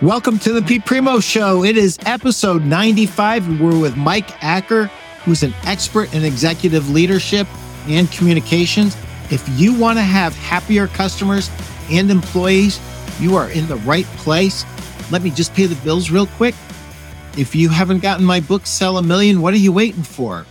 Welcome 0.00 0.38
to 0.40 0.52
the 0.52 0.62
Pete 0.62 0.86
Primeau 0.86 1.18
Show. 1.18 1.64
It 1.64 1.76
is 1.76 1.98
episode 2.06 2.64
95. 2.64 3.60
We're 3.60 3.80
with 3.80 3.96
Mike 3.96 4.44
Acker, 4.44 4.84
who's 5.24 5.42
an 5.42 5.52
expert 5.64 6.14
in 6.14 6.24
executive 6.24 6.88
leadership 6.90 7.48
and 7.88 8.08
communications. 8.12 8.96
If 9.32 9.44
you 9.58 9.76
want 9.76 9.98
to 9.98 10.04
have 10.04 10.36
happier 10.36 10.86
customers 10.86 11.50
and 11.90 12.12
employees, 12.12 12.78
you 13.18 13.34
are 13.34 13.50
in 13.50 13.66
the 13.66 13.74
right 13.78 14.04
place. 14.18 14.64
Let 15.10 15.22
me 15.22 15.30
just 15.30 15.52
pay 15.52 15.66
the 15.66 15.74
bills 15.82 16.12
real 16.12 16.28
quick. 16.28 16.54
If 17.36 17.56
you 17.56 17.68
haven't 17.68 17.98
gotten 17.98 18.24
my 18.24 18.38
book, 18.38 18.68
Sell 18.68 18.98
a 18.98 19.02
Million, 19.02 19.42
what 19.42 19.52
are 19.52 19.56
you 19.58 19.72
waiting 19.72 20.04
for? 20.04 20.46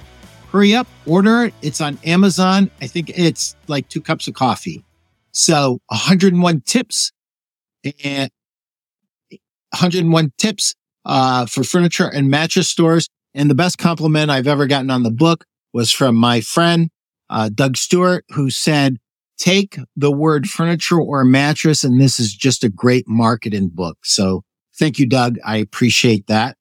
Hurry 0.52 0.76
up, 0.76 0.88
order 1.06 1.46
it. 1.46 1.54
It's 1.62 1.80
on 1.80 1.98
Amazon. 2.04 2.70
I 2.82 2.88
think 2.88 3.18
it's 3.18 3.56
like 3.68 3.88
two 3.88 4.02
cups 4.02 4.28
of 4.28 4.34
coffee. 4.34 4.84
So 5.32 5.80
101 5.88 6.62
tips 6.66 7.14
and 8.04 8.30
101 9.72 10.32
tips 10.38 10.76
uh, 11.06 11.46
for 11.46 11.64
furniture 11.64 12.08
and 12.08 12.30
mattress 12.30 12.68
stores. 12.68 13.08
And 13.34 13.50
the 13.50 13.56
best 13.56 13.78
compliment 13.78 14.32
I've 14.32 14.48
ever 14.48 14.68
gotten 14.68 14.90
on 14.90 15.04
the 15.04 15.12
book 15.12 15.46
was 15.74 15.92
from 15.92 16.16
my 16.16 16.42
friend, 16.42 16.90
uh, 17.30 17.50
Doug 17.50 17.78
Stewart, 17.78 18.26
who 18.30 18.50
said, 18.50 18.98
take 19.38 19.78
the 19.96 20.12
word 20.12 20.50
furniture 20.50 21.00
or 21.00 21.24
mattress. 21.24 21.84
And 21.84 22.02
this 22.02 22.20
is 22.20 22.34
just 22.34 22.64
a 22.64 22.70
great 22.70 23.08
marketing 23.08 23.70
book. 23.74 23.98
So 24.04 24.44
thank 24.78 25.00
you, 25.00 25.08
Doug. 25.08 25.38
I 25.46 25.58
appreciate 25.58 26.28
that. 26.28 26.58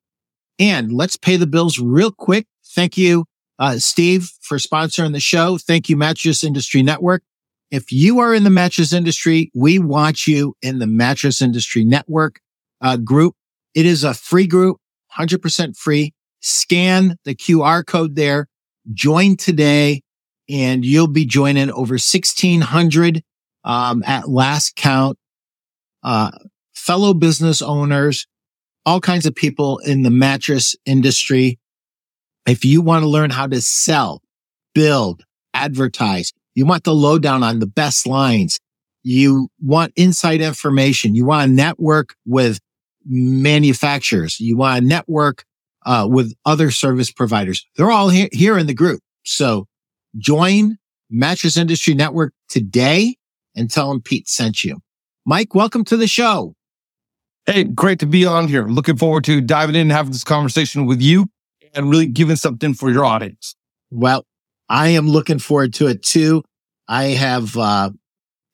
And 0.59 0.93
let's 0.93 1.17
pay 1.17 1.37
the 1.37 1.47
bills 1.47 1.79
real 1.79 2.11
quick. 2.11 2.47
Thank 2.75 2.97
you, 2.97 3.25
uh, 3.59 3.79
Steve, 3.79 4.31
for 4.43 4.59
sponsoring 4.59 5.13
the 5.13 5.21
show. 5.21 5.59
Thank 5.59 5.89
you, 5.89 5.97
Mattress 5.97 6.45
Industry 6.45 6.83
Network. 6.83 7.23
If 7.71 7.91
you 7.91 8.21
are 8.21 8.35
in 8.35 8.45
the 8.45 8.51
mattress 8.51 8.93
industry, 8.93 9.51
we 9.55 9.79
want 9.79 10.27
you 10.27 10.55
in 10.63 10.79
the 10.79 10.87
Mattress 10.87 11.43
Industry 11.43 11.85
Network 11.85 12.41
uh, 12.81 12.97
group. 12.97 13.35
It 13.75 13.87
is 13.87 14.05
a 14.05 14.15
free 14.15 14.47
group, 14.47 14.79
100% 15.17 15.77
free. 15.77 16.13
Scan 16.41 17.17
the 17.25 17.35
QR 17.35 17.85
code 17.85 18.15
there, 18.15 18.47
join 18.93 19.37
today, 19.37 20.03
and 20.49 20.85
you'll 20.85 21.09
be 21.09 21.25
joining 21.25 21.71
over 21.71 21.95
1600 21.95 23.23
um, 23.65 24.03
at 24.07 24.29
last 24.29 24.77
count, 24.77 25.19
uh, 26.03 26.31
fellow 26.75 27.15
business 27.15 27.61
owners, 27.61 28.27
all 28.85 29.01
kinds 29.01 29.27
of 29.27 29.35
people 29.35 29.79
in 29.79 30.03
the 30.03 30.11
mattress 30.11 30.77
industry. 30.85 31.59
If 32.47 32.65
you 32.65 32.81
want 32.81 33.03
to 33.03 33.09
learn 33.09 33.31
how 33.31 33.49
to 33.49 33.61
sell, 33.61 34.23
build, 34.73 35.25
advertise, 35.53 36.33
you 36.55 36.65
want 36.65 36.85
the 36.85 36.95
lowdown 36.95 37.43
on 37.43 37.59
the 37.59 37.67
best 37.67 38.07
lines, 38.07 38.61
you 39.03 39.49
want 39.61 39.93
inside 39.97 40.41
information, 40.41 41.15
you 41.15 41.25
want 41.27 41.49
to 41.49 41.53
network 41.53 42.15
with 42.25 42.61
manufacturers. 43.09 44.41
You 44.41 44.57
want 44.57 44.83
to 44.83 44.87
network 44.87 45.45
uh, 45.85 46.07
with 46.11 46.35
other 46.45 46.71
service 46.71 47.11
providers. 47.11 47.67
They're 47.77 47.91
all 47.91 48.09
he- 48.09 48.31
here 48.33 48.59
in 48.59 48.67
the 48.67 48.75
group. 48.75 49.01
So 49.25 49.67
join 50.19 50.79
Mattress 51.11 51.57
Industry 51.57 51.95
Network 51.95 52.33
today 52.49 53.17
and 53.55 53.71
tell 53.71 53.89
them 53.91 54.01
Pete 54.03 54.29
sent 54.29 54.65
you. 54.65 54.79
Mike, 55.25 55.55
welcome 55.55 55.85
to 55.85 55.97
the 55.97 56.07
show. 56.07 56.55
Hey, 57.47 57.65
great 57.65 58.01
to 58.01 58.07
be 58.07 58.25
on 58.27 58.49
here. 58.49 58.67
Looking 58.67 58.97
forward 58.97 59.25
to 59.25 59.41
diving 59.41 59.77
in 59.77 59.83
and 59.83 59.93
having 59.93 60.13
this 60.13 60.25
conversation 60.25 60.87
with 60.87 61.01
you 61.01 61.29
and 61.75 61.89
really 61.89 62.07
giving 62.07 62.37
something 62.37 62.75
for 62.75 62.91
your 62.91 63.05
audience. 63.05 63.55
Well, 63.91 64.25
I 64.69 64.89
am 64.89 65.09
looking 65.09 65.39
forward 65.39 65.75
to 65.75 65.87
it 65.87 66.03
too. 66.03 66.43
I 66.89 67.05
have, 67.05 67.57
uh, 67.57 67.91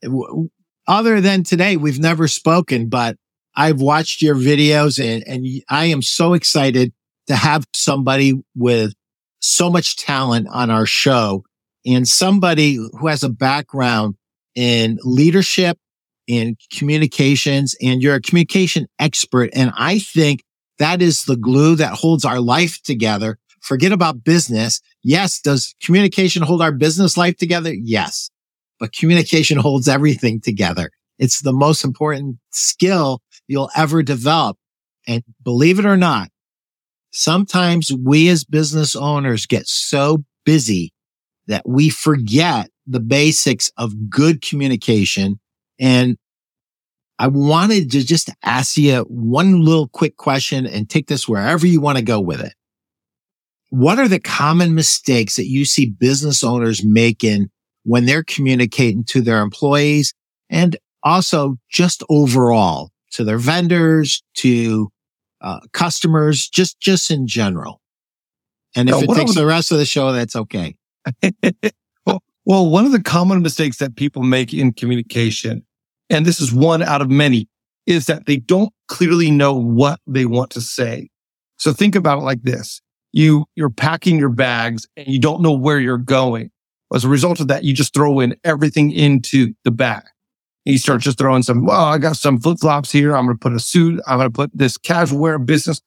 w- 0.03 0.50
other 0.87 1.20
than 1.20 1.42
today, 1.42 1.77
we've 1.77 1.98
never 1.98 2.28
spoken, 2.28 2.89
but 2.89 3.16
I've 3.55 3.81
watched 3.81 4.22
your 4.22 4.34
videos 4.34 5.03
and, 5.03 5.22
and 5.27 5.47
I 5.69 5.86
am 5.86 6.03
so 6.03 6.34
excited 6.34 6.92
to 7.27 7.36
have 7.36 7.64
somebody 7.75 8.34
with 8.56 8.94
so 9.41 9.70
much 9.70 9.97
talent 9.97 10.48
on 10.50 10.70
our 10.70 10.86
show 10.86 11.44
and 11.84 12.06
somebody 12.06 12.75
who 12.75 13.06
has 13.06 13.22
a 13.22 13.28
background 13.28 14.15
in 14.54 14.99
leadership 15.03 15.78
in 16.26 16.56
communications 16.72 17.75
and 17.82 18.03
you're 18.03 18.15
a 18.15 18.21
communication 18.21 18.87
expert. 18.99 19.50
And 19.55 19.72
I 19.76 19.99
think 19.99 20.43
that 20.78 21.03
is 21.03 21.25
the 21.25 21.37
glue 21.37 21.76
that 21.76 21.94
holds 21.94 22.25
our 22.25 22.41
life 22.41 22.82
together. 22.82 23.38
Forget 23.60 23.93
about 23.93 24.25
business. 24.25 24.81
Yes. 25.03 25.41
Does 25.41 25.75
communication 25.82 26.43
hold 26.43 26.62
our 26.62 26.72
business 26.72 27.16
life 27.16 27.37
together? 27.37 27.72
Yes. 27.72 28.31
But 28.81 28.93
communication 28.93 29.59
holds 29.59 29.88
everything 29.88 30.41
together. 30.41 30.91
It's 31.19 31.43
the 31.43 31.53
most 31.53 31.84
important 31.84 32.38
skill 32.50 33.21
you'll 33.48 33.70
ever 33.76 34.03
develop. 34.03 34.56
And 35.06 35.22
believe 35.42 35.78
it 35.78 35.86
or 35.86 35.97
not, 35.97 36.30
sometimes 37.10 37.92
we 37.92 38.28
as 38.28 38.44
business 38.44 38.94
owners 38.94 39.47
get 39.47 39.66
so 39.66 40.25
busy 40.44 40.92
that 41.47 41.69
we 41.69 41.91
forget 41.91 42.70
the 42.86 43.00
basics 43.00 43.70
of 43.76 44.10
good 44.10 44.42
communication. 44.42 45.41
And 45.78 46.16
I 47.19 47.28
wanted 47.28 47.91
to 47.92 48.04
just 48.04 48.31
ask 48.42 48.76
you 48.76 49.00
one 49.08 49.64
little 49.64 49.88
quick 49.88 50.16
question 50.16 50.66
and 50.66 50.88
take 50.88 51.08
this 51.08 51.28
wherever 51.28 51.66
you 51.66 51.81
want 51.81 51.98
to 51.98 52.04
go 52.04 52.20
with 52.20 52.41
it. 52.41 52.54
What 53.70 53.98
are 53.98 54.08
the 54.08 54.20
common 54.20 54.75
mistakes 54.75 55.36
that 55.36 55.47
you 55.47 55.64
see 55.64 55.86
business 55.86 56.44
owners 56.44 56.84
making 56.84 57.48
when 57.84 58.06
they're 58.06 58.25
communicating 58.25 59.04
to 59.04 59.20
their 59.20 59.41
employees 59.41 60.14
and 60.50 60.76
also 61.02 61.56
just 61.70 62.02
overall 62.08 62.91
to 63.12 63.25
their 63.25 63.39
vendors, 63.39 64.23
to 64.37 64.91
uh, 65.41 65.61
customers, 65.73 66.49
just 66.49 66.81
just 66.81 67.11
in 67.11 67.27
general. 67.27 67.81
And 68.75 68.89
if 68.89 68.95
no, 68.95 69.00
it 69.03 69.17
takes 69.17 69.31
would... 69.31 69.37
the 69.37 69.47
rest 69.47 69.71
of 69.73 69.78
the 69.78 69.84
show, 69.84 70.12
that's 70.12 70.37
okay. 70.37 70.77
well, 72.06 72.23
well, 72.45 72.69
one 72.69 72.87
of 72.87 72.93
the 72.93 73.03
common 73.03 73.43
mistakes 73.43 73.78
that 73.78 73.97
people 73.97 74.23
make 74.23 74.55
in 74.55 74.73
communication, 74.73 75.65
and 76.09 76.25
this 76.25 76.41
is 76.41 76.53
one 76.53 76.83
out 76.83 77.03
of 77.03 77.11
many, 77.11 77.49
is 77.87 78.06
that 78.06 78.27
they 78.27 78.37
don't 78.37 78.73
clearly 78.89 79.31
know 79.31 79.55
what 79.55 80.00
they 80.06 80.25
want 80.25 80.50
to 80.53 80.61
say. 80.61 81.09
So 81.59 81.73
think 81.73 81.94
about 81.94 82.19
it 82.19 82.23
like 82.23 82.43
this. 82.43 82.81
You, 83.12 83.44
you're 83.56 83.71
packing 83.71 84.19
your 84.19 84.31
bags 84.31 84.87
and 84.97 85.06
you 85.06 85.19
don't 85.19 85.43
know 85.43 85.53
where 85.53 85.79
you're 85.79 85.99
going. 85.99 86.50
As 86.94 87.05
a 87.05 87.09
result 87.09 87.41
of 87.41 87.49
that, 87.49 87.65
you 87.65 87.75
just 87.75 87.94
throw 87.94 88.21
in 88.21 88.37
everything 88.44 88.91
into 88.91 89.55
the 89.65 89.71
bag. 89.71 90.05
You 90.65 90.78
starts 90.78 91.05
just 91.05 91.19
throwing 91.19 91.43
some, 91.43 91.65
well, 91.67 91.84
I 91.84 91.99
got 91.99 92.17
some 92.17 92.39
flip 92.39 92.59
flops 92.61 92.93
here. 92.93 93.17
I'm 93.17 93.27
going 93.27 93.37
to 93.37 93.41
put 93.41 93.53
a 93.53 93.61
suit. 93.61 94.00
I'm 94.06 94.19
going 94.19 94.31
to 94.31 94.34
put 94.34 94.50
this 94.55 94.77
casual 94.78 95.19
wear 95.19 95.39
business. 95.39 95.81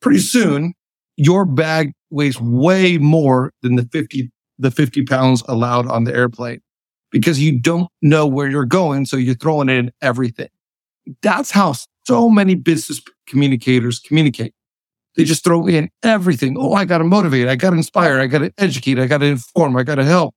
Pretty 0.00 0.18
soon, 0.18 0.74
your 1.16 1.44
bag 1.44 1.92
weighs 2.10 2.40
way 2.40 2.98
more 2.98 3.52
than 3.62 3.76
the 3.76 3.88
50, 3.92 4.30
the 4.58 4.70
50 4.70 5.04
pounds 5.04 5.42
allowed 5.48 5.86
on 5.86 6.04
the 6.04 6.14
airplane 6.14 6.60
because 7.10 7.40
you 7.40 7.58
don't 7.58 7.88
know 8.02 8.26
where 8.26 8.48
you're 8.48 8.64
going. 8.64 9.06
So 9.06 9.16
you're 9.16 9.34
throwing 9.34 9.68
in 9.68 9.92
everything. 10.02 10.48
That's 11.22 11.50
how 11.50 11.74
so 12.04 12.28
many 12.28 12.56
business 12.56 13.00
communicators 13.26 14.00
communicate. 14.00 14.54
They 15.16 15.24
just 15.24 15.44
throw 15.44 15.66
in 15.66 15.88
everything. 16.02 16.56
Oh, 16.58 16.74
I 16.74 16.84
got 16.84 16.98
to 16.98 17.04
motivate. 17.04 17.48
I 17.48 17.56
got 17.56 17.70
to 17.70 17.76
inspire. 17.76 18.18
I 18.18 18.26
got 18.26 18.40
to 18.40 18.52
educate. 18.58 18.98
I 18.98 19.06
got 19.06 19.18
to 19.18 19.26
inform. 19.26 19.76
I 19.76 19.82
got 19.82 19.94
to 19.94 20.04
help. 20.04 20.34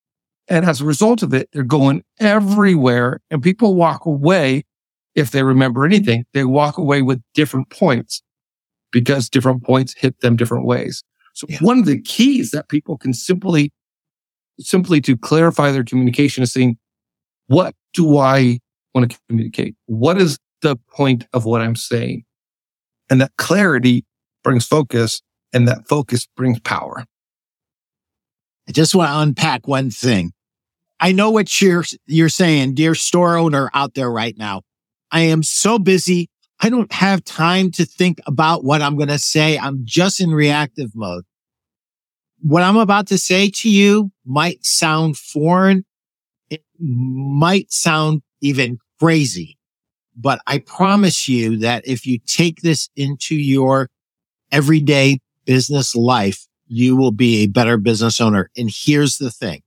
And 0.49 0.65
as 0.65 0.81
a 0.81 0.85
result 0.85 1.21
of 1.21 1.33
it, 1.33 1.47
they're 1.53 1.63
going 1.63 2.03
everywhere 2.19 3.21
and 3.29 3.41
people 3.41 3.75
walk 3.75 4.05
away. 4.05 4.63
If 5.15 5.31
they 5.31 5.43
remember 5.43 5.85
anything, 5.85 6.25
they 6.33 6.43
walk 6.43 6.77
away 6.77 7.01
with 7.01 7.21
different 7.33 7.69
points 7.69 8.23
because 8.91 9.29
different 9.29 9.63
points 9.63 9.93
hit 9.93 10.19
them 10.21 10.35
different 10.35 10.65
ways. 10.65 11.03
So 11.33 11.45
yeah. 11.49 11.59
one 11.59 11.79
of 11.79 11.85
the 11.85 12.01
keys 12.01 12.51
that 12.51 12.69
people 12.69 12.97
can 12.97 13.13
simply, 13.13 13.71
simply 14.59 15.01
to 15.01 15.15
clarify 15.15 15.71
their 15.71 15.83
communication 15.83 16.43
is 16.43 16.51
saying, 16.51 16.77
what 17.47 17.75
do 17.93 18.17
I 18.17 18.59
want 18.93 19.11
to 19.11 19.19
communicate? 19.27 19.75
What 19.85 20.19
is 20.19 20.37
the 20.61 20.77
point 20.89 21.27
of 21.33 21.45
what 21.45 21.61
I'm 21.61 21.75
saying? 21.75 22.23
And 23.09 23.21
that 23.21 23.31
clarity 23.37 24.05
brings 24.43 24.65
focus 24.65 25.21
and 25.53 25.67
that 25.67 25.87
focus 25.87 26.27
brings 26.35 26.59
power. 26.59 27.05
I 28.67 28.71
just 28.71 28.93
want 28.93 29.09
to 29.09 29.19
unpack 29.19 29.67
one 29.67 29.89
thing. 29.89 30.31
I 30.99 31.11
know 31.11 31.29
what 31.31 31.61
you're, 31.61 31.85
you're 32.07 32.29
saying, 32.29 32.75
dear 32.75 32.95
store 32.95 33.37
owner 33.37 33.69
out 33.73 33.93
there 33.93 34.11
right 34.11 34.37
now. 34.37 34.63
I 35.11 35.21
am 35.21 35.43
so 35.43 35.79
busy. 35.79 36.29
I 36.59 36.69
don't 36.69 36.91
have 36.91 37.23
time 37.23 37.71
to 37.71 37.85
think 37.85 38.19
about 38.27 38.63
what 38.63 38.81
I'm 38.81 38.97
going 38.97 39.09
to 39.09 39.19
say. 39.19 39.57
I'm 39.57 39.81
just 39.85 40.19
in 40.19 40.31
reactive 40.31 40.93
mode. 40.93 41.23
What 42.41 42.63
I'm 42.63 42.77
about 42.77 43.07
to 43.07 43.17
say 43.17 43.49
to 43.49 43.69
you 43.69 44.11
might 44.25 44.65
sound 44.65 45.17
foreign. 45.17 45.85
It 46.49 46.63
might 46.79 47.71
sound 47.71 48.21
even 48.41 48.79
crazy, 48.99 49.57
but 50.15 50.41
I 50.47 50.59
promise 50.59 51.27
you 51.27 51.57
that 51.57 51.87
if 51.87 52.05
you 52.05 52.19
take 52.25 52.61
this 52.61 52.89
into 52.95 53.35
your 53.35 53.89
everyday 54.51 55.19
business 55.45 55.95
life, 55.95 56.47
you 56.67 56.95
will 56.95 57.11
be 57.11 57.43
a 57.43 57.47
better 57.47 57.77
business 57.77 58.21
owner. 58.21 58.49
And 58.55 58.69
here's 58.73 59.17
the 59.17 59.31
thing 59.31 59.61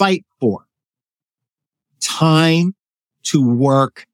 fight 0.00 0.24
for 0.40 0.64
time 2.00 2.74
to 3.22 3.46
work 3.46 4.06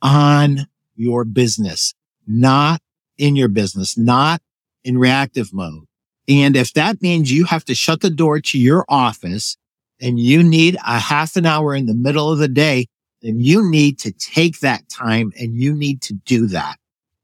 on 0.00 0.68
your 0.94 1.24
business, 1.24 1.92
not 2.28 2.80
in 3.16 3.34
your 3.34 3.48
business, 3.48 3.98
not 3.98 4.40
in 4.84 4.96
reactive 4.96 5.52
mode. 5.52 5.86
And 6.28 6.54
if 6.54 6.72
that 6.74 7.02
means 7.02 7.32
you 7.32 7.46
have 7.46 7.64
to 7.64 7.74
shut 7.74 8.00
the 8.00 8.10
door 8.10 8.38
to 8.38 8.58
your 8.60 8.84
office 8.88 9.56
and 10.00 10.20
you 10.20 10.44
need 10.44 10.76
a 10.86 11.00
half 11.00 11.34
an 11.34 11.46
hour 11.46 11.74
in 11.74 11.86
the 11.86 11.96
middle 11.96 12.30
of 12.30 12.38
the 12.38 12.46
day, 12.46 12.86
then 13.20 13.40
you 13.40 13.68
need 13.68 13.98
to 13.98 14.12
take 14.12 14.60
that 14.60 14.88
time 14.88 15.32
and 15.36 15.56
you 15.56 15.74
need 15.74 16.00
to 16.02 16.14
do 16.14 16.46
that 16.46 16.76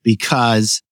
because 0.02 0.82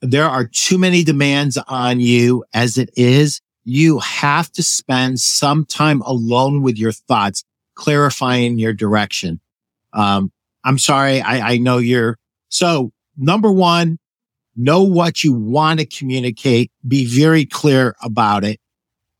there 0.00 0.28
are 0.28 0.46
too 0.46 0.78
many 0.78 1.02
demands 1.02 1.58
on 1.66 1.98
you 1.98 2.44
as 2.54 2.78
it 2.78 2.90
is. 2.94 3.40
You 3.70 3.98
have 3.98 4.50
to 4.52 4.62
spend 4.62 5.20
some 5.20 5.66
time 5.66 6.00
alone 6.00 6.62
with 6.62 6.78
your 6.78 6.90
thoughts, 6.90 7.44
clarifying 7.74 8.58
your 8.58 8.72
direction. 8.72 9.40
Um, 9.92 10.32
I'm 10.64 10.78
sorry. 10.78 11.20
I, 11.20 11.52
I 11.52 11.58
know 11.58 11.76
you're 11.76 12.16
so 12.48 12.92
number 13.18 13.52
one, 13.52 13.98
know 14.56 14.84
what 14.84 15.22
you 15.22 15.34
want 15.34 15.80
to 15.80 15.86
communicate. 15.86 16.72
Be 16.86 17.04
very 17.04 17.44
clear 17.44 17.94
about 18.02 18.42
it. 18.42 18.58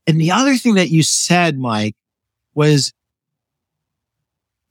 And 0.07 0.19
the 0.19 0.31
other 0.31 0.55
thing 0.55 0.73
that 0.73 0.89
you 0.89 1.03
said, 1.03 1.59
Mike, 1.59 1.95
was 2.55 2.91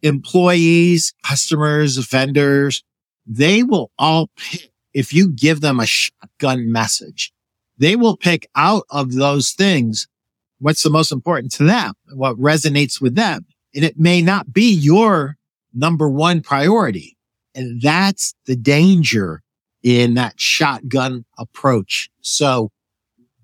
employees, 0.02 1.14
customers, 1.24 1.98
vendors, 1.98 2.82
they 3.26 3.62
will 3.62 3.92
all 3.96 4.28
pick, 4.36 4.72
if 4.92 5.12
you 5.12 5.30
give 5.30 5.60
them 5.60 5.78
a 5.78 5.86
shotgun 5.86 6.72
message, 6.72 7.32
they 7.78 7.96
will 7.96 8.16
pick 8.16 8.48
out 8.54 8.84
of 8.90 9.14
those 9.14 9.52
things 9.52 10.08
what's 10.60 10.82
the 10.82 10.90
most 10.90 11.12
important 11.12 11.52
to 11.52 11.64
them, 11.64 11.94
what 12.14 12.36
resonates 12.36 13.00
with 13.00 13.14
them. 13.14 13.46
And 13.74 13.84
it 13.84 13.98
may 13.98 14.20
not 14.20 14.52
be 14.52 14.72
your 14.72 15.36
number 15.72 16.08
one 16.08 16.40
priority. 16.40 17.16
And 17.54 17.80
that's 17.80 18.34
the 18.46 18.56
danger 18.56 19.42
in 19.82 20.14
that 20.14 20.40
shotgun 20.40 21.24
approach. 21.38 22.10
So 22.20 22.70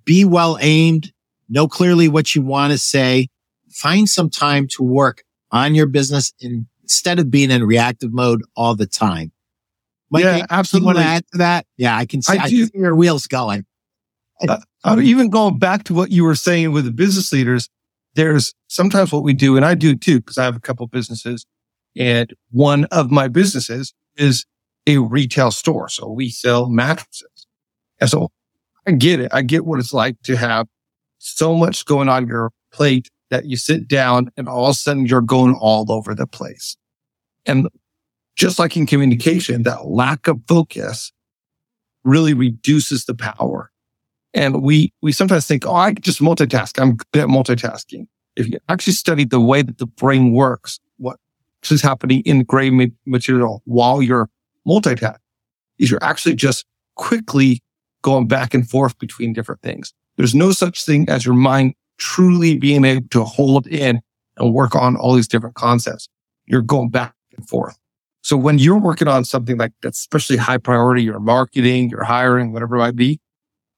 be 0.05 0.25
well 0.25 0.59
aimed, 0.61 1.13
know 1.49 1.69
clearly 1.69 2.09
what 2.09 2.35
you 2.35 2.43
want 2.43 2.73
to 2.73 2.79
say, 2.79 3.29
find 3.71 4.09
some 4.09 4.31
time 4.31 4.67
to 4.69 4.83
work 4.83 5.25
on 5.51 5.75
your 5.75 5.87
business 5.87 6.33
instead 6.41 7.19
of 7.19 7.31
being 7.31 7.51
in 7.51 7.65
reactive 7.65 8.13
mode 8.13 8.43
all 8.57 8.75
the 8.75 8.87
time. 8.87 9.33
Mike, 10.11 10.25
yeah, 10.25 10.47
absolutely. 10.51 10.85
You 10.91 10.95
want 10.95 10.99
to 10.99 11.05
add 11.05 11.25
to 11.33 11.39
that? 11.39 11.67
Yeah, 11.77 11.97
I 11.97 12.07
can 12.07 12.23
see, 12.23 12.39
I, 12.39 12.43
I 12.43 12.49
can 12.49 12.67
see 12.67 12.79
your 12.79 12.95
wheels 12.95 13.27
going. 13.27 13.65
Uh, 14.49 14.59
uh, 14.83 15.01
even 15.01 15.31
going 15.31 15.59
back 15.59 15.85
to 15.85 15.95
what 15.95 16.11
you 16.11 16.25
were 16.25 16.35
saying 16.35 16.73
with 16.73 16.85
the 16.85 16.91
business 16.91 17.33
leaders, 17.33 17.69
there's 18.15 18.55
sometimes 18.69 19.13
what 19.13 19.23
we 19.23 19.33
do, 19.33 19.57
and 19.57 19.65
I 19.65 19.75
do 19.75 19.97
too, 19.97 20.21
because 20.21 20.39
I 20.39 20.45
have 20.45 20.57
a 20.57 20.61
couple 20.61 20.87
businesses. 20.87 21.47
And 21.97 22.35
one 22.51 22.87
of 22.87 23.11
my 23.11 23.29
businesses 23.29 23.95
is 24.17 24.47
a 24.87 24.99
retail 24.99 25.51
store. 25.51 25.89
So 25.89 26.09
we 26.09 26.29
sell 26.29 26.69
mattresses. 26.69 27.47
And 28.01 28.11
so 28.11 28.31
I 28.87 28.93
get 28.93 29.21
it. 29.21 29.33
I 29.33 29.43
get 29.43 29.65
what 29.65 29.79
it's 29.79 29.93
like 29.93 30.21
to 30.23 30.37
have 30.37 30.67
so 31.19 31.55
much 31.55 31.85
going 31.85 32.09
on 32.09 32.27
your 32.27 32.51
plate 32.73 33.09
that 33.31 33.47
you 33.47 33.57
sit 33.57 33.89
down 33.89 34.31
and 34.37 34.49
all 34.49 34.67
of 34.67 34.73
a 34.73 34.75
sudden 34.75 35.07
you're 35.07 35.23
going 35.23 35.55
all 35.61 35.91
over 35.91 36.15
the 36.15 36.27
place. 36.27 36.77
And 37.47 37.69
just 38.37 38.59
like 38.59 38.77
in 38.77 38.87
communication, 38.87 39.63
that 39.63 39.87
lack 39.87 40.27
of 40.29 40.41
focus 40.47 41.13
really 42.05 42.35
reduces 42.35 43.05
the 43.07 43.15
power. 43.15 43.71
And 44.35 44.63
we, 44.63 44.93
we 45.01 45.13
sometimes 45.13 45.47
think, 45.47 45.67
oh, 45.67 45.75
I 45.75 45.93
just 45.95 46.21
multitask. 46.21 46.81
I'm 46.81 46.97
good 46.97 47.23
at 47.23 47.29
multitasking. 47.29 48.07
If 48.37 48.49
you 48.49 48.59
actually 48.69 48.95
study 48.95 49.25
the 49.25 49.41
way 49.41 49.63
that 49.63 49.79
the 49.79 49.87
brain 49.87 50.33
works, 50.33 50.81
what 50.99 51.19
is 51.71 51.81
happening 51.81 52.21
in 52.23 52.43
gray 52.43 52.71
material 53.07 53.63
while 53.65 54.03
you're 54.03 54.29
multitask 54.67 55.19
is 55.79 55.91
you're 55.91 56.03
actually 56.03 56.35
just 56.35 56.67
quickly 56.97 57.63
going 58.03 58.27
back 58.27 58.55
and 58.55 58.69
forth 58.69 58.99
between 58.99 59.33
different 59.33 59.63
things. 59.63 59.95
There's 60.17 60.35
no 60.35 60.53
such 60.53 60.85
thing 60.85 61.09
as 61.09 61.25
your 61.25 61.35
mind 61.35 61.75
truly 61.99 62.59
being 62.59 62.85
able 62.85 63.09
to 63.11 63.25
hold 63.25 63.67
in 63.67 64.01
and 64.37 64.53
work 64.53 64.75
on 64.75 64.97
all 64.97 65.15
these 65.15 65.29
different 65.29 65.55
concepts. 65.55 66.09
You're 66.47 66.63
going 66.63 66.91
back 66.91 67.15
and 67.37 67.49
forth. 67.49 67.79
So 68.23 68.37
when 68.37 68.59
you're 68.59 68.79
working 68.79 69.09
on 69.09 69.25
something 69.25 69.59
like 69.59 69.73
that's 69.83 69.99
especially 69.99 70.37
high 70.39 70.59
priority, 70.59 71.03
your 71.03 71.21
marketing, 71.21 71.91
your 71.91 72.05
hiring, 72.05 72.53
whatever 72.53 72.77
it 72.77 72.81
might 72.81 72.97
be, 72.97 73.21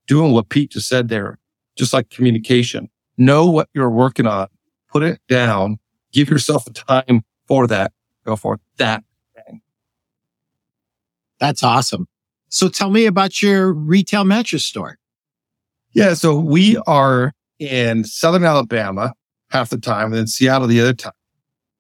doing 0.07 0.33
what 0.33 0.49
Pete 0.49 0.73
just 0.73 0.89
said 0.89 1.09
there, 1.09 1.39
just 1.77 1.93
like 1.93 2.11
communication, 2.11 2.89
know 3.17 3.49
what 3.49 3.69
you're 3.75 3.91
working 3.91 4.27
on, 4.27 4.49
put 4.91 5.03
it 5.03 5.21
down, 5.29 5.79
give 6.13 6.29
yourself 6.29 6.67
a 6.67 6.73
time 6.73 7.23
for 7.47 7.67
that, 7.67 7.93
go 8.25 8.37
for 8.37 8.61
that 8.79 9.05
that's 11.39 11.63
awesome. 11.63 12.07
So 12.49 12.69
tell 12.69 12.91
me 12.91 13.07
about 13.07 13.43
your 13.43 13.73
retail 13.73 14.25
mattress 14.25 14.65
store. 14.65 14.99
Yeah. 15.93 16.15
So 16.15 16.39
we 16.39 16.77
are 16.87 17.33
in 17.59 18.05
Southern 18.05 18.45
Alabama 18.45 19.15
half 19.51 19.71
the 19.71 19.79
time 19.79 20.07
and 20.07 20.15
then 20.15 20.27
Seattle 20.27 20.67
the 20.67 20.81
other 20.81 20.93
time. 20.93 21.13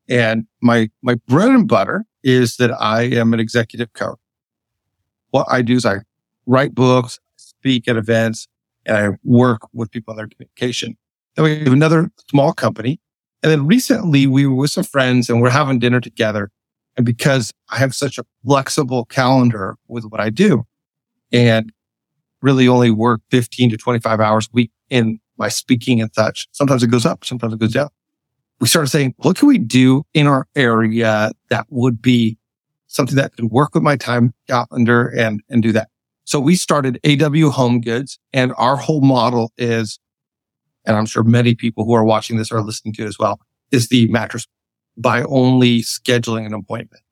And 0.08 0.46
my, 0.62 0.88
my 1.02 1.16
bread 1.26 1.48
and 1.48 1.66
butter 1.66 2.04
is 2.22 2.56
that 2.56 2.70
I 2.80 3.02
am 3.02 3.34
an 3.34 3.40
executive 3.40 3.92
coach. 3.92 4.18
What 5.30 5.46
I 5.50 5.62
do 5.62 5.74
is 5.74 5.84
I 5.84 5.98
write 6.46 6.74
books, 6.74 7.18
speak 7.66 7.88
at 7.88 7.96
events, 7.96 8.46
and 8.84 8.96
I 8.96 9.08
work 9.24 9.62
with 9.72 9.90
people 9.90 10.12
on 10.12 10.18
their 10.18 10.28
communication. 10.28 10.96
Then 11.34 11.44
we 11.44 11.58
have 11.58 11.72
another 11.72 12.10
small 12.30 12.52
company. 12.52 13.00
And 13.42 13.50
then 13.50 13.66
recently 13.66 14.28
we 14.28 14.46
were 14.46 14.54
with 14.54 14.70
some 14.70 14.84
friends 14.84 15.28
and 15.28 15.42
we're 15.42 15.50
having 15.50 15.80
dinner 15.80 16.00
together. 16.00 16.50
And 16.96 17.04
because 17.04 17.52
I 17.70 17.78
have 17.78 17.92
such 17.92 18.18
a 18.18 18.24
flexible 18.44 19.04
calendar 19.04 19.76
with 19.88 20.04
what 20.04 20.20
I 20.20 20.30
do 20.30 20.64
and 21.32 21.72
really 22.40 22.68
only 22.68 22.92
work 22.92 23.20
15 23.30 23.70
to 23.70 23.76
25 23.76 24.20
hours 24.20 24.46
a 24.46 24.50
week 24.52 24.70
in 24.88 25.18
my 25.36 25.48
speaking 25.48 26.00
and 26.00 26.10
such, 26.14 26.46
sometimes 26.52 26.84
it 26.84 26.90
goes 26.92 27.04
up, 27.04 27.24
sometimes 27.24 27.52
it 27.52 27.58
goes 27.58 27.72
down. 27.72 27.88
We 28.60 28.68
started 28.68 28.90
saying, 28.90 29.14
what 29.18 29.36
can 29.36 29.48
we 29.48 29.58
do 29.58 30.04
in 30.14 30.28
our 30.28 30.46
area 30.54 31.32
that 31.50 31.66
would 31.68 32.00
be 32.00 32.38
something 32.86 33.16
that 33.16 33.34
could 33.34 33.46
work 33.46 33.74
with 33.74 33.82
my 33.82 33.96
time 33.96 34.32
calendar 34.46 35.08
and, 35.08 35.42
and 35.50 35.62
do 35.62 35.72
that. 35.72 35.88
So 36.26 36.40
we 36.40 36.56
started 36.56 36.98
AW 37.06 37.50
Home 37.50 37.80
Goods 37.80 38.18
and 38.32 38.52
our 38.56 38.76
whole 38.76 39.00
model 39.00 39.52
is, 39.56 40.00
and 40.84 40.96
I'm 40.96 41.06
sure 41.06 41.22
many 41.22 41.54
people 41.54 41.84
who 41.84 41.94
are 41.94 42.04
watching 42.04 42.36
this 42.36 42.50
are 42.50 42.62
listening 42.62 42.94
to 42.94 43.04
it 43.04 43.06
as 43.06 43.16
well, 43.16 43.38
is 43.70 43.88
the 43.88 44.08
mattress 44.08 44.44
by 44.96 45.22
only 45.22 45.82
scheduling 45.82 46.44
an 46.44 46.52
appointment. 46.52 47.02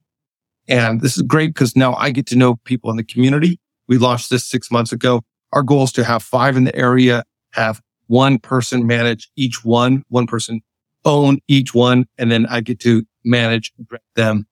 And 0.67 1.01
this 1.01 1.17
is 1.17 1.23
great 1.23 1.55
because 1.55 1.77
now 1.77 1.95
I 1.95 2.11
get 2.11 2.27
to 2.27 2.37
know 2.37 2.57
people 2.65 2.91
in 2.91 2.97
the 2.97 3.05
community. 3.05 3.61
We 3.87 3.99
launched 3.99 4.31
this 4.31 4.45
six 4.45 4.71
months 4.73 4.91
ago. 4.91 5.23
Our 5.53 5.63
goal 5.63 5.85
is 5.85 5.93
to 5.93 6.03
have 6.03 6.23
five 6.23 6.57
in 6.57 6.65
the 6.65 6.75
area, 6.75 7.23
have 7.53 7.81
one 8.09 8.41
person 8.41 8.85
manage 8.85 9.31
each 9.37 9.65
one, 9.65 10.03
one 10.09 10.27
person 10.27 10.61
own 11.05 11.39
each 11.47 11.73
one, 11.73 12.07
and 12.19 12.33
then 12.33 12.47
I 12.47 12.63
get 12.63 12.81
to 12.81 13.05
manage 13.25 13.73
them, 14.17 14.49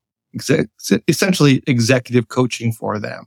essentially 1.09 1.65
executive 1.67 2.29
coaching 2.29 2.73
for 2.73 3.01
them. 3.01 3.25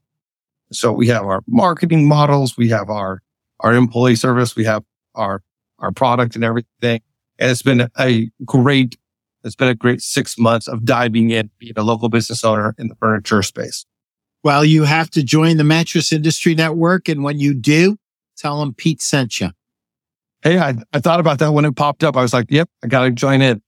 So 0.72 0.91
we 0.91 1.07
have 1.07 1.24
our 1.24 1.41
marketing 1.48 2.07
models, 2.07 2.57
we 2.57 2.69
have 2.69 2.89
our, 2.89 3.22
our 3.60 3.74
employee 3.74 4.15
service, 4.15 4.55
we 4.55 4.65
have 4.65 4.84
our, 5.13 5.41
our 5.79 5.91
product 5.91 6.36
and 6.36 6.43
everything. 6.43 7.01
And 7.38 7.51
it's 7.51 7.62
been 7.62 7.89
a 7.98 8.29
great 8.45 8.98
it's 9.45 9.55
been 9.55 9.67
a 9.67 9.75
great 9.75 10.01
six 10.01 10.39
months 10.39 10.67
of 10.67 10.84
diving 10.84 11.29
in, 11.29 11.51
being 11.60 11.74
a 11.77 11.84
local 11.84 12.10
business 12.10 12.43
owner 12.43 12.74
in 12.79 12.88
the 12.88 12.95
furniture 12.95 13.43
space. 13.43 13.86
Well, 14.43 14.65
you 14.65 14.84
have 14.84 15.12
to 15.12 15.24
join 15.24 15.57
the 15.57 15.63
Mattress 15.63 16.12
Industry 16.12 16.55
Network. 16.55 17.07
And 17.07 17.24
when 17.24 17.39
you 17.39 17.53
do, 17.53 17.98
tell 18.36 18.60
them 18.60 18.74
Pete 18.74 19.03
sent 19.03 19.39
you. 19.39 19.51
Hey, 20.41 20.57
I, 20.57 20.75
I 20.93 21.00
thought 21.00 21.19
about 21.19 21.39
that 21.39 21.51
when 21.51 21.63
it 21.63 21.75
popped 21.75 22.03
up. 22.03 22.17
I 22.17 22.24
was 22.24 22.34
like, 22.34 22.48
yep, 22.50 22.69
I 22.84 22.88
got 22.88 23.03
to 23.03 23.12
join 23.12 23.43
in. 23.43 23.62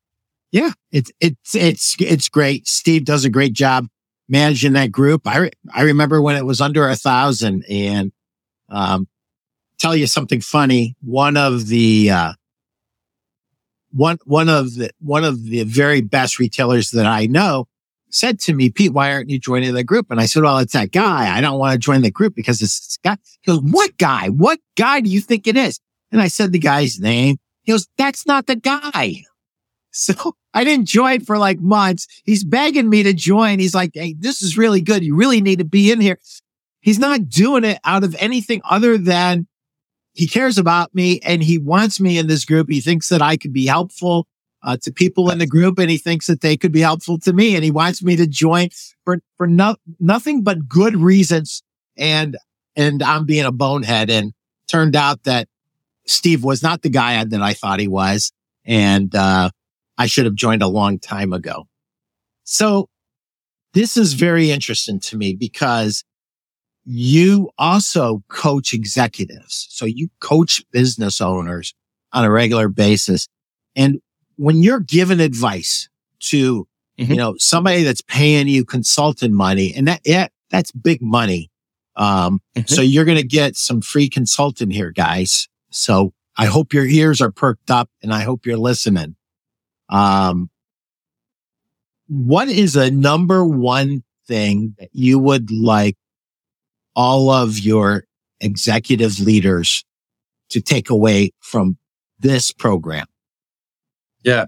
Yeah, 0.51 0.71
it's, 0.91 1.11
it's, 1.19 1.53
it's, 1.55 1.95
it's 1.99 2.29
great. 2.29 2.67
Steve 2.67 3.05
does 3.05 3.23
a 3.23 3.29
great 3.29 3.53
job 3.53 3.87
managing 4.29 4.73
that 4.73 4.91
group. 4.91 5.27
I, 5.27 5.37
re- 5.37 5.51
I 5.73 5.83
remember 5.83 6.21
when 6.21 6.35
it 6.35 6.45
was 6.45 6.61
under 6.61 6.87
a 6.87 6.95
thousand 6.95 7.65
and, 7.69 8.11
um, 8.69 9.07
tell 9.79 9.95
you 9.95 10.07
something 10.07 10.41
funny. 10.41 10.95
One 11.01 11.37
of 11.37 11.67
the, 11.67 12.11
uh, 12.11 12.33
one 13.91 14.17
one 14.25 14.49
of 14.49 14.75
the 14.75 14.91
one 14.99 15.23
of 15.23 15.43
the 15.45 15.63
very 15.63 16.01
best 16.01 16.39
retailers 16.39 16.91
that 16.91 17.05
I 17.05 17.25
know 17.25 17.67
said 18.09 18.39
to 18.41 18.53
me, 18.53 18.69
Pete, 18.69 18.93
why 18.93 19.11
aren't 19.11 19.29
you 19.29 19.39
joining 19.39 19.73
the 19.73 19.83
group? 19.83 20.07
And 20.09 20.19
I 20.19 20.25
said, 20.25 20.43
well, 20.43 20.57
it's 20.59 20.73
that 20.73 20.91
guy. 20.91 21.35
I 21.35 21.41
don't 21.41 21.59
want 21.59 21.73
to 21.73 21.79
join 21.79 22.01
the 22.01 22.11
group 22.11 22.35
because 22.35 22.61
it's 22.61 22.79
this 22.79 22.97
guy. 23.03 23.17
He 23.41 23.51
goes, 23.51 23.61
what 23.61 23.97
guy? 23.97 24.27
What 24.29 24.59
guy 24.75 25.01
do 25.01 25.09
you 25.09 25.21
think 25.21 25.47
it 25.47 25.57
is? 25.57 25.79
And 26.11 26.21
I 26.21 26.27
said 26.27 26.51
the 26.51 26.59
guy's 26.59 26.99
name. 26.99 27.37
He 27.63 27.71
goes, 27.71 27.87
that's 27.97 28.25
not 28.25 28.45
the 28.47 28.55
guy. 28.55 29.23
So 29.97 30.35
I 30.53 30.63
didn't 30.63 30.85
join 30.85 31.21
for 31.21 31.37
like 31.37 31.59
months. 31.59 32.07
He's 32.23 32.43
begging 32.43 32.89
me 32.89 33.03
to 33.03 33.13
join. 33.13 33.59
He's 33.59 33.75
like, 33.75 33.91
Hey, 33.93 34.15
this 34.17 34.41
is 34.41 34.57
really 34.57 34.81
good. 34.81 35.03
You 35.03 35.15
really 35.15 35.41
need 35.41 35.59
to 35.59 35.65
be 35.65 35.91
in 35.91 35.99
here. 35.99 36.19
He's 36.81 36.99
not 36.99 37.27
doing 37.27 37.63
it 37.63 37.79
out 37.83 38.03
of 38.03 38.15
anything 38.19 38.61
other 38.63 38.97
than 38.97 39.47
he 40.13 40.27
cares 40.27 40.57
about 40.57 40.95
me 40.95 41.19
and 41.19 41.43
he 41.43 41.57
wants 41.57 41.99
me 41.99 42.17
in 42.17 42.27
this 42.27 42.45
group. 42.45 42.69
He 42.69 42.81
thinks 42.81 43.09
that 43.09 43.21
I 43.21 43.37
could 43.37 43.53
be 43.53 43.65
helpful. 43.65 44.27
uh, 44.63 44.75
to 44.81 44.91
people 44.91 45.29
in 45.29 45.37
the 45.37 45.47
group 45.47 45.79
and 45.79 45.89
he 45.89 45.97
thinks 45.97 46.25
that 46.27 46.41
they 46.41 46.57
could 46.57 46.71
be 46.71 46.81
helpful 46.81 47.19
to 47.19 47.31
me 47.31 47.55
and 47.55 47.63
he 47.63 47.71
wants 47.71 48.01
me 48.03 48.15
to 48.15 48.27
join 48.27 48.69
for, 49.05 49.19
for 49.37 49.47
no, 49.47 49.75
nothing 49.99 50.43
but 50.43 50.67
good 50.67 50.95
reasons. 50.97 51.61
And, 51.95 52.37
and 52.75 53.01
I'm 53.03 53.25
being 53.25 53.45
a 53.45 53.51
bonehead 53.51 54.09
and 54.09 54.33
turned 54.67 54.95
out 54.95 55.23
that 55.23 55.47
Steve 56.07 56.43
was 56.43 56.63
not 56.63 56.81
the 56.81 56.89
guy 56.89 57.23
that 57.23 57.41
I 57.41 57.53
thought 57.53 57.79
he 57.79 57.87
was. 57.87 58.31
And, 58.65 59.13
uh, 59.15 59.51
I 59.97 60.05
should 60.05 60.25
have 60.25 60.35
joined 60.35 60.61
a 60.61 60.67
long 60.67 60.99
time 60.99 61.33
ago. 61.33 61.67
So 62.43 62.89
this 63.73 63.97
is 63.97 64.13
very 64.13 64.51
interesting 64.51 64.99
to 65.01 65.17
me 65.17 65.35
because 65.35 66.03
you 66.85 67.49
also 67.57 68.23
coach 68.29 68.73
executives. 68.73 69.67
So 69.69 69.85
you 69.85 70.07
coach 70.21 70.63
business 70.71 71.19
owners 71.19 71.73
on 72.13 72.23
a 72.23 72.31
regular 72.31 72.69
basis. 72.69 73.27
And 73.75 73.99
when 74.37 74.63
you're 74.63 74.79
given 74.79 75.19
advice 75.19 75.89
to, 76.21 76.65
mm-hmm. 76.97 77.11
you 77.11 77.17
know, 77.17 77.35
somebody 77.37 77.83
that's 77.83 78.01
paying 78.01 78.47
you 78.47 78.63
consultant 78.63 79.33
money 79.33 79.73
and 79.75 79.87
that, 79.87 80.01
yeah, 80.05 80.27
that's 80.49 80.71
big 80.71 81.01
money. 81.01 81.51
Um, 81.97 82.39
mm-hmm. 82.55 82.73
so 82.73 82.81
you're 82.81 83.05
going 83.05 83.17
to 83.17 83.27
get 83.27 83.57
some 83.57 83.81
free 83.81 84.07
consultant 84.07 84.71
here, 84.71 84.91
guys. 84.91 85.49
So 85.71 86.13
I 86.37 86.45
hope 86.45 86.73
your 86.73 86.85
ears 86.85 87.19
are 87.19 87.31
perked 87.31 87.69
up 87.69 87.89
and 88.01 88.13
I 88.13 88.21
hope 88.21 88.45
you're 88.45 88.57
listening. 88.57 89.16
Um, 89.89 90.49
what 92.07 92.47
is 92.47 92.75
a 92.75 92.91
number 92.91 93.45
one 93.45 94.03
thing 94.27 94.75
that 94.79 94.89
you 94.93 95.19
would 95.19 95.51
like 95.51 95.95
all 96.95 97.29
of 97.29 97.59
your 97.59 98.03
executive 98.39 99.19
leaders 99.19 99.83
to 100.49 100.61
take 100.61 100.89
away 100.89 101.31
from 101.39 101.77
this 102.19 102.51
program? 102.51 103.07
Yeah. 104.23 104.45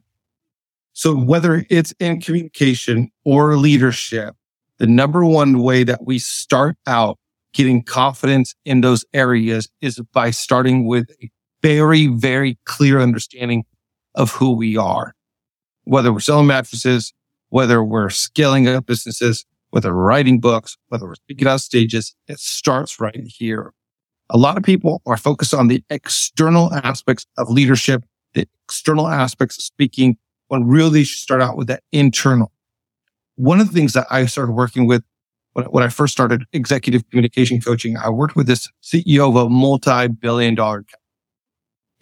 So 0.93 1.15
whether 1.15 1.65
it's 1.69 1.93
in 1.99 2.19
communication 2.19 3.09
or 3.23 3.55
leadership, 3.55 4.35
the 4.79 4.87
number 4.87 5.23
one 5.23 5.59
way 5.59 5.83
that 5.83 6.05
we 6.05 6.19
start 6.19 6.75
out 6.87 7.17
getting 7.53 7.83
confidence 7.83 8.55
in 8.65 8.81
those 8.81 9.05
areas 9.13 9.69
is 9.81 9.99
by 10.13 10.31
starting 10.31 10.85
with 10.87 11.09
a 11.21 11.29
very, 11.61 12.07
very 12.07 12.57
clear 12.65 12.99
understanding 12.99 13.65
of 14.15 14.31
who 14.31 14.51
we 14.51 14.77
are. 14.77 15.13
Whether 15.89 16.13
we're 16.13 16.19
selling 16.19 16.45
mattresses, 16.45 17.13
whether 17.49 17.83
we're 17.83 18.11
scaling 18.11 18.67
up 18.67 18.85
businesses, 18.85 19.43
whether 19.71 19.89
we're 19.95 20.03
writing 20.03 20.39
books, 20.39 20.77
whether 20.89 21.07
we're 21.07 21.15
speaking 21.15 21.47
on 21.47 21.57
stages, 21.57 22.15
it 22.27 22.37
starts 22.37 22.99
right 22.99 23.23
here. 23.25 23.73
A 24.29 24.37
lot 24.37 24.55
of 24.55 24.61
people 24.61 25.01
are 25.07 25.17
focused 25.17 25.51
on 25.51 25.67
the 25.67 25.83
external 25.89 26.71
aspects 26.75 27.25
of 27.39 27.49
leadership, 27.49 28.03
the 28.35 28.47
external 28.67 29.07
aspects 29.07 29.57
of 29.57 29.63
speaking, 29.63 30.17
when 30.49 30.67
really 30.67 31.03
should 31.03 31.21
start 31.21 31.41
out 31.41 31.57
with 31.57 31.65
that 31.69 31.81
internal. 31.91 32.51
One 33.33 33.59
of 33.59 33.65
the 33.65 33.73
things 33.73 33.93
that 33.93 34.05
I 34.11 34.27
started 34.27 34.51
working 34.51 34.85
with 34.85 35.03
when, 35.53 35.81
I 35.81 35.89
first 35.89 36.13
started 36.13 36.43
executive 36.53 37.09
communication 37.09 37.59
coaching, 37.61 37.97
I 37.97 38.11
worked 38.11 38.35
with 38.35 38.45
this 38.45 38.69
CEO 38.83 39.27
of 39.27 39.35
a 39.35 39.49
multi-billion 39.49 40.53
dollar 40.53 40.83
company. 40.83 40.98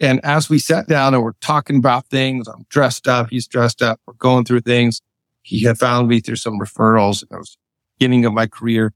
And 0.00 0.24
as 0.24 0.48
we 0.48 0.58
sat 0.58 0.86
down 0.86 1.14
and 1.14 1.22
we're 1.22 1.32
talking 1.40 1.76
about 1.76 2.06
things, 2.06 2.46
I'm 2.46 2.64
dressed 2.68 3.08
up, 3.08 3.30
he's 3.30 3.48
dressed 3.48 3.82
up, 3.82 4.00
we're 4.06 4.14
going 4.14 4.44
through 4.44 4.60
things. 4.60 5.02
He 5.42 5.64
had 5.64 5.78
found 5.78 6.08
me 6.08 6.20
through 6.20 6.36
some 6.36 6.58
referrals. 6.58 7.24
I 7.32 7.36
was 7.36 7.56
beginning 7.98 8.24
of 8.24 8.32
my 8.32 8.46
career. 8.46 8.92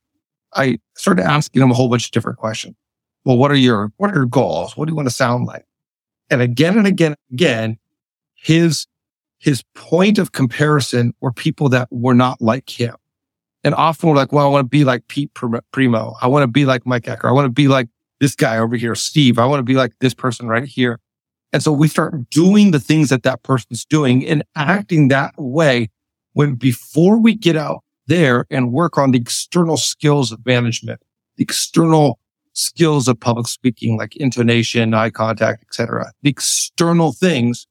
I 0.54 0.78
started 0.94 1.24
asking 1.24 1.62
him 1.62 1.70
a 1.70 1.74
whole 1.74 1.88
bunch 1.88 2.06
of 2.06 2.10
different 2.12 2.38
questions. 2.38 2.76
Well, 3.24 3.38
what 3.38 3.50
are 3.50 3.56
your, 3.56 3.92
what 3.96 4.10
are 4.10 4.14
your 4.14 4.26
goals? 4.26 4.76
What 4.76 4.86
do 4.86 4.92
you 4.92 4.96
want 4.96 5.08
to 5.08 5.14
sound 5.14 5.46
like? 5.46 5.64
And 6.30 6.40
again 6.40 6.76
and 6.76 6.86
again 6.86 7.12
and 7.12 7.34
again, 7.34 7.78
his, 8.34 8.86
his 9.38 9.64
point 9.74 10.18
of 10.18 10.32
comparison 10.32 11.14
were 11.20 11.32
people 11.32 11.68
that 11.70 11.88
were 11.90 12.14
not 12.14 12.40
like 12.40 12.68
him. 12.68 12.94
And 13.64 13.74
often 13.74 14.08
we're 14.08 14.16
like, 14.16 14.32
well, 14.32 14.46
I 14.46 14.50
want 14.50 14.64
to 14.64 14.68
be 14.68 14.84
like 14.84 15.06
Pete 15.08 15.32
Primeau. 15.34 16.16
I 16.20 16.26
want 16.26 16.42
to 16.42 16.48
be 16.48 16.64
like 16.64 16.84
Mike 16.84 17.08
Acker. 17.08 17.28
I 17.28 17.32
want 17.32 17.46
to 17.46 17.50
be 17.50 17.68
like 17.68 17.88
this 18.22 18.36
guy 18.36 18.56
over 18.56 18.76
here, 18.76 18.94
Steve. 18.94 19.36
I 19.36 19.46
want 19.46 19.58
to 19.58 19.64
be 19.64 19.74
like 19.74 19.94
this 19.98 20.14
person 20.14 20.46
right 20.46 20.64
here. 20.64 21.00
And 21.52 21.60
so 21.60 21.72
we 21.72 21.88
start 21.88 22.30
doing 22.30 22.70
the 22.70 22.78
things 22.78 23.08
that 23.08 23.24
that 23.24 23.42
person's 23.42 23.84
doing 23.84 24.24
and 24.24 24.44
acting 24.54 25.08
that 25.08 25.34
way 25.36 25.90
when 26.32 26.54
before 26.54 27.20
we 27.20 27.34
get 27.34 27.56
out 27.56 27.82
there 28.06 28.46
and 28.48 28.72
work 28.72 28.96
on 28.96 29.10
the 29.10 29.18
external 29.18 29.76
skills 29.76 30.30
of 30.30 30.46
management, 30.46 31.02
the 31.36 31.42
external 31.42 32.20
skills 32.52 33.08
of 33.08 33.18
public 33.18 33.48
speaking, 33.48 33.98
like 33.98 34.14
intonation, 34.14 34.94
eye 34.94 35.10
contact, 35.10 35.64
etc., 35.64 36.12
the 36.22 36.30
external 36.30 37.10
things. 37.10 37.66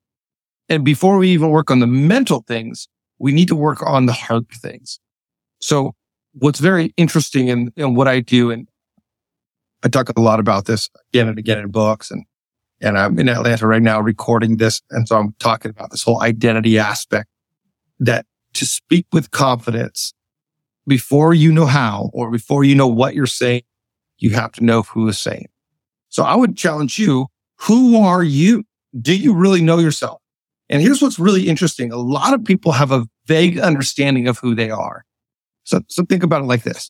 And 0.67 0.83
before 0.83 1.17
we 1.17 1.29
even 1.29 1.49
work 1.49 1.71
on 1.71 1.79
the 1.79 1.87
mental 1.87 2.43
things, 2.45 2.89
we 3.19 3.31
need 3.31 3.47
to 3.47 3.55
work 3.55 3.81
on 3.83 4.05
the 4.05 4.13
heart 4.13 4.47
things. 4.53 4.99
So 5.61 5.95
what's 6.33 6.59
very 6.59 6.93
interesting 6.97 7.47
in, 7.47 7.71
in 7.77 7.95
what 7.95 8.09
I 8.09 8.19
do, 8.19 8.51
and 8.51 8.67
I 9.83 9.89
talk 9.89 10.09
a 10.09 10.21
lot 10.21 10.39
about 10.39 10.65
this 10.65 10.89
again 11.13 11.27
and 11.27 11.39
again 11.39 11.59
in 11.59 11.71
books 11.71 12.11
and, 12.11 12.25
and 12.81 12.97
I'm 12.97 13.17
in 13.19 13.29
Atlanta 13.29 13.67
right 13.67 13.81
now 13.81 13.99
recording 13.99 14.57
this. 14.57 14.81
And 14.91 15.07
so 15.07 15.17
I'm 15.17 15.35
talking 15.39 15.71
about 15.71 15.91
this 15.91 16.03
whole 16.03 16.21
identity 16.21 16.77
aspect 16.77 17.29
that 17.99 18.25
to 18.53 18.65
speak 18.65 19.05
with 19.11 19.31
confidence 19.31 20.13
before 20.87 21.33
you 21.33 21.51
know 21.51 21.65
how 21.65 22.09
or 22.13 22.31
before 22.31 22.63
you 22.63 22.75
know 22.75 22.87
what 22.87 23.15
you're 23.15 23.27
saying, 23.27 23.61
you 24.17 24.31
have 24.31 24.51
to 24.53 24.63
know 24.63 24.81
who 24.83 25.07
is 25.07 25.19
saying. 25.19 25.47
So 26.09 26.23
I 26.23 26.35
would 26.35 26.57
challenge 26.57 26.99
you. 26.99 27.27
Who 27.61 28.01
are 28.01 28.23
you? 28.23 28.65
Do 28.99 29.15
you 29.15 29.33
really 29.33 29.61
know 29.61 29.77
yourself? 29.77 30.21
And 30.69 30.81
here's 30.81 31.01
what's 31.01 31.19
really 31.19 31.47
interesting. 31.47 31.91
A 31.91 31.97
lot 31.97 32.33
of 32.33 32.43
people 32.43 32.71
have 32.71 32.91
a 32.91 33.05
vague 33.25 33.59
understanding 33.59 34.27
of 34.27 34.39
who 34.39 34.55
they 34.55 34.69
are. 34.69 35.05
So, 35.63 35.81
so 35.87 36.03
think 36.03 36.23
about 36.23 36.41
it 36.41 36.45
like 36.45 36.63
this. 36.63 36.89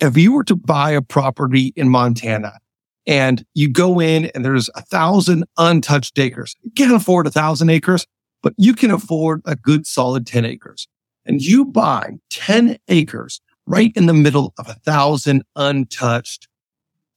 If 0.00 0.16
you 0.16 0.32
were 0.32 0.44
to 0.44 0.56
buy 0.56 0.90
a 0.90 1.02
property 1.02 1.72
in 1.76 1.88
Montana 1.88 2.58
and 3.06 3.44
you 3.54 3.68
go 3.68 4.00
in 4.00 4.26
and 4.34 4.44
there's 4.44 4.68
a 4.74 4.82
thousand 4.82 5.44
untouched 5.58 6.18
acres, 6.18 6.56
you 6.62 6.70
can't 6.72 6.92
afford 6.92 7.26
a 7.26 7.30
thousand 7.30 7.70
acres, 7.70 8.06
but 8.42 8.54
you 8.56 8.74
can 8.74 8.90
afford 8.90 9.42
a 9.44 9.54
good 9.54 9.86
solid 9.86 10.26
10 10.26 10.44
acres 10.44 10.88
and 11.24 11.40
you 11.40 11.64
buy 11.64 12.18
10 12.30 12.78
acres 12.88 13.40
right 13.66 13.92
in 13.94 14.06
the 14.06 14.14
middle 14.14 14.52
of 14.58 14.68
a 14.68 14.74
thousand 14.74 15.44
untouched, 15.56 16.48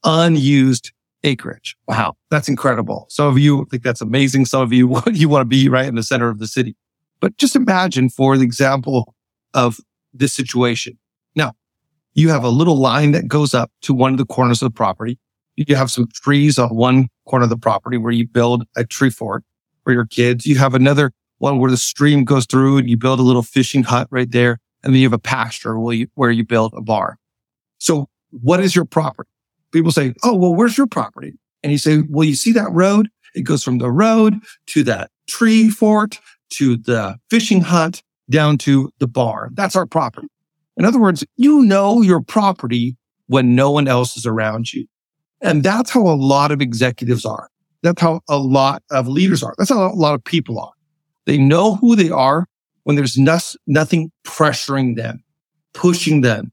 unused 0.04 0.92
acreage. 1.24 1.76
Wow. 1.88 2.16
That's 2.30 2.48
incredible. 2.48 3.06
Some 3.08 3.26
of 3.26 3.38
you 3.38 3.66
think 3.70 3.82
that's 3.82 4.00
amazing. 4.00 4.46
Some 4.46 4.62
of 4.62 4.72
you, 4.72 5.02
you 5.12 5.28
want 5.28 5.42
to 5.42 5.46
be 5.46 5.68
right 5.68 5.86
in 5.86 5.96
the 5.96 6.02
center 6.02 6.28
of 6.28 6.38
the 6.38 6.46
city. 6.46 6.76
But 7.20 7.36
just 7.36 7.56
imagine 7.56 8.08
for 8.10 8.36
the 8.36 8.44
example 8.44 9.14
of 9.54 9.80
this 10.12 10.32
situation. 10.32 10.98
You 12.16 12.30
have 12.30 12.44
a 12.44 12.48
little 12.48 12.78
line 12.78 13.12
that 13.12 13.28
goes 13.28 13.52
up 13.52 13.70
to 13.82 13.92
one 13.92 14.12
of 14.12 14.18
the 14.18 14.24
corners 14.24 14.62
of 14.62 14.72
the 14.72 14.74
property. 14.74 15.18
You 15.56 15.76
have 15.76 15.90
some 15.90 16.08
trees 16.14 16.58
on 16.58 16.74
one 16.74 17.08
corner 17.28 17.44
of 17.44 17.50
the 17.50 17.58
property 17.58 17.98
where 17.98 18.10
you 18.10 18.26
build 18.26 18.64
a 18.74 18.84
tree 18.84 19.10
fort 19.10 19.44
for 19.84 19.92
your 19.92 20.06
kids. 20.06 20.46
You 20.46 20.56
have 20.56 20.72
another 20.72 21.12
one 21.38 21.58
where 21.58 21.70
the 21.70 21.76
stream 21.76 22.24
goes 22.24 22.46
through 22.46 22.78
and 22.78 22.88
you 22.88 22.96
build 22.96 23.20
a 23.20 23.22
little 23.22 23.42
fishing 23.42 23.82
hut 23.82 24.08
right 24.10 24.30
there. 24.30 24.58
And 24.82 24.94
then 24.94 25.00
you 25.00 25.06
have 25.06 25.12
a 25.12 25.18
pasture 25.18 25.78
where 25.78 25.94
you, 25.94 26.06
where 26.14 26.30
you 26.30 26.42
build 26.42 26.72
a 26.74 26.80
bar. 26.80 27.18
So 27.76 28.08
what 28.30 28.60
is 28.60 28.74
your 28.74 28.86
property? 28.86 29.28
People 29.70 29.92
say, 29.92 30.14
Oh, 30.22 30.34
well, 30.34 30.54
where's 30.54 30.78
your 30.78 30.86
property? 30.86 31.34
And 31.62 31.70
you 31.70 31.78
say, 31.78 32.02
well, 32.08 32.24
you 32.24 32.34
see 32.34 32.52
that 32.52 32.72
road? 32.72 33.10
It 33.34 33.42
goes 33.42 33.62
from 33.62 33.76
the 33.76 33.90
road 33.90 34.36
to 34.68 34.82
that 34.84 35.10
tree 35.28 35.68
fort 35.68 36.18
to 36.50 36.78
the 36.78 37.18
fishing 37.28 37.60
hut 37.60 38.02
down 38.30 38.56
to 38.58 38.90
the 39.00 39.06
bar. 39.06 39.50
That's 39.52 39.76
our 39.76 39.84
property. 39.84 40.28
In 40.76 40.84
other 40.84 41.00
words, 41.00 41.24
you 41.36 41.62
know 41.62 42.02
your 42.02 42.20
property 42.20 42.96
when 43.26 43.54
no 43.54 43.70
one 43.70 43.88
else 43.88 44.16
is 44.16 44.26
around 44.26 44.72
you. 44.72 44.86
And 45.40 45.62
that's 45.62 45.90
how 45.90 46.02
a 46.02 46.16
lot 46.16 46.52
of 46.52 46.60
executives 46.60 47.24
are. 47.24 47.48
That's 47.82 48.00
how 48.00 48.20
a 48.28 48.38
lot 48.38 48.82
of 48.90 49.08
leaders 49.08 49.42
are. 49.42 49.54
That's 49.58 49.70
how 49.70 49.86
a 49.86 49.94
lot 49.94 50.14
of 50.14 50.24
people 50.24 50.58
are. 50.58 50.72
They 51.26 51.38
know 51.38 51.76
who 51.76 51.96
they 51.96 52.10
are 52.10 52.46
when 52.84 52.96
there's 52.96 53.18
no, 53.18 53.38
nothing 53.66 54.10
pressuring 54.24 54.96
them, 54.96 55.22
pushing 55.74 56.20
them, 56.20 56.52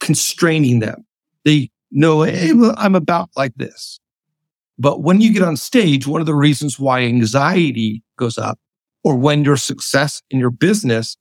constraining 0.00 0.80
them. 0.80 1.04
They 1.44 1.70
know, 1.90 2.22
hey, 2.22 2.52
well, 2.52 2.74
I'm 2.76 2.94
about 2.94 3.30
like 3.36 3.54
this. 3.56 4.00
But 4.78 5.02
when 5.02 5.20
you 5.20 5.32
get 5.32 5.42
on 5.42 5.56
stage, 5.56 6.06
one 6.06 6.20
of 6.20 6.26
the 6.26 6.34
reasons 6.34 6.78
why 6.78 7.00
anxiety 7.00 8.02
goes 8.18 8.38
up 8.38 8.58
or 9.02 9.16
when 9.16 9.44
your 9.44 9.56
success 9.56 10.22
in 10.30 10.38
your 10.38 10.50
business 10.50 11.16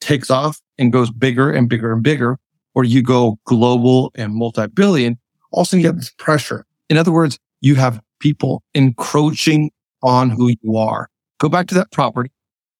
takes 0.00 0.30
off 0.30 0.60
and 0.78 0.92
goes 0.92 1.10
bigger 1.10 1.50
and 1.50 1.68
bigger 1.68 1.92
and 1.92 2.02
bigger, 2.02 2.38
or 2.74 2.84
you 2.84 3.02
go 3.02 3.38
global 3.44 4.12
and 4.14 4.34
multi-billion, 4.34 5.18
also 5.52 5.76
you 5.76 5.86
have 5.86 5.96
this 5.96 6.12
pressure. 6.18 6.64
In 6.88 6.96
other 6.96 7.12
words, 7.12 7.38
you 7.60 7.74
have 7.74 8.00
people 8.20 8.62
encroaching 8.74 9.70
on 10.02 10.30
who 10.30 10.54
you 10.62 10.76
are. 10.76 11.08
Go 11.38 11.48
back 11.48 11.66
to 11.68 11.74
that 11.74 11.90
property. 11.92 12.30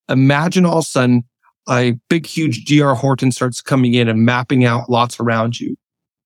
Imagine 0.09 0.65
all 0.65 0.79
of 0.79 0.85
a 0.85 0.87
sudden 0.87 1.25
a 1.69 1.93
big, 2.09 2.27
huge 2.27 2.65
DR 2.65 2.95
Horton 2.95 3.31
starts 3.31 3.61
coming 3.61 3.95
in 3.95 4.09
and 4.09 4.25
mapping 4.25 4.65
out 4.65 4.89
lots 4.89 5.21
around 5.21 5.61
you. 5.61 5.77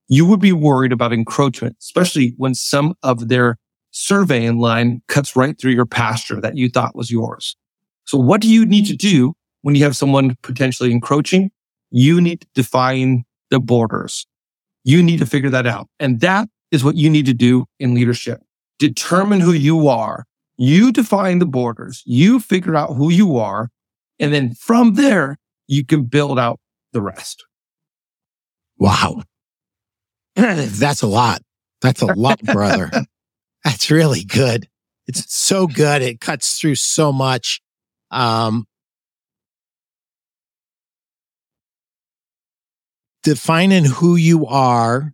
You 0.09 0.27
would 0.27 0.41
be 0.41 0.53
worried 0.53 0.93
about 0.93 1.13
encroachment, 1.13 1.77
especially 1.81 2.35
when 2.37 2.55
some 2.55 2.95
of 3.03 3.29
their 3.29 3.59
surveying 3.91 4.59
line 4.59 5.03
cuts 5.09 5.35
right 5.35 5.59
through 5.59 5.73
your 5.73 5.87
pasture 5.87 6.41
that 6.41 6.57
you 6.57 6.69
thought 6.69 6.95
was 6.95 7.11
yours. 7.11 7.57
So 8.05 8.19
what 8.19 8.41
do 8.41 8.49
you 8.49 8.65
need 8.67 8.87
to 8.87 8.97
do 8.97 9.35
when 9.63 9.75
you 9.75 9.85
have 9.85 9.97
someone 9.97 10.37
potentially 10.43 10.93
encroaching? 10.93 11.51
You 11.93 12.21
need 12.21 12.41
to 12.41 12.47
define 12.55 13.25
the 13.51 13.61
borders. 13.61 14.27
You 14.83 15.03
need 15.03 15.19
to 15.19 15.27
figure 15.27 15.51
that 15.51 15.67
out. 15.67 15.89
And 16.01 16.21
that 16.21 16.49
is 16.71 16.83
what 16.83 16.97
you 16.97 17.09
need 17.09 17.27
to 17.27 17.35
do 17.35 17.67
in 17.79 17.95
leadership. 17.95 18.41
Determine 18.79 19.41
who 19.41 19.53
you 19.53 19.87
are. 19.89 20.25
You 20.57 20.91
define 20.91 21.39
the 21.39 21.47
borders. 21.47 22.03
You 22.07 22.41
figure 22.41 22.75
out 22.75 22.95
who 22.95 23.11
you 23.11 23.37
are. 23.37 23.69
And 24.19 24.33
then 24.33 24.55
from 24.55 24.95
there, 24.95 25.39
you 25.69 25.85
can 25.85 26.05
build 26.05 26.39
out 26.39 26.59
the 26.93 27.03
rest. 27.03 27.45
Wow. 28.79 29.23
That's 30.35 31.03
a 31.03 31.07
lot. 31.07 31.43
That's 31.81 32.01
a 32.01 32.07
lot, 32.07 32.41
brother. 32.43 32.91
That's 33.65 33.91
really 33.91 34.25
good. 34.25 34.67
It's 35.07 35.35
so 35.35 35.67
good. 35.67 36.01
It 36.01 36.21
cuts 36.21 36.59
through 36.59 36.77
so 36.77 37.13
much. 37.13 37.61
Um, 38.11 38.67
defining 43.23 43.85
who 43.85 44.17
you 44.17 44.47
are 44.47 45.13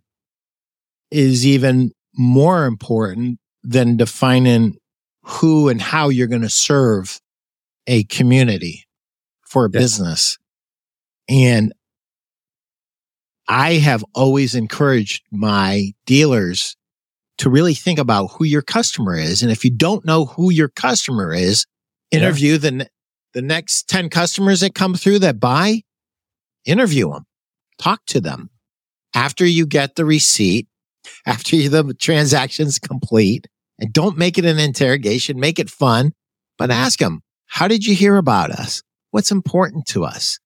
is 1.11 1.45
even 1.45 1.91
more 2.15 2.65
important 2.65 3.39
than 3.63 3.97
defining 3.97 4.77
who 5.23 5.69
and 5.69 5.81
how 5.81 6.09
you're 6.09 6.27
going 6.27 6.41
to 6.41 6.49
serve 6.49 7.19
a 7.87 8.03
community 8.05 8.85
for 9.45 9.65
a 9.65 9.69
yeah. 9.71 9.79
business. 9.79 10.37
And 11.27 11.73
I 13.47 13.73
have 13.73 14.03
always 14.13 14.53
encouraged 14.53 15.23
my 15.31 15.93
dealers 16.05 16.75
to 17.39 17.49
really 17.49 17.73
think 17.73 17.97
about 17.97 18.27
who 18.27 18.45
your 18.45 18.61
customer 18.61 19.15
is. 19.15 19.41
And 19.41 19.51
if 19.51 19.63
you 19.63 19.71
don't 19.71 20.05
know 20.05 20.25
who 20.25 20.51
your 20.51 20.69
customer 20.69 21.33
is, 21.33 21.65
interview 22.11 22.53
yeah. 22.53 22.57
the, 22.57 22.89
the 23.33 23.41
next 23.41 23.87
10 23.89 24.09
customers 24.09 24.59
that 24.59 24.75
come 24.75 24.93
through 24.93 25.19
that 25.19 25.39
buy, 25.39 25.81
interview 26.65 27.11
them, 27.11 27.25
talk 27.79 28.05
to 28.07 28.21
them 28.21 28.49
after 29.15 29.45
you 29.45 29.65
get 29.65 29.95
the 29.95 30.05
receipt, 30.05 30.67
after 31.25 31.57
the 31.69 31.95
transaction's 31.99 32.79
complete 32.79 33.47
and 33.79 33.93
don't 33.93 34.17
make 34.17 34.37
it 34.37 34.45
an 34.45 34.59
interrogation, 34.59 35.39
make 35.39 35.59
it 35.59 35.69
fun, 35.69 36.11
but 36.57 36.69
ask 36.69 36.99
them, 36.99 37.21
how 37.47 37.67
did 37.67 37.85
you 37.85 37.95
hear 37.95 38.17
about 38.17 38.51
us? 38.51 38.83
What's 39.11 39.31
important 39.31 39.87
to 39.87 40.03
us? 40.03 40.39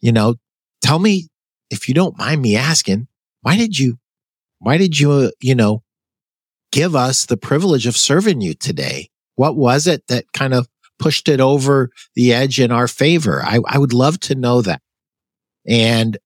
You 0.00 0.12
know, 0.12 0.36
tell 0.82 0.98
me 0.98 1.28
if 1.70 1.88
you 1.88 1.94
don't 1.94 2.18
mind 2.18 2.42
me 2.42 2.56
asking, 2.56 3.06
why 3.42 3.56
did 3.56 3.78
you, 3.78 3.98
why 4.58 4.78
did 4.78 4.98
you, 4.98 5.12
uh, 5.12 5.30
you 5.40 5.54
know, 5.54 5.82
give 6.72 6.96
us 6.96 7.26
the 7.26 7.36
privilege 7.36 7.86
of 7.86 7.96
serving 7.96 8.40
you 8.40 8.54
today? 8.54 9.10
What 9.36 9.56
was 9.56 9.86
it 9.86 10.06
that 10.08 10.32
kind 10.32 10.54
of 10.54 10.66
pushed 10.98 11.28
it 11.28 11.40
over 11.40 11.90
the 12.14 12.32
edge 12.32 12.58
in 12.58 12.72
our 12.72 12.88
favor? 12.88 13.42
I, 13.44 13.60
I 13.66 13.78
would 13.78 13.92
love 13.92 14.18
to 14.20 14.34
know 14.34 14.62
that. 14.62 14.80
And 15.66 16.18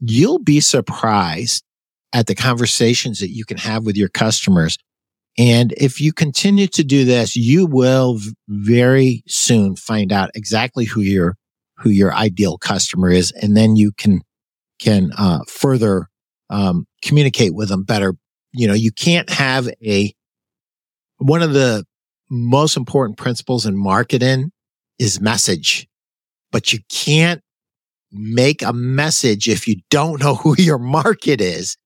you'll 0.00 0.38
be 0.38 0.60
surprised 0.60 1.64
at 2.12 2.26
the 2.26 2.34
conversations 2.34 3.20
that 3.20 3.30
you 3.30 3.44
can 3.44 3.56
have 3.58 3.84
with 3.84 3.96
your 3.96 4.08
customers. 4.08 4.78
And 5.38 5.72
if 5.76 6.00
you 6.00 6.12
continue 6.12 6.66
to 6.68 6.82
do 6.82 7.04
this, 7.04 7.36
you 7.36 7.66
will 7.66 8.18
very 8.48 9.22
soon 9.26 9.76
find 9.76 10.12
out 10.12 10.30
exactly 10.34 10.86
who 10.86 11.02
your, 11.02 11.36
who 11.76 11.90
your 11.90 12.14
ideal 12.14 12.56
customer 12.56 13.10
is. 13.10 13.32
And 13.32 13.56
then 13.56 13.76
you 13.76 13.92
can, 13.92 14.22
can, 14.78 15.10
uh, 15.18 15.40
further, 15.46 16.08
um, 16.48 16.86
communicate 17.02 17.54
with 17.54 17.68
them 17.68 17.82
better 17.82 18.14
you 18.56 18.66
know, 18.66 18.74
you 18.74 18.90
can't 18.90 19.28
have 19.28 19.68
a, 19.84 20.14
one 21.18 21.42
of 21.42 21.52
the 21.52 21.84
most 22.30 22.76
important 22.76 23.18
principles 23.18 23.66
in 23.66 23.76
marketing 23.76 24.50
is 24.98 25.20
message, 25.20 25.86
but 26.50 26.72
you 26.72 26.78
can't 26.88 27.42
make 28.18 28.62
a 28.62 28.72
message 28.72 29.48
if 29.48 29.66
you 29.66 29.76
don't 29.90 30.20
know 30.20 30.34
who 30.36 30.54
your 30.58 30.78
market 30.78 31.40
is 31.40 31.76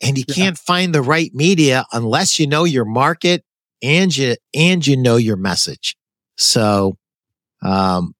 and 0.00 0.16
you 0.16 0.24
yeah. 0.28 0.34
can't 0.34 0.58
find 0.58 0.94
the 0.94 1.02
right 1.02 1.30
media 1.34 1.84
unless 1.92 2.38
you 2.38 2.46
know 2.46 2.64
your 2.64 2.84
market 2.84 3.44
and 3.82 4.16
you, 4.16 4.36
and 4.54 4.86
you 4.86 4.96
know 4.96 5.16
your 5.16 5.36
message. 5.36 5.96
So, 6.36 6.96
um, 7.62 8.14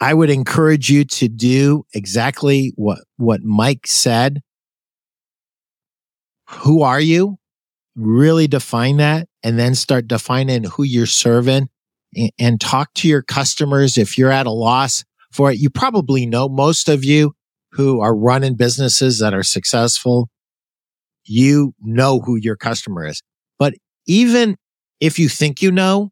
I 0.00 0.12
would 0.12 0.28
encourage 0.28 0.90
you 0.90 1.04
to 1.04 1.28
do 1.28 1.86
exactly 1.94 2.72
what, 2.76 2.98
what 3.16 3.42
Mike 3.42 3.86
said 3.86 4.42
who 6.48 6.82
are 6.82 7.00
you? 7.00 7.38
Really 7.96 8.46
define 8.46 8.98
that 8.98 9.28
and 9.42 9.58
then 9.58 9.74
start 9.74 10.06
defining 10.06 10.64
who 10.64 10.82
you're 10.84 11.06
serving 11.06 11.68
and, 12.14 12.30
and 12.38 12.60
talk 12.60 12.94
to 12.94 13.08
your 13.08 13.22
customers. 13.22 13.98
If 13.98 14.16
you're 14.16 14.30
at 14.30 14.46
a 14.46 14.52
loss 14.52 15.04
for 15.36 15.50
it, 15.50 15.58
you 15.58 15.70
probably 15.70 16.26
know 16.26 16.48
most 16.48 16.88
of 16.88 17.04
you 17.04 17.32
who 17.72 18.00
are 18.00 18.16
running 18.16 18.56
businesses 18.56 19.18
that 19.18 19.34
are 19.34 19.42
successful. 19.42 20.28
You 21.24 21.74
know 21.80 22.20
who 22.20 22.36
your 22.36 22.56
customer 22.56 23.06
is. 23.06 23.22
But 23.58 23.74
even 24.06 24.56
if 25.00 25.18
you 25.18 25.28
think 25.28 25.60
you 25.60 25.70
know, 25.70 26.10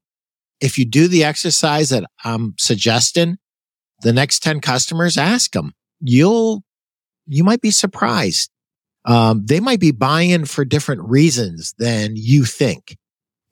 if 0.61 0.79
you 0.79 0.85
do 0.85 1.09
the 1.09 1.25
exercise 1.25 1.89
that 1.89 2.05
I'm 2.25 2.55
suggesting, 2.59 3.39
the 4.03 4.13
next 4.13 4.43
10 4.43 4.61
customers, 4.61 5.17
ask 5.17 5.53
them. 5.53 5.73
You'll, 6.01 6.63
you 7.27 7.45
might 7.45 7.61
be 7.61 7.71
surprised 7.71 8.51
um, 9.05 9.45
they 9.45 9.61
might 9.61 9.81
be 9.81 9.91
buying 9.91 10.45
for 10.45 10.65
different 10.65 11.03
reasons 11.09 11.75
than 11.79 12.13
you 12.15 12.45
think. 12.45 12.97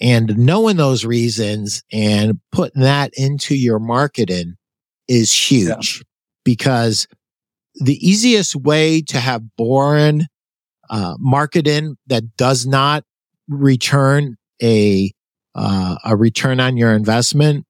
And 0.01 0.37
knowing 0.39 0.77
those 0.77 1.05
reasons 1.05 1.83
and 1.93 2.41
putting 2.51 2.83
that 2.83 3.13
into 3.15 3.55
your 3.55 3.79
marketing 3.79 4.57
is 5.09 5.33
huge 5.33 5.99
yeah. 5.99 6.03
because 6.45 7.07
the 7.77 7.97
easiest 8.07 8.55
way 8.57 9.01
to 9.03 9.19
have 9.19 9.43
boring 9.57 10.27
uh, 10.91 11.17
marketing 11.19 11.97
that 12.07 12.37
does 12.37 12.67
not 12.67 13.05
return 13.49 14.37
a 14.63 15.11
uh, 15.55 15.97
a 16.05 16.17
return 16.17 16.61
on 16.61 16.77
your 16.77 16.93
investment 16.93 17.67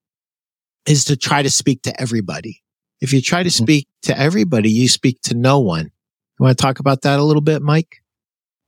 is 0.86 1.04
to 1.04 1.16
try 1.16 1.42
to 1.42 1.50
speak 1.50 1.82
to 1.82 2.00
everybody. 2.00 2.62
If 3.00 3.12
you 3.12 3.20
try 3.20 3.42
to 3.42 3.48
mm-hmm. 3.48 3.64
speak 3.64 3.88
to 4.02 4.18
everybody, 4.18 4.70
you 4.70 4.88
speak 4.88 5.20
to 5.22 5.34
no 5.34 5.58
one. 5.58 5.86
You 5.86 6.44
want 6.44 6.56
to 6.56 6.62
talk 6.62 6.78
about 6.78 7.02
that 7.02 7.18
a 7.18 7.22
little 7.22 7.42
bit, 7.42 7.62
Mike? 7.62 8.02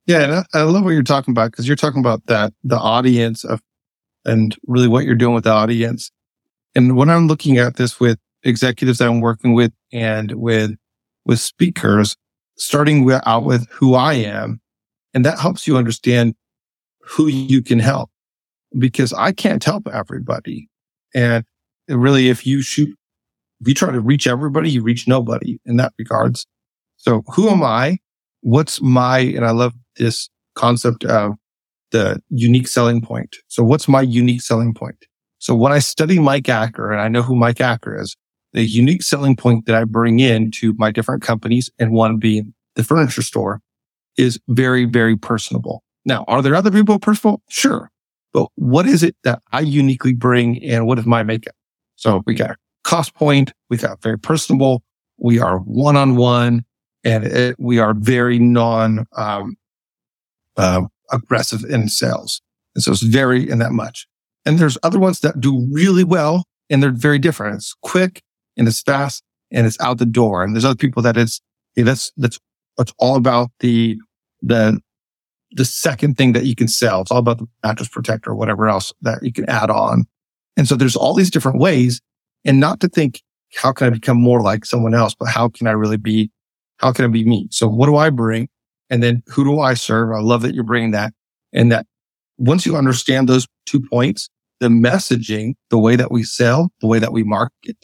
Yeah, 0.06 0.22
and 0.22 0.34
I, 0.34 0.44
I 0.54 0.62
love 0.62 0.84
what 0.84 0.90
you're 0.90 1.02
talking 1.02 1.32
about 1.32 1.52
because 1.52 1.66
you're 1.66 1.76
talking 1.76 2.00
about 2.00 2.26
that 2.26 2.52
the 2.62 2.78
audience 2.78 3.44
of 3.44 3.60
and 4.24 4.56
really 4.66 4.88
what 4.88 5.04
you're 5.04 5.14
doing 5.14 5.34
with 5.34 5.44
the 5.44 5.50
audience. 5.50 6.10
And 6.74 6.96
when 6.96 7.10
I'm 7.10 7.28
looking 7.28 7.58
at 7.58 7.76
this 7.76 8.00
with 8.00 8.18
executives 8.44 8.98
that 8.98 9.08
I'm 9.08 9.20
working 9.20 9.54
with 9.54 9.72
and 9.92 10.32
with 10.32 10.72
with 11.26 11.40
speakers, 11.40 12.16
starting 12.56 13.10
out 13.26 13.44
with 13.44 13.66
who 13.70 13.94
I 13.94 14.14
am, 14.14 14.60
and 15.12 15.24
that 15.24 15.38
helps 15.38 15.66
you 15.66 15.76
understand 15.76 16.34
who 17.00 17.26
you 17.26 17.62
can 17.62 17.78
help 17.78 18.10
because 18.78 19.12
I 19.12 19.32
can't 19.32 19.62
help 19.62 19.88
everybody. 19.88 20.68
And 21.14 21.44
really, 21.88 22.28
if 22.28 22.46
you 22.46 22.62
shoot, 22.62 22.90
if 23.60 23.68
you 23.68 23.74
try 23.74 23.92
to 23.92 24.00
reach 24.00 24.26
everybody, 24.26 24.70
you 24.70 24.82
reach 24.82 25.06
nobody 25.06 25.58
in 25.64 25.76
that 25.76 25.92
regards. 25.98 26.46
So 26.96 27.22
who 27.28 27.48
am 27.48 27.62
I? 27.62 27.98
What's 28.40 28.80
my, 28.80 29.18
and 29.18 29.44
I 29.44 29.50
love 29.50 29.74
this 29.96 30.28
concept 30.54 31.04
of 31.04 31.34
the 31.92 32.20
unique 32.30 32.68
selling 32.68 33.00
point. 33.00 33.36
So 33.48 33.62
what's 33.62 33.88
my 33.88 34.02
unique 34.02 34.42
selling 34.42 34.74
point? 34.74 35.06
So 35.38 35.54
when 35.54 35.72
I 35.72 35.78
study 35.78 36.18
Mike 36.18 36.48
Acker 36.48 36.90
and 36.90 37.00
I 37.00 37.08
know 37.08 37.22
who 37.22 37.36
Mike 37.36 37.60
Acker 37.60 38.00
is, 38.00 38.16
the 38.54 38.64
unique 38.64 39.02
selling 39.02 39.36
point 39.36 39.66
that 39.66 39.74
I 39.74 39.84
bring 39.84 40.20
in 40.20 40.50
to 40.52 40.74
my 40.78 40.90
different 40.90 41.22
companies 41.22 41.70
and 41.78 41.92
one 41.92 42.18
being 42.18 42.54
the 42.76 42.84
furniture 42.84 43.22
store 43.22 43.60
is 44.16 44.38
very, 44.48 44.84
very 44.84 45.16
personable. 45.16 45.82
Now, 46.04 46.24
are 46.28 46.40
there 46.40 46.54
other 46.54 46.70
people 46.70 46.98
personable? 46.98 47.42
Sure. 47.48 47.90
But 48.32 48.48
what 48.54 48.86
is 48.86 49.02
it 49.02 49.16
that 49.24 49.42
I 49.52 49.60
uniquely 49.60 50.12
bring 50.12 50.62
and 50.64 50.86
what 50.86 50.98
is 50.98 51.06
my 51.06 51.22
makeup? 51.24 51.54
So 51.96 52.22
we 52.26 52.34
got 52.34 52.56
cost 52.84 53.14
point. 53.14 53.52
We 53.70 53.76
got 53.76 54.00
very 54.02 54.18
personable. 54.18 54.82
We 55.18 55.40
are 55.40 55.58
one 55.58 55.96
on 55.96 56.16
one 56.16 56.64
and 57.04 57.24
it, 57.24 57.56
we 57.58 57.78
are 57.78 57.94
very 57.94 58.38
non 58.38 59.06
um, 59.16 59.56
uh, 60.56 60.82
aggressive 61.10 61.64
in 61.64 61.88
sales. 61.88 62.40
And 62.74 62.84
so 62.84 62.92
it's 62.92 63.02
very 63.02 63.48
in 63.48 63.58
that 63.58 63.72
much. 63.72 64.06
And 64.46 64.58
there's 64.58 64.78
other 64.82 64.98
ones 64.98 65.20
that 65.20 65.40
do 65.40 65.66
really 65.72 66.04
well 66.04 66.44
and 66.70 66.82
they're 66.82 66.90
very 66.92 67.18
different. 67.18 67.56
It's 67.56 67.74
quick 67.82 68.22
and 68.56 68.68
it's 68.68 68.82
fast 68.82 69.22
and 69.50 69.66
it's 69.66 69.80
out 69.80 69.98
the 69.98 70.06
door. 70.06 70.42
And 70.42 70.54
there's 70.54 70.64
other 70.64 70.76
people 70.76 71.02
that 71.02 71.16
it's 71.16 71.40
that's 71.76 72.12
that's 72.16 72.38
it's 72.78 72.92
all 72.98 73.16
about 73.16 73.50
the 73.60 73.98
the 74.42 74.80
the 75.52 75.64
second 75.64 76.16
thing 76.16 76.32
that 76.32 76.44
you 76.44 76.54
can 76.54 76.68
sell. 76.68 77.00
It's 77.00 77.10
all 77.10 77.18
about 77.18 77.38
the 77.38 77.46
mattress 77.62 77.88
protector 77.88 78.30
or 78.30 78.34
whatever 78.34 78.68
else 78.68 78.92
that 79.02 79.22
you 79.22 79.32
can 79.32 79.48
add 79.48 79.70
on. 79.70 80.04
And 80.56 80.66
so 80.66 80.74
there's 80.74 80.96
all 80.96 81.14
these 81.14 81.30
different 81.30 81.58
ways 81.58 82.00
and 82.44 82.60
not 82.60 82.80
to 82.80 82.88
think, 82.88 83.22
how 83.54 83.72
can 83.72 83.86
I 83.86 83.90
become 83.90 84.20
more 84.20 84.40
like 84.40 84.64
someone 84.64 84.94
else? 84.94 85.14
But 85.14 85.28
how 85.28 85.48
can 85.48 85.66
I 85.66 85.72
really 85.72 85.96
be 85.96 86.30
how 86.78 86.92
can 86.92 87.04
I 87.04 87.08
be 87.08 87.24
me? 87.24 87.46
So 87.50 87.68
what 87.68 87.86
do 87.86 87.96
I 87.96 88.10
bring? 88.10 88.48
And 88.90 89.02
then 89.02 89.22
who 89.28 89.44
do 89.44 89.60
I 89.60 89.74
serve? 89.74 90.12
I 90.12 90.20
love 90.20 90.42
that 90.42 90.54
you're 90.54 90.64
bringing 90.64 90.90
that. 90.90 91.14
And 91.52 91.70
that 91.70 91.86
once 92.36 92.66
you 92.66 92.76
understand 92.76 93.28
those 93.28 93.46
two 93.64 93.80
points, 93.80 94.28
the 94.60 94.68
messaging, 94.68 95.54
the 95.70 95.78
way 95.78 95.94
that 95.96 96.10
we 96.10 96.24
sell, 96.24 96.70
the 96.80 96.88
way 96.88 96.98
that 96.98 97.12
we 97.12 97.22
market 97.22 97.76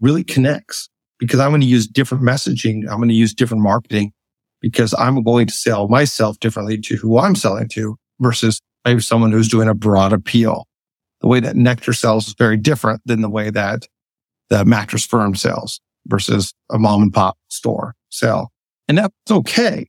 really 0.00 0.24
connects 0.24 0.88
because 1.18 1.38
I'm 1.38 1.50
going 1.50 1.60
to 1.60 1.66
use 1.66 1.86
different 1.86 2.24
messaging. 2.24 2.88
I'm 2.88 2.96
going 2.96 3.08
to 3.08 3.14
use 3.14 3.34
different 3.34 3.62
marketing 3.62 4.12
because 4.60 4.94
I'm 4.98 5.22
going 5.22 5.46
to 5.46 5.52
sell 5.52 5.88
myself 5.88 6.38
differently 6.40 6.78
to 6.78 6.96
who 6.96 7.18
I'm 7.18 7.34
selling 7.34 7.68
to 7.70 7.96
versus 8.18 8.60
maybe 8.84 9.00
someone 9.00 9.32
who's 9.32 9.48
doing 9.48 9.68
a 9.68 9.74
broad 9.74 10.12
appeal. 10.12 10.66
The 11.20 11.28
way 11.28 11.40
that 11.40 11.56
Nectar 11.56 11.92
sells 11.92 12.28
is 12.28 12.34
very 12.34 12.56
different 12.56 13.02
than 13.04 13.20
the 13.20 13.28
way 13.28 13.50
that 13.50 13.86
the 14.48 14.64
mattress 14.64 15.04
firm 15.04 15.34
sells 15.34 15.80
versus 16.06 16.54
a 16.70 16.78
mom 16.78 17.02
and 17.02 17.12
pop 17.12 17.36
store 17.48 17.94
sell. 18.08 18.50
And 18.88 18.98
that's 18.98 19.14
okay. 19.30 19.86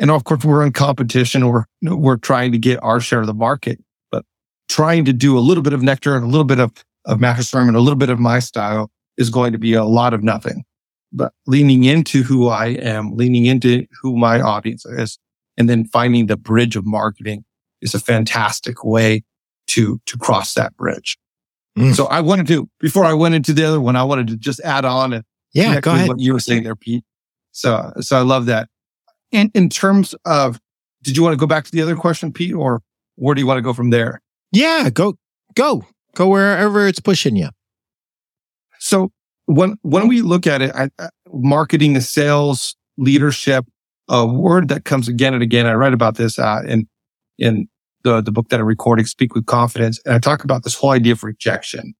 And 0.00 0.10
of 0.10 0.24
course, 0.24 0.44
we're 0.44 0.64
in 0.64 0.72
competition. 0.72 1.48
We're, 1.48 1.64
we're 1.82 2.16
trying 2.16 2.52
to 2.52 2.58
get 2.58 2.82
our 2.82 2.98
share 3.00 3.20
of 3.20 3.26
the 3.26 3.34
market, 3.34 3.78
but 4.10 4.24
trying 4.68 5.04
to 5.04 5.12
do 5.12 5.38
a 5.38 5.40
little 5.40 5.62
bit 5.62 5.72
of 5.72 5.82
Nectar 5.82 6.16
and 6.16 6.24
a 6.24 6.28
little 6.28 6.44
bit 6.44 6.58
of, 6.58 6.72
of 7.04 7.20
mattress 7.20 7.50
firm 7.50 7.68
and 7.68 7.76
a 7.76 7.80
little 7.80 7.98
bit 7.98 8.10
of 8.10 8.18
my 8.18 8.38
style 8.38 8.90
is 9.16 9.30
going 9.30 9.52
to 9.52 9.58
be 9.58 9.74
a 9.74 9.84
lot 9.84 10.14
of 10.14 10.22
nothing. 10.22 10.64
But 11.12 11.32
leaning 11.46 11.84
into 11.84 12.22
who 12.22 12.48
I 12.48 12.66
am, 12.66 13.14
leaning 13.14 13.46
into 13.46 13.86
who 14.02 14.16
my 14.16 14.40
audience 14.40 14.84
is, 14.84 15.18
and 15.56 15.68
then 15.68 15.84
finding 15.84 16.26
the 16.26 16.36
bridge 16.36 16.74
of 16.74 16.84
marketing 16.84 17.44
is 17.80 17.94
a 17.94 18.00
fantastic 18.00 18.84
way 18.84 19.22
to, 19.68 20.00
to 20.06 20.18
cross 20.18 20.54
that 20.54 20.76
bridge. 20.76 21.16
Mm. 21.78 21.94
So 21.94 22.06
I 22.06 22.20
wanted 22.20 22.46
to, 22.48 22.68
before 22.80 23.04
I 23.04 23.12
went 23.12 23.34
into 23.34 23.52
the 23.52 23.64
other 23.64 23.80
one, 23.80 23.96
I 23.96 24.02
wanted 24.02 24.28
to 24.28 24.36
just 24.36 24.60
add 24.60 24.84
on 24.84 25.12
and 25.12 25.24
yeah, 25.52 25.80
go 25.80 25.92
ahead. 25.92 26.08
what 26.08 26.18
you 26.18 26.32
were 26.32 26.40
saying 26.40 26.64
there, 26.64 26.74
Pete. 26.74 27.04
So, 27.52 27.92
so 28.00 28.18
I 28.18 28.22
love 28.22 28.46
that. 28.46 28.68
And 29.32 29.50
in 29.54 29.68
terms 29.68 30.14
of, 30.24 30.60
did 31.02 31.16
you 31.16 31.22
want 31.22 31.34
to 31.34 31.38
go 31.38 31.46
back 31.46 31.64
to 31.64 31.70
the 31.70 31.82
other 31.82 31.94
question, 31.94 32.32
Pete, 32.32 32.54
or 32.54 32.82
where 33.16 33.34
do 33.34 33.40
you 33.40 33.46
want 33.46 33.58
to 33.58 33.62
go 33.62 33.72
from 33.72 33.90
there? 33.90 34.20
Yeah, 34.50 34.90
go, 34.90 35.14
go, 35.54 35.84
go 36.14 36.28
wherever 36.28 36.86
it's 36.88 37.00
pushing 37.00 37.36
you. 37.36 37.48
So 38.84 39.12
when, 39.46 39.78
when 39.80 40.08
we 40.08 40.20
look 40.20 40.46
at 40.46 40.60
it, 40.60 40.70
I, 40.74 40.90
marketing, 41.32 41.94
the 41.94 42.02
sales, 42.02 42.76
leadership, 42.98 43.64
a 44.08 44.26
word 44.26 44.68
that 44.68 44.84
comes 44.84 45.08
again 45.08 45.32
and 45.32 45.42
again. 45.42 45.66
I 45.66 45.72
write 45.72 45.94
about 45.94 46.16
this 46.16 46.38
uh, 46.38 46.60
in 46.66 46.86
in 47.38 47.68
the 48.02 48.20
the 48.20 48.30
book 48.30 48.50
that 48.50 48.60
I'm 48.60 48.66
recording, 48.66 49.06
Speak 49.06 49.34
with 49.34 49.46
Confidence, 49.46 49.98
and 50.04 50.14
I 50.14 50.18
talk 50.18 50.44
about 50.44 50.64
this 50.64 50.74
whole 50.74 50.90
idea 50.90 51.12
of 51.12 51.24
rejection. 51.24 51.94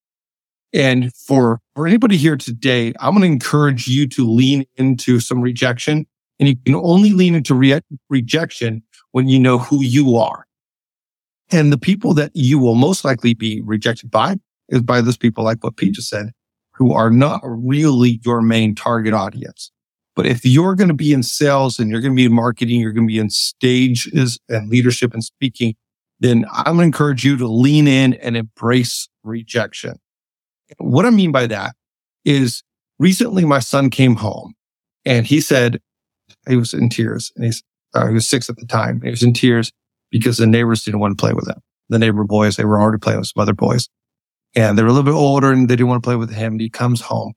And 0.75 1.11
for 1.15 1.61
for 1.75 1.87
anybody 1.87 2.19
here 2.19 2.37
today, 2.37 2.93
I'm 3.01 3.15
going 3.15 3.23
to 3.23 3.33
encourage 3.33 3.87
you 3.89 4.07
to 4.09 4.31
lean 4.31 4.67
into 4.77 5.21
some 5.21 5.41
rejection, 5.41 6.07
and 6.39 6.49
you 6.51 6.57
can 6.57 6.75
only 6.75 7.13
lean 7.13 7.35
into 7.35 7.55
re- 7.55 7.81
rejection 8.11 8.83
when 9.13 9.27
you 9.27 9.39
know 9.39 9.57
who 9.57 9.83
you 9.83 10.17
are. 10.17 10.45
And 11.51 11.73
the 11.73 11.79
people 11.79 12.13
that 12.13 12.33
you 12.35 12.59
will 12.59 12.75
most 12.75 13.07
likely 13.07 13.33
be 13.33 13.63
rejected 13.65 14.11
by 14.11 14.37
is 14.69 14.83
by 14.83 15.01
those 15.01 15.17
people, 15.17 15.45
like 15.45 15.65
what 15.65 15.79
Pete 15.79 15.95
just 15.95 16.11
said, 16.11 16.33
who 16.75 16.93
are 16.93 17.11
not 17.11 17.41
really 17.45 18.21
your 18.25 18.43
main 18.43 18.75
target 18.75 19.15
audience. 19.15 19.71
But 20.17 20.27
if 20.27 20.45
you're 20.45 20.75
going 20.75 20.89
to 20.89 20.95
be 20.95 21.13
in 21.13 21.23
sales 21.23 21.79
and 21.79 21.91
you're 21.91 22.01
going 22.01 22.13
to 22.13 22.17
be 22.17 22.27
in 22.27 22.33
marketing, 22.33 22.81
you're 22.81 22.93
going 22.93 23.07
to 23.07 23.13
be 23.13 23.19
in 23.19 23.31
stages 23.31 24.39
and 24.49 24.69
leadership 24.69 25.13
and 25.13 25.25
speaking, 25.25 25.75
then 26.21 26.45
I'm 26.53 26.77
going 26.77 26.79
to 26.79 26.85
encourage 26.85 27.25
you 27.25 27.37
to 27.37 27.49
lean 27.49 27.89
in 27.89 28.15
and 28.15 28.37
embrace 28.37 29.09
rejection. 29.25 29.95
What 30.79 31.05
I 31.05 31.11
mean 31.11 31.33
by 31.33 31.47
that 31.49 31.75
is 32.25 32.63
recently 32.99 33.45
my 33.45 33.59
son 33.59 33.91
came 33.91 34.17
home 34.17 34.55
and 35.05 35.27
he 35.27 35.41
said 35.41 35.81
he 36.49 36.57
was 36.57 36.75
in 36.75 36.89
tears 36.89 37.33
and 37.35 37.45
he's, 37.45 37.63
uh, 37.95 38.07
he 38.07 38.15
was 38.15 38.29
six 38.29 38.49
at 38.49 38.57
the 38.57 38.67
time. 38.67 39.01
He 39.03 39.11
was 39.11 39.23
in 39.23 39.33
tears 39.33 39.73
because 40.11 40.39
the 40.39 40.47
neighbors 40.47 40.85
didn't 40.85 41.01
want 41.01 41.17
to 41.17 41.21
play 41.21 41.33
with 41.33 41.49
him. 41.49 41.61
The 41.89 41.99
neighbor 41.99 42.25
boys, 42.25 42.57
they 42.57 42.65
were 42.65 42.81
already 42.81 42.99
playing 42.99 43.19
with 43.19 43.29
some 43.29 43.43
other 43.43 43.53
boys 43.53 43.89
and 44.55 44.79
they 44.79 44.83
were 44.83 44.89
a 44.89 44.93
little 44.93 45.11
bit 45.11 45.19
older 45.19 45.53
and 45.53 45.69
they 45.69 45.77
didn't 45.77 45.89
want 45.89 46.03
to 46.03 46.07
play 46.07 46.17
with 46.17 46.33
him. 46.33 46.53
And 46.53 46.61
he 46.61 46.71
comes 46.71 47.01
home. 47.01 47.33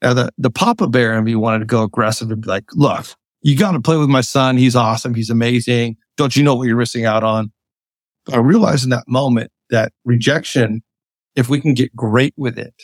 Now 0.00 0.14
the, 0.14 0.30
the 0.38 0.50
Papa 0.50 0.88
Bear 0.88 1.16
in 1.16 1.24
me 1.24 1.34
wanted 1.34 1.60
to 1.60 1.64
go 1.64 1.82
aggressive 1.82 2.30
and 2.30 2.42
be 2.42 2.48
like, 2.48 2.64
look, 2.74 3.06
you 3.42 3.56
got 3.56 3.72
to 3.72 3.80
play 3.80 3.96
with 3.96 4.08
my 4.08 4.20
son. 4.20 4.56
He's 4.56 4.76
awesome. 4.76 5.14
He's 5.14 5.30
amazing. 5.30 5.96
Don't 6.16 6.36
you 6.36 6.42
know 6.42 6.54
what 6.54 6.66
you're 6.66 6.76
missing 6.76 7.04
out 7.04 7.24
on? 7.24 7.52
But 8.24 8.34
I 8.34 8.38
realized 8.38 8.84
in 8.84 8.90
that 8.90 9.08
moment 9.08 9.50
that 9.70 9.92
rejection, 10.04 10.82
if 11.34 11.48
we 11.48 11.60
can 11.60 11.74
get 11.74 11.94
great 11.94 12.34
with 12.36 12.58
it 12.58 12.74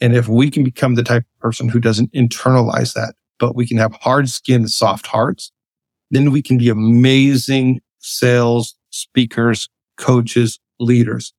and 0.00 0.14
if 0.14 0.28
we 0.28 0.50
can 0.50 0.64
become 0.64 0.94
the 0.94 1.02
type 1.02 1.22
of 1.22 1.40
person 1.40 1.68
who 1.68 1.80
doesn't 1.80 2.12
internalize 2.12 2.94
that, 2.94 3.14
but 3.38 3.56
we 3.56 3.66
can 3.66 3.78
have 3.78 3.94
hard 3.94 4.28
skin, 4.28 4.68
soft 4.68 5.06
hearts, 5.06 5.50
then 6.10 6.30
we 6.30 6.42
can 6.42 6.58
be 6.58 6.68
amazing 6.68 7.80
sales 7.98 8.76
speakers, 8.90 9.68
coaches, 9.96 10.58
leaders 10.78 11.32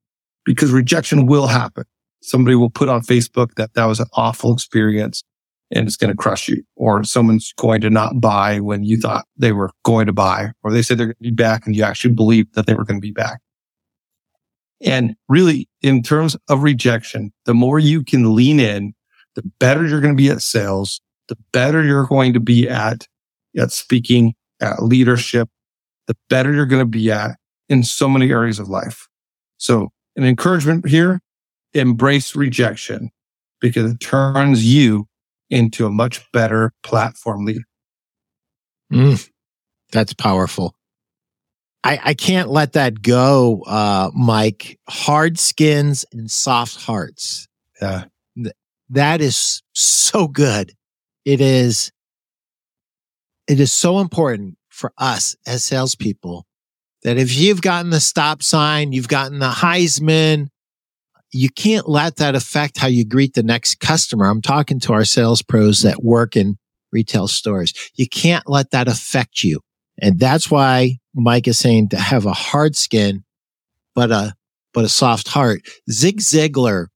because 0.46 0.72
rejection 0.72 1.26
will 1.26 1.48
happen 1.48 1.86
somebody 2.24 2.56
will 2.56 2.70
put 2.70 2.90
on 2.90 3.02
Facebook 3.02 3.56
that 3.56 3.74
that 3.74 3.86
was 3.86 4.00
an 4.00 4.08
awful 4.14 4.54
experience 4.54 5.24
and 5.72 5.88
it's 5.88 5.98
going 5.98 6.12
to 6.12 6.18
crush 6.18 6.48
you 6.48 6.64
or 6.76 7.04
someone's 7.04 7.54
going 7.58 7.82
to 7.82 7.90
not 7.90 8.22
buy 8.22 8.60
when 8.60 8.84
you 8.84 8.98
thought 8.98 9.26
they 9.38 9.52
were 9.52 9.72
going 9.84 10.06
to 10.06 10.14
buy 10.14 10.52
or 10.64 10.72
they 10.72 10.82
said 10.82 10.98
they're 10.98 11.08
going 11.08 11.16
to 11.16 11.24
be 11.24 11.32
back 11.32 11.66
and 11.66 11.76
you 11.76 11.84
actually 11.84 12.14
believe 12.14 12.52
that 12.54 12.66
they 12.66 12.74
were 12.74 12.86
going 12.86 13.00
to 13.00 13.06
be 13.06 13.12
back. 13.12 13.40
And 14.82 15.16
really 15.28 15.68
in 15.82 16.04
terms 16.04 16.38
of 16.50 16.64
rejection, 16.64 17.34
the 17.46 17.54
more 17.54 17.80
you 17.80 18.04
can 18.04 18.36
lean 18.36 18.60
in, 18.60 18.94
the 19.36 19.44
better 19.60 19.86
you're 19.86 20.02
going 20.02 20.16
to 20.16 20.22
be 20.22 20.30
at 20.30 20.42
sales, 20.42 21.02
the 21.28 21.38
better 21.52 21.84
you're 21.84 22.06
going 22.06 22.34
to 22.34 22.40
be 22.40 22.70
at, 22.70 23.08
at 23.58 23.72
speaking, 23.72 24.36
at 24.62 24.84
leadership, 24.84 25.50
the 26.08 26.16
better 26.30 26.54
you're 26.54 26.66
going 26.66 26.82
to 26.82 26.86
be 26.86 27.12
at 27.12 27.32
in 27.70 27.84
so 27.84 28.08
many 28.08 28.30
areas 28.30 28.60
of 28.60 28.68
life. 28.68 29.08
So 29.58 29.90
an 30.16 30.26
encouragement 30.26 30.88
here 30.88 31.22
embrace 31.74 32.36
rejection 32.36 33.12
because 33.60 33.92
it 33.92 34.00
turns 34.00 34.66
you 34.66 35.08
into 35.50 35.86
a 35.86 35.90
much 35.90 36.30
better 36.32 36.74
platform 36.84 37.46
leader. 37.46 37.64
Mm, 38.92 39.30
that's 39.92 40.14
powerful. 40.14 40.76
I, 41.84 42.00
I 42.04 42.14
can't 42.14 42.50
let 42.50 42.74
that 42.74 43.02
go, 43.02 43.64
uh, 43.68 44.10
Mike. 44.16 44.80
Hard 44.88 45.38
skins 45.38 46.06
and 46.14 46.32
soft 46.32 46.78
hearts. 46.78 47.48
Yeah. 47.82 48.06
Th- 48.36 48.56
that 48.90 49.22
is 49.22 49.62
so 49.74 50.28
good. 50.28 50.74
It 51.26 51.42
is, 51.42 51.92
it 53.48 53.60
is 53.60 53.74
so 53.74 54.00
important 54.00 54.58
for 54.70 54.94
us 54.98 55.36
as 55.46 55.64
salespeople 55.64 56.46
that 57.04 57.18
if 57.18 57.36
you've 57.36 57.62
gotten 57.62 57.92
the 57.92 58.00
stop 58.00 58.42
sign, 58.42 58.94
you've 58.94 59.10
gotten 59.10 59.40
the 59.40 59.50
Heisman, 59.50 60.50
you 61.34 61.50
can't 61.50 61.90
let 61.90 62.18
that 62.18 62.36
affect 62.36 62.78
how 62.78 62.88
you 62.88 63.04
greet 63.04 63.34
the 63.34 63.44
next 63.44 63.80
customer. 63.80 64.26
I'm 64.26 64.42
talking 64.42 64.80
to 64.82 64.94
our 64.94 65.04
sales 65.04 65.42
pros 65.42 65.82
that 65.82 66.04
work 66.04 66.36
in 66.36 66.58
retail 66.92 67.28
stores. 67.28 67.74
You 67.96 68.08
can't 68.08 68.48
let 68.48 68.72
that 68.72 68.88
affect 68.88 69.44
you. 69.44 69.60
And 70.00 70.20
that's 70.20 70.50
why 70.50 71.00
Mike 71.16 71.48
is 71.48 71.58
saying 71.58 71.90
to 71.90 71.98
have 71.98 72.26
a 72.26 72.34
hard 72.34 72.76
skin, 72.76 73.24
but 73.96 74.12
a, 74.12 74.34
but 74.74 74.86
a 74.86 74.90
soft 74.90 75.28
heart. 75.28 75.62
Zig 75.90 76.20
Ziglar 76.20 76.88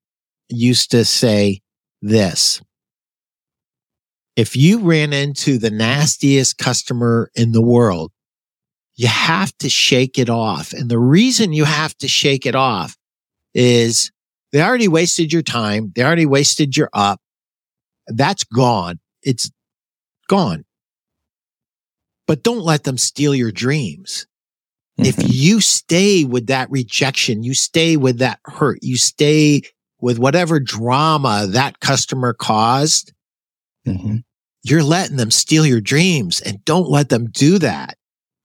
used 0.50 0.92
to 0.92 1.04
say 1.04 1.62
this. 2.02 2.62
If 4.36 4.56
you 4.56 4.82
ran 4.82 5.14
into 5.14 5.58
the 5.58 5.72
nastiest 5.72 6.60
customer 6.60 7.32
in 7.34 7.54
the 7.54 7.62
world, 7.62 8.12
you 8.96 9.08
have 9.08 9.56
to 9.60 9.70
shake 9.70 10.20
it 10.20 10.30
off. 10.30 10.74
And 10.74 10.90
the 10.90 11.00
reason 11.00 11.54
you 11.54 11.66
have 11.66 11.96
to 11.98 12.08
shake 12.08 12.46
it 12.46 12.56
off 12.56 12.96
is 13.54 14.12
they 14.52 14.62
already 14.62 14.88
wasted 14.88 15.34
your 15.34 15.42
time. 15.42 15.92
They 15.96 16.04
already 16.04 16.26
wasted 16.26 16.76
your 16.78 16.90
up. 16.94 17.20
That's 18.08 18.44
gone. 18.44 19.00
It's 19.22 19.52
gone. 20.28 20.66
But 22.26 22.44
don't 22.44 22.64
let 22.64 22.84
them 22.84 22.98
steal 22.98 23.36
your 23.36 23.52
dreams. 23.52 24.28
Mm-hmm. 25.00 25.10
If 25.10 25.34
you 25.34 25.62
stay 25.62 26.24
with 26.24 26.48
that 26.48 26.70
rejection, 26.72 27.44
you 27.44 27.54
stay 27.54 27.98
with 27.98 28.20
that 28.20 28.40
hurt, 28.46 28.80
you 28.82 28.98
stay 28.98 29.62
with 30.00 30.20
whatever 30.20 30.60
drama 30.60 31.48
that 31.50 31.80
customer 31.80 32.34
caused, 32.34 33.14
mm-hmm. 33.88 34.18
you're 34.64 34.84
letting 34.84 35.18
them 35.18 35.32
steal 35.32 35.66
your 35.66 35.82
dreams 35.82 36.42
and 36.42 36.64
don't 36.66 36.90
let 36.90 37.10
them 37.10 37.30
do 37.32 37.58
that. 37.60 37.98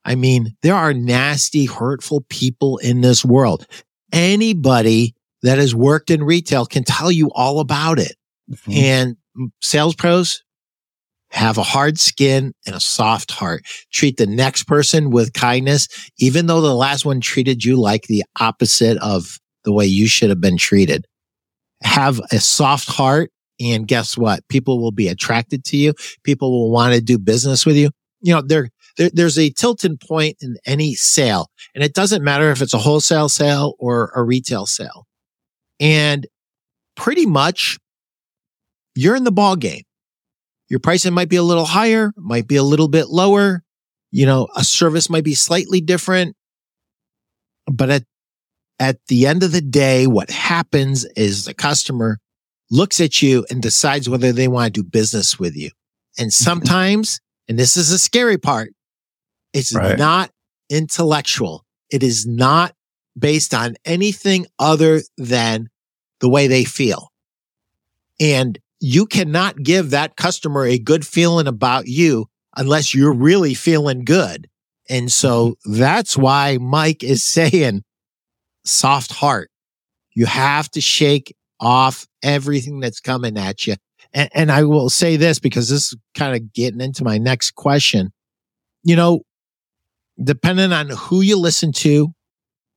I 0.04 0.14
mean, 0.14 0.56
there 0.62 0.74
are 0.74 0.92
nasty, 0.92 1.66
hurtful 1.66 2.24
people 2.28 2.78
in 2.78 3.02
this 3.02 3.24
world. 3.24 3.66
Anybody 4.12 5.14
that 5.42 5.58
has 5.58 5.74
worked 5.74 6.10
in 6.10 6.22
retail 6.22 6.66
can 6.66 6.84
tell 6.84 7.10
you 7.10 7.30
all 7.34 7.60
about 7.60 7.98
it. 7.98 8.14
Mm-hmm. 8.50 8.72
And 8.72 9.16
sales 9.60 9.94
pros 9.94 10.42
have 11.30 11.56
a 11.56 11.62
hard 11.62 11.98
skin 11.98 12.52
and 12.66 12.76
a 12.76 12.80
soft 12.80 13.30
heart. 13.30 13.64
Treat 13.90 14.18
the 14.18 14.26
next 14.26 14.64
person 14.64 15.10
with 15.10 15.32
kindness, 15.32 15.88
even 16.18 16.46
though 16.46 16.60
the 16.60 16.74
last 16.74 17.04
one 17.04 17.20
treated 17.20 17.64
you 17.64 17.76
like 17.76 18.02
the 18.02 18.22
opposite 18.38 18.98
of 18.98 19.38
the 19.64 19.72
way 19.72 19.86
you 19.86 20.06
should 20.06 20.28
have 20.28 20.40
been 20.40 20.58
treated. 20.58 21.06
Have 21.82 22.20
a 22.30 22.38
soft 22.38 22.88
heart. 22.88 23.30
And 23.60 23.86
guess 23.86 24.16
what? 24.16 24.46
People 24.48 24.80
will 24.80 24.92
be 24.92 25.08
attracted 25.08 25.64
to 25.66 25.76
you. 25.76 25.94
People 26.24 26.50
will 26.50 26.70
want 26.70 26.94
to 26.94 27.00
do 27.00 27.18
business 27.18 27.64
with 27.64 27.76
you. 27.76 27.90
You 28.20 28.34
know, 28.34 28.42
there, 28.42 28.68
there, 28.98 29.10
there's 29.12 29.38
a 29.38 29.50
tilting 29.50 29.98
point 29.98 30.36
in 30.40 30.56
any 30.66 30.94
sale 30.94 31.48
and 31.74 31.82
it 31.82 31.94
doesn't 31.94 32.22
matter 32.22 32.50
if 32.50 32.60
it's 32.60 32.74
a 32.74 32.78
wholesale 32.78 33.28
sale 33.28 33.74
or 33.78 34.12
a 34.14 34.22
retail 34.22 34.66
sale 34.66 35.06
And 35.82 36.26
pretty 36.96 37.26
much 37.26 37.78
you're 38.94 39.16
in 39.16 39.24
the 39.24 39.32
ball 39.32 39.56
game. 39.56 39.82
Your 40.68 40.80
pricing 40.80 41.12
might 41.12 41.28
be 41.28 41.36
a 41.36 41.42
little 41.42 41.66
higher, 41.66 42.12
might 42.16 42.46
be 42.46 42.56
a 42.56 42.62
little 42.62 42.88
bit 42.88 43.08
lower. 43.08 43.62
You 44.10 44.24
know, 44.26 44.48
a 44.56 44.64
service 44.64 45.10
might 45.10 45.24
be 45.24 45.34
slightly 45.34 45.80
different. 45.80 46.36
But 47.66 47.90
at, 47.90 48.04
at 48.78 48.98
the 49.08 49.26
end 49.26 49.42
of 49.42 49.52
the 49.52 49.60
day, 49.60 50.06
what 50.06 50.30
happens 50.30 51.04
is 51.16 51.44
the 51.44 51.54
customer 51.54 52.18
looks 52.70 53.00
at 53.00 53.20
you 53.20 53.44
and 53.50 53.60
decides 53.60 54.08
whether 54.08 54.32
they 54.32 54.48
want 54.48 54.72
to 54.72 54.82
do 54.82 54.88
business 54.88 55.38
with 55.38 55.56
you. 55.56 55.70
And 56.18 56.28
mm-hmm. 56.28 56.44
sometimes, 56.44 57.20
and 57.48 57.58
this 57.58 57.76
is 57.76 57.90
the 57.90 57.98
scary 57.98 58.38
part, 58.38 58.72
it's 59.52 59.74
right. 59.74 59.98
not 59.98 60.30
intellectual. 60.70 61.64
It 61.90 62.02
is 62.02 62.26
not 62.26 62.74
based 63.18 63.54
on 63.54 63.74
anything 63.84 64.46
other 64.58 65.02
than 65.16 65.68
the 66.20 66.28
way 66.28 66.46
they 66.46 66.64
feel. 66.64 67.08
And 68.20 68.58
you 68.80 69.06
cannot 69.06 69.62
give 69.62 69.90
that 69.90 70.16
customer 70.16 70.64
a 70.64 70.78
good 70.78 71.06
feeling 71.06 71.46
about 71.46 71.86
you 71.86 72.26
unless 72.56 72.94
you're 72.94 73.14
really 73.14 73.54
feeling 73.54 74.04
good. 74.04 74.48
And 74.88 75.10
so 75.10 75.50
mm-hmm. 75.50 75.78
that's 75.78 76.16
why 76.16 76.58
Mike 76.60 77.02
is 77.02 77.22
saying 77.22 77.82
soft 78.64 79.12
heart. 79.12 79.50
You 80.14 80.26
have 80.26 80.70
to 80.72 80.80
shake 80.80 81.34
off 81.60 82.06
everything 82.22 82.80
that's 82.80 83.00
coming 83.00 83.38
at 83.38 83.66
you. 83.66 83.76
And, 84.12 84.28
and 84.34 84.52
I 84.52 84.64
will 84.64 84.90
say 84.90 85.16
this 85.16 85.38
because 85.38 85.68
this 85.68 85.92
is 85.92 85.98
kind 86.14 86.36
of 86.36 86.52
getting 86.52 86.80
into 86.80 87.04
my 87.04 87.18
next 87.18 87.52
question. 87.52 88.12
You 88.82 88.96
know, 88.96 89.22
depending 90.22 90.72
on 90.72 90.90
who 90.90 91.20
you 91.20 91.38
listen 91.38 91.72
to, 91.72 92.12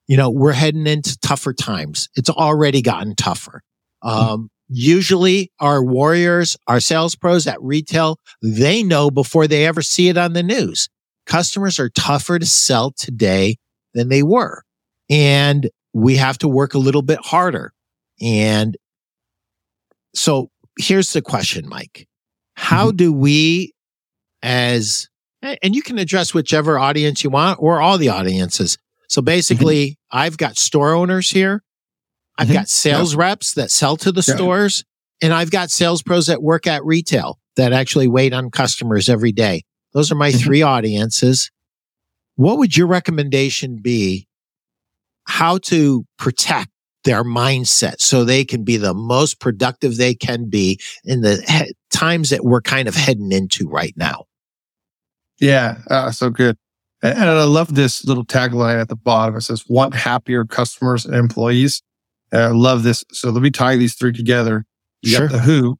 you 0.07 0.17
know, 0.17 0.29
we're 0.29 0.53
heading 0.53 0.87
into 0.87 1.17
tougher 1.19 1.53
times. 1.53 2.09
It's 2.15 2.29
already 2.29 2.81
gotten 2.81 3.15
tougher. 3.15 3.61
Um, 4.01 4.49
usually 4.67 5.51
our 5.59 5.83
warriors, 5.83 6.57
our 6.67 6.79
sales 6.79 7.15
pros 7.15 7.47
at 7.47 7.61
retail, 7.61 8.19
they 8.41 8.83
know 8.83 9.09
before 9.09 9.47
they 9.47 9.65
ever 9.65 9.81
see 9.81 10.09
it 10.09 10.17
on 10.17 10.33
the 10.33 10.43
news. 10.43 10.89
Customers 11.25 11.79
are 11.79 11.89
tougher 11.89 12.37
to 12.37 12.45
sell 12.45 12.91
today 12.91 13.57
than 13.93 14.09
they 14.09 14.21
were. 14.21 14.63
And 15.09 15.69
we 15.93 16.17
have 16.17 16.37
to 16.39 16.47
work 16.47 16.73
a 16.73 16.79
little 16.79 17.01
bit 17.01 17.19
harder. 17.23 17.73
And 18.21 18.77
so 20.13 20.49
here's 20.77 21.13
the 21.13 21.21
question, 21.21 21.67
Mike. 21.67 22.07
How 22.55 22.87
mm-hmm. 22.87 22.97
do 22.97 23.13
we 23.13 23.73
as, 24.45 25.09
and 25.41 25.75
you 25.75 25.81
can 25.81 25.97
address 25.97 26.33
whichever 26.33 26.77
audience 26.77 27.23
you 27.23 27.29
want 27.31 27.57
or 27.59 27.81
all 27.81 27.97
the 27.97 28.09
audiences. 28.09 28.77
So 29.15 29.21
basically, 29.21 29.91
mm-hmm. 29.91 30.17
I've 30.17 30.35
got 30.35 30.57
store 30.57 30.93
owners 30.93 31.29
here. 31.29 31.63
I've 32.37 32.47
mm-hmm. 32.47 32.55
got 32.55 32.67
sales 32.67 33.13
yep. 33.13 33.19
reps 33.19 33.53
that 33.53 33.71
sell 33.71 33.95
to 33.95 34.11
the 34.11 34.21
yeah. 34.27 34.35
stores 34.35 34.83
and 35.21 35.33
I've 35.33 35.51
got 35.51 35.71
sales 35.71 36.03
pros 36.03 36.27
that 36.27 36.43
work 36.43 36.67
at 36.67 36.83
retail 36.83 37.39
that 37.55 37.71
actually 37.71 38.09
wait 38.09 38.33
on 38.33 38.51
customers 38.51 39.07
every 39.07 39.31
day. 39.31 39.63
Those 39.93 40.11
are 40.11 40.15
my 40.15 40.31
mm-hmm. 40.31 40.39
three 40.39 40.61
audiences. 40.63 41.49
What 42.35 42.57
would 42.57 42.75
your 42.75 42.87
recommendation 42.87 43.77
be? 43.81 44.27
How 45.23 45.59
to 45.59 46.05
protect 46.17 46.71
their 47.05 47.23
mindset 47.23 48.01
so 48.01 48.25
they 48.25 48.43
can 48.43 48.65
be 48.65 48.75
the 48.75 48.93
most 48.93 49.39
productive 49.39 49.95
they 49.95 50.13
can 50.13 50.49
be 50.49 50.77
in 51.05 51.21
the 51.21 51.41
he- 51.47 51.73
times 51.89 52.31
that 52.31 52.43
we're 52.43 52.59
kind 52.59 52.89
of 52.89 52.95
heading 52.95 53.31
into 53.31 53.69
right 53.69 53.93
now. 53.95 54.25
Yeah, 55.39 55.77
uh, 55.89 56.11
so 56.11 56.29
good. 56.29 56.57
And, 57.13 57.29
I 57.29 57.43
love 57.43 57.75
this 57.75 58.05
little 58.05 58.25
tagline 58.25 58.79
at 58.79 58.89
the 58.89 58.95
bottom. 58.95 59.35
It 59.35 59.41
says, 59.41 59.65
want 59.67 59.93
happier 59.93 60.45
customers 60.45 61.05
and 61.05 61.15
employees. 61.15 61.81
And 62.31 62.41
I 62.41 62.47
love 62.47 62.83
this. 62.83 63.03
So 63.11 63.29
let 63.29 63.41
me 63.41 63.51
tie 63.51 63.75
these 63.75 63.95
three 63.95 64.11
together. 64.11 64.65
You 65.01 65.11
sure. 65.11 65.27
got 65.27 65.33
the 65.33 65.39
who. 65.39 65.77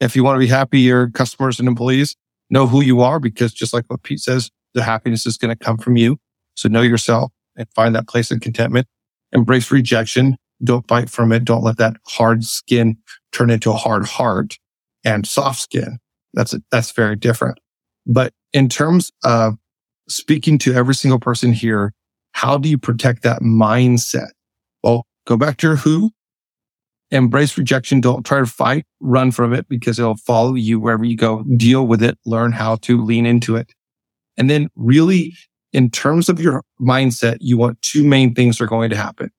If 0.00 0.16
you 0.16 0.24
want 0.24 0.36
to 0.36 0.40
be 0.40 0.46
happier 0.46 1.08
customers 1.10 1.58
and 1.58 1.68
employees, 1.68 2.16
know 2.50 2.66
who 2.66 2.82
you 2.82 3.00
are 3.00 3.20
because 3.20 3.52
just 3.52 3.72
like 3.72 3.84
what 3.88 4.02
Pete 4.02 4.20
says, 4.20 4.50
the 4.74 4.82
happiness 4.82 5.26
is 5.26 5.36
going 5.36 5.56
to 5.56 5.64
come 5.64 5.78
from 5.78 5.96
you. 5.96 6.18
So 6.56 6.68
know 6.68 6.82
yourself 6.82 7.32
and 7.56 7.68
find 7.74 7.94
that 7.94 8.08
place 8.08 8.30
of 8.30 8.40
contentment. 8.40 8.86
Embrace 9.32 9.70
rejection 9.70 10.36
don't 10.62 10.86
bite 10.86 11.10
from 11.10 11.32
it. 11.32 11.44
Don't 11.44 11.62
let 11.62 11.78
that 11.78 11.96
hard 12.06 12.44
skin 12.44 12.96
turn 13.32 13.50
into 13.50 13.70
a 13.70 13.76
hard 13.76 14.06
heart 14.06 14.58
and 15.04 15.26
soft 15.26 15.60
skin. 15.60 15.98
That's, 16.32 16.54
a, 16.54 16.62
that's 16.70 16.92
very 16.92 17.16
different. 17.16 17.58
But 18.06 18.32
in 18.52 18.68
terms 18.68 19.10
of 19.24 19.56
speaking 20.08 20.58
to 20.58 20.74
every 20.74 20.94
single 20.94 21.18
person 21.18 21.52
here, 21.52 21.92
how 22.32 22.58
do 22.58 22.68
you 22.68 22.78
protect 22.78 23.22
that 23.22 23.42
mindset? 23.42 24.30
Well, 24.82 25.06
go 25.26 25.36
back 25.36 25.56
to 25.58 25.68
your 25.68 25.76
who, 25.76 26.10
embrace 27.10 27.56
rejection. 27.56 28.00
Don't 28.00 28.24
try 28.24 28.40
to 28.40 28.46
fight, 28.46 28.84
run 29.00 29.30
from 29.30 29.52
it 29.52 29.68
because 29.68 29.98
it'll 29.98 30.16
follow 30.16 30.54
you 30.54 30.80
wherever 30.80 31.04
you 31.04 31.16
go. 31.16 31.44
Deal 31.56 31.86
with 31.86 32.02
it, 32.02 32.18
learn 32.26 32.52
how 32.52 32.76
to 32.76 33.02
lean 33.02 33.24
into 33.24 33.56
it. 33.56 33.72
And 34.36 34.50
then 34.50 34.68
really 34.74 35.34
in 35.72 35.90
terms 35.90 36.28
of 36.28 36.40
your 36.40 36.62
mindset, 36.80 37.38
you 37.40 37.56
want 37.56 37.82
two 37.82 38.04
main 38.04 38.34
things 38.34 38.60
are 38.60 38.66
going 38.66 38.90
to 38.90 38.96
happen. 38.96 39.30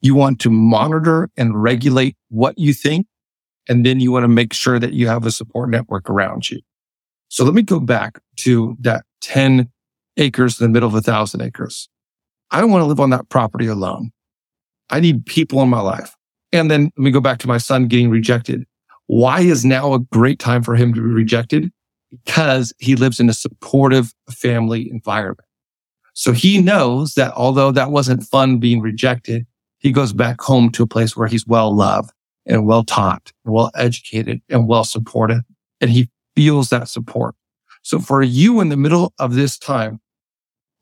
You 0.00 0.14
want 0.14 0.40
to 0.40 0.50
monitor 0.50 1.30
and 1.36 1.60
regulate 1.60 2.16
what 2.28 2.58
you 2.58 2.72
think. 2.72 3.06
And 3.68 3.84
then 3.84 4.00
you 4.00 4.10
want 4.10 4.24
to 4.24 4.28
make 4.28 4.52
sure 4.52 4.78
that 4.78 4.92
you 4.92 5.08
have 5.08 5.26
a 5.26 5.30
support 5.30 5.70
network 5.70 6.08
around 6.08 6.50
you. 6.50 6.60
So 7.28 7.44
let 7.44 7.54
me 7.54 7.62
go 7.62 7.80
back 7.80 8.20
to 8.38 8.76
that 8.80 9.04
10 9.20 9.70
acres 10.18 10.60
in 10.60 10.64
the 10.64 10.72
middle 10.72 10.88
of 10.88 10.94
a 10.94 11.00
thousand 11.00 11.40
acres. 11.40 11.88
I 12.50 12.60
don't 12.60 12.70
want 12.70 12.82
to 12.82 12.86
live 12.86 13.00
on 13.00 13.10
that 13.10 13.28
property 13.28 13.66
alone. 13.66 14.10
I 14.90 15.00
need 15.00 15.26
people 15.26 15.62
in 15.62 15.68
my 15.68 15.80
life. 15.80 16.14
And 16.52 16.70
then 16.70 16.84
let 16.96 16.98
me 16.98 17.10
go 17.10 17.20
back 17.20 17.38
to 17.40 17.48
my 17.48 17.58
son 17.58 17.88
getting 17.88 18.10
rejected. 18.10 18.64
Why 19.06 19.40
is 19.40 19.64
now 19.64 19.94
a 19.94 19.98
great 19.98 20.38
time 20.38 20.62
for 20.62 20.74
him 20.74 20.94
to 20.94 21.00
be 21.00 21.08
rejected? 21.08 21.70
Because 22.24 22.72
he 22.78 22.96
lives 22.96 23.20
in 23.20 23.28
a 23.28 23.34
supportive 23.34 24.14
family 24.30 24.90
environment. 24.90 25.46
So 26.14 26.32
he 26.32 26.60
knows 26.60 27.14
that 27.14 27.32
although 27.34 27.70
that 27.70 27.90
wasn't 27.90 28.24
fun 28.24 28.58
being 28.58 28.80
rejected, 28.80 29.46
he 29.78 29.92
goes 29.92 30.12
back 30.12 30.40
home 30.40 30.70
to 30.70 30.82
a 30.82 30.86
place 30.86 31.16
where 31.16 31.28
he's 31.28 31.46
well 31.46 31.74
loved 31.74 32.10
and 32.46 32.66
well 32.66 32.82
taught 32.82 33.32
and 33.44 33.54
well 33.54 33.70
educated 33.76 34.40
and 34.48 34.66
well 34.66 34.84
supported. 34.84 35.42
And 35.80 35.90
he 35.90 36.10
feels 36.34 36.70
that 36.70 36.88
support. 36.88 37.34
So 37.82 37.98
for 37.98 38.22
you 38.22 38.60
in 38.60 38.68
the 38.68 38.76
middle 38.76 39.12
of 39.18 39.34
this 39.34 39.58
time, 39.58 40.00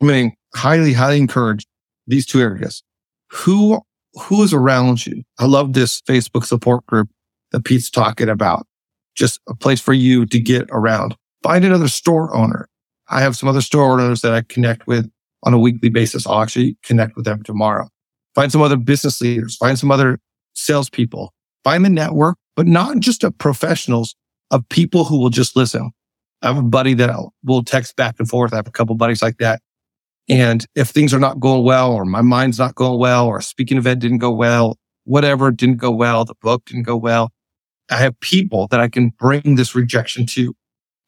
I 0.03 0.05
mean, 0.05 0.35
highly, 0.55 0.93
highly 0.93 1.19
encourage 1.19 1.67
these 2.07 2.27
two 2.27 2.41
areas. 2.41 2.83
Who, 3.31 3.81
who 4.15 4.43
is 4.43 4.53
around 4.53 5.07
you? 5.07 5.23
I 5.39 5.47
love 5.47 5.73
this 5.73 6.01
Facebook 6.03 6.45
support 6.45 6.87
group 6.87 7.09
that 7.53 7.65
Pete's 7.65 7.91
talking 7.91 8.29
about. 8.29 8.67
Just 9.15 9.41
a 9.49 9.55
place 9.55 9.81
for 9.81 9.95
you 9.95 10.27
to 10.27 10.39
get 10.39 10.69
around. 10.71 11.17
Find 11.43 11.65
another 11.65 11.89
store 11.89 12.35
owner. 12.35 12.69
I 13.09 13.21
have 13.21 13.37
some 13.37 13.49
other 13.49 13.61
store 13.61 13.93
owners 13.93 14.21
that 14.23 14.33
I 14.33 14.43
connect 14.43 14.87
with 14.87 15.11
on 15.43 15.55
a 15.55 15.59
weekly 15.59 15.89
basis. 15.89 16.27
I'll 16.27 16.43
actually 16.43 16.77
connect 16.83 17.17
with 17.17 17.25
them 17.25 17.43
tomorrow 17.43 17.89
find 18.37 18.53
some 18.53 18.63
other 18.63 18.77
business 18.77 19.21
leaders, 19.21 19.57
find 19.57 19.77
some 19.77 19.91
other 19.91 20.21
salespeople, 20.53 21.33
find 21.65 21.85
the 21.85 21.89
network, 21.89 22.37
but 22.55 22.67
not 22.67 23.01
just 23.01 23.25
of 23.25 23.37
professionals, 23.39 24.15
of 24.53 24.69
people 24.69 25.05
who 25.05 25.19
will 25.19 25.31
just 25.31 25.57
listen. 25.57 25.91
I 26.43 26.49
have 26.49 26.59
a 26.59 26.63
buddy 26.63 26.95
that 26.95 27.11
will 27.43 27.65
text 27.65 27.97
back 27.97 28.17
and 28.19 28.29
forth. 28.29 28.53
I 28.53 28.57
have 28.57 28.69
a 28.69 28.73
couple 28.73 28.95
buddies 28.95 29.23
like 29.23 29.39
that. 29.39 29.61
And 30.29 30.67
if 30.75 30.89
things 30.89 31.15
are 31.15 31.21
not 31.21 31.39
going 31.39 31.65
well, 31.65 31.93
or 31.93 32.05
my 32.05 32.23
mind's 32.23 32.59
not 32.59 32.75
going 32.75 32.99
well, 32.99 33.27
or 33.27 33.39
a 33.39 33.43
speaking 33.43 33.79
event 33.79 34.01
didn't 34.01 34.19
go 34.19 34.33
well, 34.33 34.79
whatever 35.05 35.51
didn't 35.51 35.77
go 35.77 35.91
well, 35.91 36.25
the 36.25 36.35
book 36.43 36.65
didn't 36.67 36.83
go 36.83 36.97
well, 36.97 37.31
I 37.91 37.99
have 37.99 38.19
people 38.21 38.67
that 38.69 38.81
I 38.81 38.89
can 38.89 39.11
bring 39.11 39.55
this 39.55 39.75
rejection 39.75 40.27
to. 40.27 40.55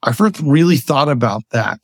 I 0.05 0.13
first 0.13 0.41
really 0.41 0.77
thought 0.77 1.09
about 1.09 1.43
that 1.51 1.81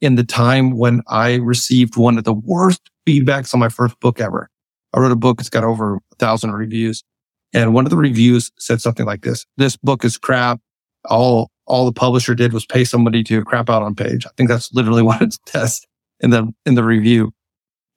in 0.00 0.14
the 0.14 0.24
time 0.24 0.78
when 0.78 1.02
I 1.08 1.34
received 1.34 1.96
one 1.96 2.16
of 2.16 2.24
the 2.24 2.32
worst 2.32 2.90
feedbacks 3.06 3.52
on 3.52 3.60
my 3.60 3.68
first 3.68 3.98
book 4.00 4.20
ever. 4.20 4.48
I 4.94 5.00
wrote 5.00 5.12
a 5.12 5.16
book. 5.16 5.40
It's 5.40 5.50
got 5.50 5.64
over 5.64 5.96
a 5.96 6.16
thousand 6.18 6.52
reviews. 6.52 7.04
And 7.52 7.74
one 7.74 7.84
of 7.84 7.90
the 7.90 7.96
reviews 7.96 8.50
said 8.58 8.80
something 8.80 9.04
like 9.04 9.22
this. 9.22 9.44
This 9.58 9.76
book 9.76 10.04
is 10.04 10.16
crap. 10.16 10.60
All, 11.04 11.50
all 11.66 11.84
the 11.84 11.92
publisher 11.92 12.34
did 12.34 12.54
was 12.54 12.64
pay 12.64 12.84
somebody 12.84 13.22
to 13.24 13.44
crap 13.44 13.68
out 13.68 13.82
on 13.82 13.94
page. 13.94 14.24
I 14.26 14.30
think 14.36 14.48
that's 14.48 14.72
literally 14.72 15.02
what 15.04 15.20
it 15.20 15.36
says 15.46 15.82
in 16.20 16.30
the, 16.30 16.52
in 16.66 16.74
the 16.74 16.84
review. 16.84 17.32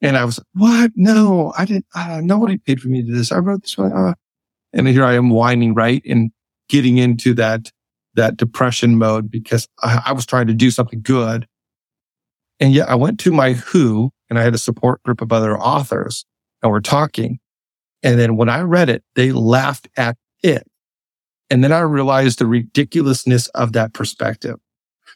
And 0.00 0.16
I 0.16 0.24
was, 0.24 0.40
what? 0.54 0.90
No, 0.96 1.52
I 1.56 1.64
didn't, 1.64 1.86
uh, 1.94 2.20
nobody 2.22 2.58
paid 2.58 2.80
for 2.80 2.88
me 2.88 3.02
to 3.02 3.06
do 3.06 3.14
this. 3.14 3.30
I 3.30 3.38
wrote 3.38 3.62
this 3.62 3.78
one. 3.78 3.92
Uh, 3.92 4.14
and 4.72 4.88
here 4.88 5.04
I 5.04 5.14
am 5.14 5.30
whining, 5.30 5.74
right? 5.74 6.02
And 6.06 6.32
getting 6.68 6.98
into 6.98 7.34
that, 7.34 7.70
that 8.14 8.36
depression 8.36 8.98
mode 8.98 9.30
because 9.30 9.68
I, 9.82 10.02
I 10.06 10.12
was 10.12 10.26
trying 10.26 10.48
to 10.48 10.54
do 10.54 10.70
something 10.70 11.02
good. 11.02 11.46
And 12.58 12.72
yet 12.72 12.88
I 12.88 12.94
went 12.94 13.20
to 13.20 13.32
my 13.32 13.52
who 13.52 14.10
and 14.28 14.38
I 14.38 14.42
had 14.42 14.54
a 14.54 14.58
support 14.58 15.02
group 15.02 15.20
of 15.20 15.32
other 15.32 15.58
authors 15.58 16.24
and 16.62 16.70
we're 16.70 16.80
talking. 16.80 17.38
And 18.02 18.18
then 18.18 18.36
when 18.36 18.48
I 18.48 18.60
read 18.60 18.88
it, 18.88 19.04
they 19.14 19.32
laughed 19.32 19.88
at 19.96 20.16
it. 20.42 20.66
And 21.50 21.62
then 21.62 21.72
I 21.72 21.80
realized 21.80 22.38
the 22.38 22.46
ridiculousness 22.46 23.48
of 23.48 23.72
that 23.74 23.92
perspective. 23.92 24.56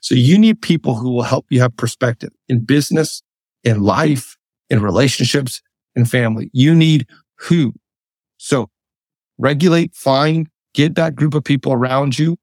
So 0.06 0.14
you 0.14 0.38
need 0.38 0.62
people 0.62 0.94
who 0.94 1.10
will 1.10 1.24
help 1.24 1.46
you 1.50 1.60
have 1.60 1.76
perspective 1.76 2.30
in 2.48 2.64
business, 2.64 3.24
in 3.64 3.82
life, 3.82 4.36
in 4.70 4.80
relationships, 4.80 5.60
in 5.96 6.04
family. 6.04 6.48
You 6.52 6.76
need 6.76 7.08
who. 7.40 7.72
So 8.36 8.70
regulate, 9.36 9.96
find, 9.96 10.46
get 10.74 10.94
that 10.94 11.16
group 11.16 11.34
of 11.34 11.42
people 11.42 11.72
around 11.72 12.20
you. 12.20 12.36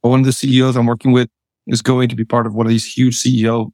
One 0.00 0.18
of 0.18 0.26
the 0.26 0.32
CEOs 0.32 0.74
I'm 0.74 0.86
working 0.86 1.12
with 1.12 1.28
is 1.68 1.80
going 1.80 2.08
to 2.08 2.16
be 2.16 2.24
part 2.24 2.44
of 2.44 2.56
one 2.56 2.66
of 2.66 2.70
these 2.70 2.92
huge 2.92 3.22
CEO 3.22 3.70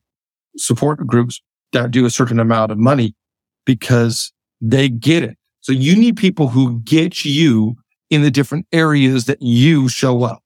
support 0.59 0.99
groups 1.07 1.41
that 1.73 1.91
do 1.91 2.05
a 2.05 2.11
certain 2.11 2.39
amount 2.39 2.71
of 2.71 2.77
money 2.77 3.15
because 3.65 4.31
they 4.61 4.91
get 4.91 5.25
it. 5.25 5.39
So 5.63 5.73
you 5.73 5.97
need 5.97 6.19
people 6.19 6.49
who 6.49 6.81
get 6.81 7.25
you 7.25 7.77
in 8.11 8.21
the 8.21 8.31
different 8.31 8.67
areas 8.73 9.25
that 9.25 9.41
you 9.41 9.89
show 9.89 10.23
up. 10.23 10.43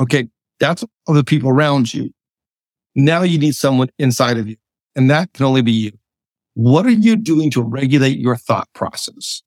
Okay. 0.00 0.28
That's 0.62 0.84
all 1.06 1.14
the 1.14 1.24
people 1.24 1.50
around 1.50 1.92
you. 1.92 2.10
Now 2.94 3.22
you 3.22 3.36
need 3.36 3.56
someone 3.56 3.88
inside 3.98 4.38
of 4.38 4.48
you 4.48 4.56
and 4.94 5.10
that 5.10 5.32
can 5.32 5.44
only 5.44 5.62
be 5.62 5.72
you. 5.72 5.92
What 6.54 6.86
are 6.86 6.90
you 6.90 7.16
doing 7.16 7.50
to 7.50 7.62
regulate 7.62 8.18
your 8.18 8.36
thought 8.36 8.68
process? 8.74 9.42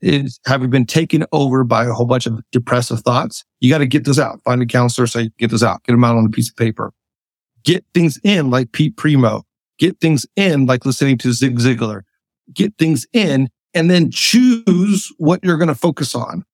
Is 0.00 0.38
have 0.46 0.62
you 0.62 0.68
been 0.68 0.86
taken 0.86 1.24
over 1.32 1.64
by 1.64 1.84
a 1.86 1.92
whole 1.92 2.06
bunch 2.06 2.26
of 2.26 2.40
depressive 2.52 3.00
thoughts? 3.00 3.44
You 3.58 3.68
got 3.68 3.78
to 3.78 3.86
get 3.86 4.04
this 4.04 4.18
out. 4.18 4.40
Find 4.44 4.62
a 4.62 4.66
counselor, 4.66 5.08
say, 5.08 5.30
get 5.38 5.50
this 5.50 5.64
out, 5.64 5.82
get 5.82 5.92
them 5.92 6.04
out 6.04 6.16
on 6.16 6.26
a 6.26 6.30
piece 6.30 6.50
of 6.50 6.56
paper. 6.56 6.92
Get 7.64 7.84
things 7.94 8.20
in 8.22 8.48
like 8.48 8.70
Pete 8.70 8.96
Primeau. 8.96 9.42
Get 9.78 9.98
things 10.00 10.24
in 10.36 10.66
like 10.66 10.86
listening 10.86 11.18
to 11.18 11.32
Zig 11.32 11.58
Ziglar. 11.58 12.02
Get 12.52 12.78
things 12.78 13.06
in 13.12 13.50
and 13.74 13.90
then 13.90 14.10
choose 14.12 15.12
what 15.18 15.42
you're 15.42 15.56
going 15.56 15.68
to 15.68 15.74
focus 15.74 16.14
on. 16.14 16.44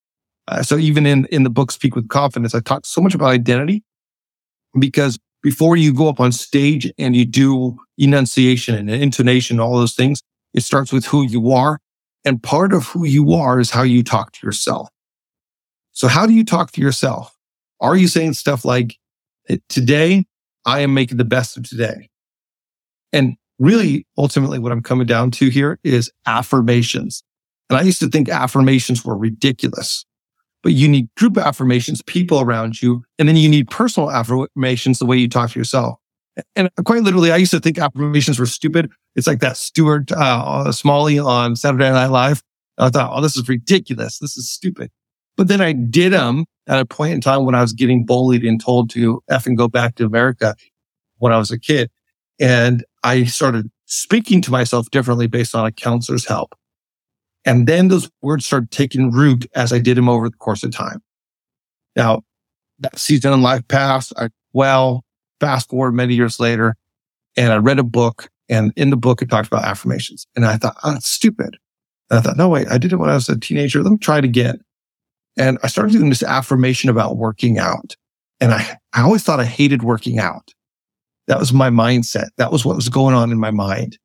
Uh, 0.49 0.63
so 0.63 0.77
even 0.77 1.07
in, 1.07 1.27
in 1.27 1.43
the 1.43 1.51
book 1.51 1.73
Speak 1.73 1.97
with 1.97 2.09
Confidence, 2.09 2.55
I 2.55 2.61
talk 2.61 2.85
so 2.85 3.01
much 3.01 3.15
about 3.15 3.29
identity 3.29 3.83
because 4.79 5.19
before 5.43 5.77
you 5.77 5.93
go 5.93 6.09
up 6.09 6.21
on 6.21 6.33
stage 6.33 6.91
and 6.99 7.15
you 7.15 7.25
do 7.25 7.79
enunciation 7.99 8.75
and 8.75 8.91
intonation, 8.91 9.61
all 9.61 9.79
those 9.79 9.95
things, 9.95 10.23
it 10.53 10.63
starts 10.63 10.93
with 10.93 11.07
who 11.07 11.23
you 11.23 11.53
are. 11.53 11.79
And 12.25 12.43
part 12.43 12.73
of 12.73 12.87
who 12.87 13.05
you 13.05 13.33
are 13.33 13.61
is 13.61 13.71
how 13.71 13.83
you 13.83 14.03
talk 14.03 14.33
to 14.33 14.47
yourself. 14.47 14.89
So 15.93 16.09
how 16.09 16.27
do 16.27 16.33
you 16.33 16.45
talk 16.45 16.73
to 16.73 16.81
yourself? 16.81 17.37
Are 17.81 17.97
you 17.97 18.09
saying 18.09 18.33
stuff 18.35 18.65
like, 18.65 18.97
today 19.69 20.25
I 20.65 20.81
am 20.81 20.95
making 20.95 21.19
the 21.19 21.25
best 21.25 21.57
of 21.57 21.69
today? 21.69 22.09
And 23.13 23.37
really, 23.59 24.07
ultimately, 24.17 24.59
what 24.59 24.73
I'm 24.73 24.83
coming 24.83 25.07
down 25.07 25.31
to 25.33 25.51
here 25.51 25.79
is 25.85 26.11
affirmations. 26.27 27.23
And 27.69 27.79
I 27.79 27.83
used 27.83 28.01
to 28.01 28.09
think 28.09 28.29
affirmations 28.29 29.05
were 29.05 29.17
ridiculous 29.17 30.07
but 30.65 30.73
you 30.73 30.89
need 30.89 31.15
group 31.15 31.37
affirmations, 31.37 32.01
people 32.03 32.41
around 32.41 32.81
you, 32.81 33.05
and 33.19 33.29
then 33.29 33.37
you 33.37 33.51
need 33.51 33.71
personal 33.71 34.11
affirmations, 34.11 34.99
the 34.99 35.05
way 35.05 35.17
you 35.17 35.29
talk 35.29 35.51
to 35.51 35.61
yourself. 35.61 35.99
And 36.57 36.71
quite 36.85 37.03
literally, 37.03 37.31
I 37.31 37.37
used 37.37 37.51
to 37.53 37.61
think 37.61 37.79
affirmations 37.79 38.39
were 38.39 38.47
stupid. 38.47 38.91
It's 39.15 39.27
like 39.27 39.41
that 39.41 39.59
Stuart 39.59 40.11
uh, 40.11 40.73
Smalley 40.73 41.19
on 41.19 41.55
Saturday 41.55 41.91
Night 41.91 42.07
Live. 42.07 42.43
I 42.79 42.89
thought, 42.89 43.11
oh, 43.13 43.21
this 43.21 43.37
is 43.37 43.47
ridiculous. 43.47 44.19
This 44.19 44.39
is 44.39 44.51
stupid. 44.51 44.91
But 45.37 45.49
then 45.49 45.61
I 45.61 45.73
did 45.73 46.15
them 46.15 46.47
at 46.67 46.81
a 46.81 46.87
point 46.87 47.13
in 47.13 47.21
time 47.21 47.45
when 47.45 47.55
I 47.55 47.61
was 47.61 47.75
getting 47.75 48.07
bullied 48.07 48.43
and 48.43 48.61
told 48.61 48.89
to 48.91 49.23
F 49.29 49.47
and 49.47 49.59
go 49.59 49.69
back 49.69 49.97
to 49.97 50.07
America 50.07 50.57
when 51.19 51.33
I 51.33 51.37
was 51.37 51.51
a 51.51 51.59
kid. 51.59 51.91
And 52.41 52.85
I 53.05 53.25
started 53.25 53.71
speaking 53.85 54.41
to 54.43 54.51
myself 54.51 54.91
differently 54.91 55.27
based 55.27 55.55
on 55.55 55.67
a 55.67 55.71
counselor's 55.71 56.27
help. 56.27 56.57
And 57.45 57.67
then 57.67 57.89
those 57.89 58.11
words 58.23 58.47
started 58.47 58.71
taking 58.71 59.11
root 59.11 59.47
as 59.55 59.73
I 59.73 59.79
did 59.79 59.97
them 59.97 60.09
over 60.09 60.29
the 60.29 60.37
course 60.37 60.63
of 60.63 60.73
time. 60.73 61.03
Now, 61.97 62.23
that 62.79 62.99
season 62.99 63.33
in 63.33 63.43
life 63.43 63.67
passed. 63.69 64.13
I, 64.17 64.29
well, 64.53 65.05
fast 65.41 65.71
forward 65.71 65.93
many 65.93 66.15
years 66.15 66.41
later, 66.41 66.77
and 67.37 67.53
I 67.53 67.57
read 67.57 67.79
a 67.79 67.85
book, 67.85 68.29
and 68.49 68.73
in 68.77 68.91
the 68.91 68.97
book, 68.97 69.23
it 69.23 69.31
talked 69.31 69.47
about 69.47 69.65
affirmations. 69.65 70.27
And 70.35 70.45
I 70.47 70.57
thought, 70.57 70.77
oh, 70.83 70.93
that's 70.93 71.09
stupid. 71.09 71.57
And 72.11 72.19
I 72.19 72.23
thought, 72.23 72.37
no, 72.37 72.49
wait, 72.49 72.69
I 72.69 72.79
did 72.79 72.93
it 72.93 72.97
when 72.97 73.11
I 73.11 73.15
was 73.15 73.29
a 73.29 73.39
teenager. 73.39 73.83
Let 73.83 73.93
me 73.93 73.99
try 73.99 74.19
it 74.19 74.25
again. 74.25 74.61
And 75.37 75.59
I 75.63 75.69
started 75.69 75.93
doing 75.93 76.11
this 76.11 76.23
affirmation 76.23 76.91
about 76.91 77.17
working 77.17 77.59
out. 77.59 77.97
And 78.41 78.53
I, 78.53 78.79
I 78.93 79.03
always 79.03 79.23
thought 79.23 79.41
I 79.41 79.45
hated 79.45 79.83
working 79.83 80.19
out. 80.19 80.53
That 81.27 81.39
was 81.39 81.53
my 81.53 81.71
mindset. 81.71 82.29
That 82.37 82.53
was 82.53 82.65
what 82.65 82.77
was 82.77 82.89
going 82.89 83.15
on 83.15 83.33
in 83.33 83.41
my 83.41 83.51
mind. 83.51 83.99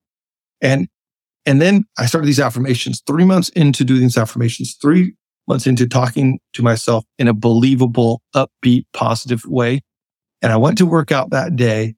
And 0.62 0.88
and 1.46 1.62
then 1.62 1.86
I 1.98 2.06
started 2.06 2.28
these 2.28 2.40
affirmations 2.40 3.02
three 3.06 3.26
months 3.26 3.50
into 3.50 3.84
doing 3.84 4.02
these 4.02 4.18
affirmations, 4.18 4.78
three 4.82 5.14
months 5.48 5.66
into 5.66 5.88
talking 5.88 6.40
to 6.54 6.62
myself 6.62 7.06
in 7.18 7.28
a 7.28 7.34
believable, 7.34 8.22
upbeat, 8.36 8.86
positive 8.94 9.44
way. 9.46 9.82
And 10.42 10.52
I 10.52 10.58
went 10.58 10.78
to 10.78 10.86
work 10.86 11.12
out 11.12 11.32
that 11.32 11.56
day. 11.56 11.96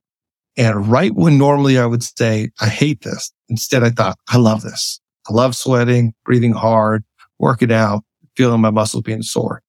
And 0.57 0.87
right 0.87 1.13
when 1.13 1.37
normally 1.37 1.77
I 1.77 1.85
would 1.85 2.03
say, 2.03 2.49
I 2.59 2.67
hate 2.67 3.01
this, 3.01 3.31
instead 3.49 3.83
I 3.83 3.89
thought, 3.89 4.17
I 4.29 4.37
love 4.37 4.61
this. 4.61 4.99
I 5.29 5.33
love 5.33 5.55
sweating, 5.55 6.13
breathing 6.25 6.53
hard, 6.53 7.03
working 7.39 7.71
out, 7.71 8.03
feeling 8.35 8.61
my 8.61 8.69
muscles 8.69 9.03
being 9.03 9.21
sore. 9.21 9.61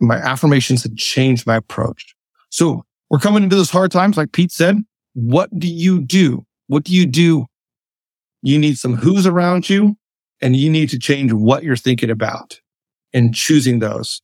My 0.00 0.16
affirmations 0.16 0.82
had 0.82 0.96
changed 0.96 1.46
my 1.46 1.56
approach. 1.56 2.14
So 2.50 2.84
we're 3.10 3.18
coming 3.18 3.42
into 3.42 3.56
those 3.56 3.70
hard 3.70 3.92
times. 3.92 4.16
Like 4.16 4.32
Pete 4.32 4.52
said, 4.52 4.78
what 5.14 5.50
do 5.58 5.68
you 5.68 6.00
do? 6.00 6.44
What 6.68 6.84
do 6.84 6.94
you 6.94 7.06
do 7.06 7.46
you 8.42 8.58
need 8.58 8.78
some 8.78 8.94
who's 8.94 9.26
around 9.26 9.68
you 9.68 9.96
and 10.40 10.56
you 10.56 10.70
need 10.70 10.88
to 10.90 10.98
change 10.98 11.32
what 11.32 11.62
you're 11.62 11.76
thinking 11.76 12.10
about 12.10 12.60
and 13.12 13.34
choosing 13.34 13.78
those. 13.78 14.22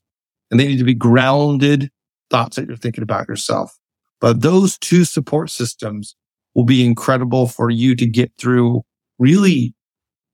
And 0.51 0.59
they 0.59 0.67
need 0.67 0.79
to 0.79 0.85
be 0.85 0.95
grounded 0.95 1.91
thoughts 2.31 2.57
that 2.57 2.67
you're 2.67 2.77
thinking 2.77 3.03
about 3.03 3.29
yourself. 3.29 3.79
But 4.21 4.41
those 4.41 4.79
two 4.79 5.05
support 5.05 5.51
systems 5.51 6.17
will 6.55 6.65
be 6.65 6.85
incredible 6.85 7.47
for 7.47 7.71
you 7.71 7.95
to 7.97 8.07
get 8.07 8.33
through 8.39 8.83
really 9.19 9.75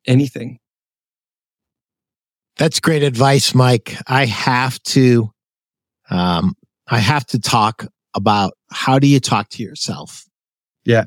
anything. 0.07 0.59
That's 2.59 2.81
great 2.81 3.03
advice, 3.03 3.55
Mike. 3.55 3.97
I 4.07 4.27
have 4.27 4.81
to, 4.85 5.31
um, 6.11 6.55
I 6.87 6.99
have 6.99 7.27
to 7.27 7.41
talk 7.41 7.87
about 8.15 8.53
how 8.71 8.99
do 8.99 9.07
you 9.07 9.21
talk 9.21 9.49
to 9.51 9.63
yourself? 9.63 10.25
Yeah. 10.85 11.05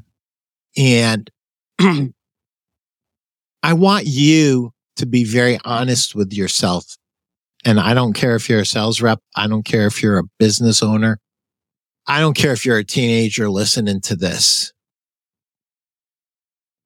And 0.76 1.30
I 3.66 3.74
want 3.74 4.06
you 4.06 4.74
to 4.98 5.08
be 5.08 5.24
very 5.24 5.58
honest 5.66 6.14
with 6.14 6.32
yourself. 6.32 6.86
And 7.66 7.80
I 7.80 7.96
don't 7.96 8.14
care 8.14 8.36
if 8.36 8.48
you're 8.48 8.60
a 8.60 8.66
sales 8.66 9.02
rep. 9.02 9.20
I 9.36 9.48
don't 9.48 9.66
care 9.66 9.88
if 9.88 10.04
you're 10.04 10.20
a 10.20 10.30
business 10.38 10.84
owner. 10.84 11.18
I 12.06 12.20
don't 12.20 12.38
care 12.38 12.54
if 12.54 12.64
you're 12.64 12.78
a 12.78 12.84
teenager 12.84 13.50
listening 13.50 14.02
to 14.02 14.16
this. 14.16 14.72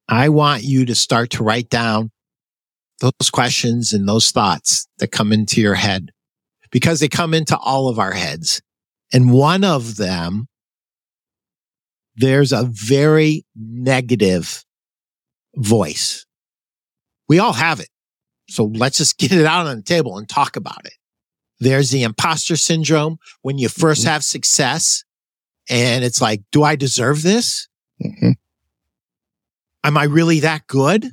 I 0.08 0.30
want 0.30 0.62
you 0.62 0.86
to 0.86 0.94
start 0.94 1.28
to 1.32 1.44
write 1.44 1.68
down 1.68 2.12
those 3.00 3.28
questions 3.30 3.92
and 3.92 4.08
those 4.08 4.30
thoughts 4.30 4.88
that 5.00 5.12
come 5.12 5.34
into 5.34 5.60
your 5.60 5.74
head 5.74 6.10
because 6.70 7.00
they 7.00 7.08
come 7.08 7.34
into 7.34 7.58
all 7.58 7.88
of 7.88 7.98
our 7.98 8.12
heads. 8.12 8.62
And 9.12 9.30
one 9.30 9.64
of 9.64 9.96
them, 9.98 10.46
there's 12.16 12.52
a 12.52 12.64
very 12.64 13.44
negative 13.54 14.64
voice. 15.56 16.24
We 17.30 17.38
all 17.38 17.52
have 17.52 17.78
it. 17.78 17.88
So 18.48 18.64
let's 18.64 18.98
just 18.98 19.16
get 19.18 19.30
it 19.30 19.46
out 19.46 19.68
on 19.68 19.76
the 19.76 19.82
table 19.82 20.18
and 20.18 20.28
talk 20.28 20.56
about 20.56 20.84
it. 20.84 20.94
There's 21.60 21.90
the 21.90 22.02
imposter 22.02 22.56
syndrome 22.56 23.18
when 23.42 23.56
you 23.56 23.68
1st 23.68 24.00
mm-hmm. 24.00 24.08
have 24.08 24.24
success 24.24 25.04
and 25.68 26.04
it's 26.04 26.20
like, 26.20 26.42
do 26.50 26.64
I 26.64 26.74
deserve 26.74 27.22
this? 27.22 27.68
Mm-hmm. 28.02 28.32
Am 29.84 29.96
I 29.96 30.04
really 30.04 30.40
that 30.40 30.66
good? 30.66 31.06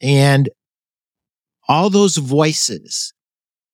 And 0.00 0.48
all 1.68 1.88
those 1.88 2.16
voices, 2.16 3.12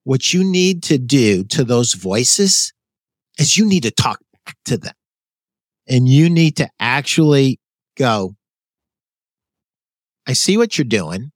what 0.02 0.34
you 0.34 0.44
need 0.44 0.82
to 0.82 0.98
do 0.98 1.44
to 1.44 1.64
those 1.64 1.94
voices 1.94 2.74
is 3.38 3.56
you 3.56 3.64
need 3.64 3.84
to 3.84 3.90
talk 3.90 4.20
back 4.44 4.56
to 4.66 4.76
them 4.76 4.94
and 5.88 6.10
you 6.10 6.28
need 6.28 6.58
to 6.58 6.68
actually 6.78 7.58
go, 7.96 8.36
I 10.26 10.34
see 10.34 10.58
what 10.58 10.76
you're 10.76 10.84
doing. 10.84 11.30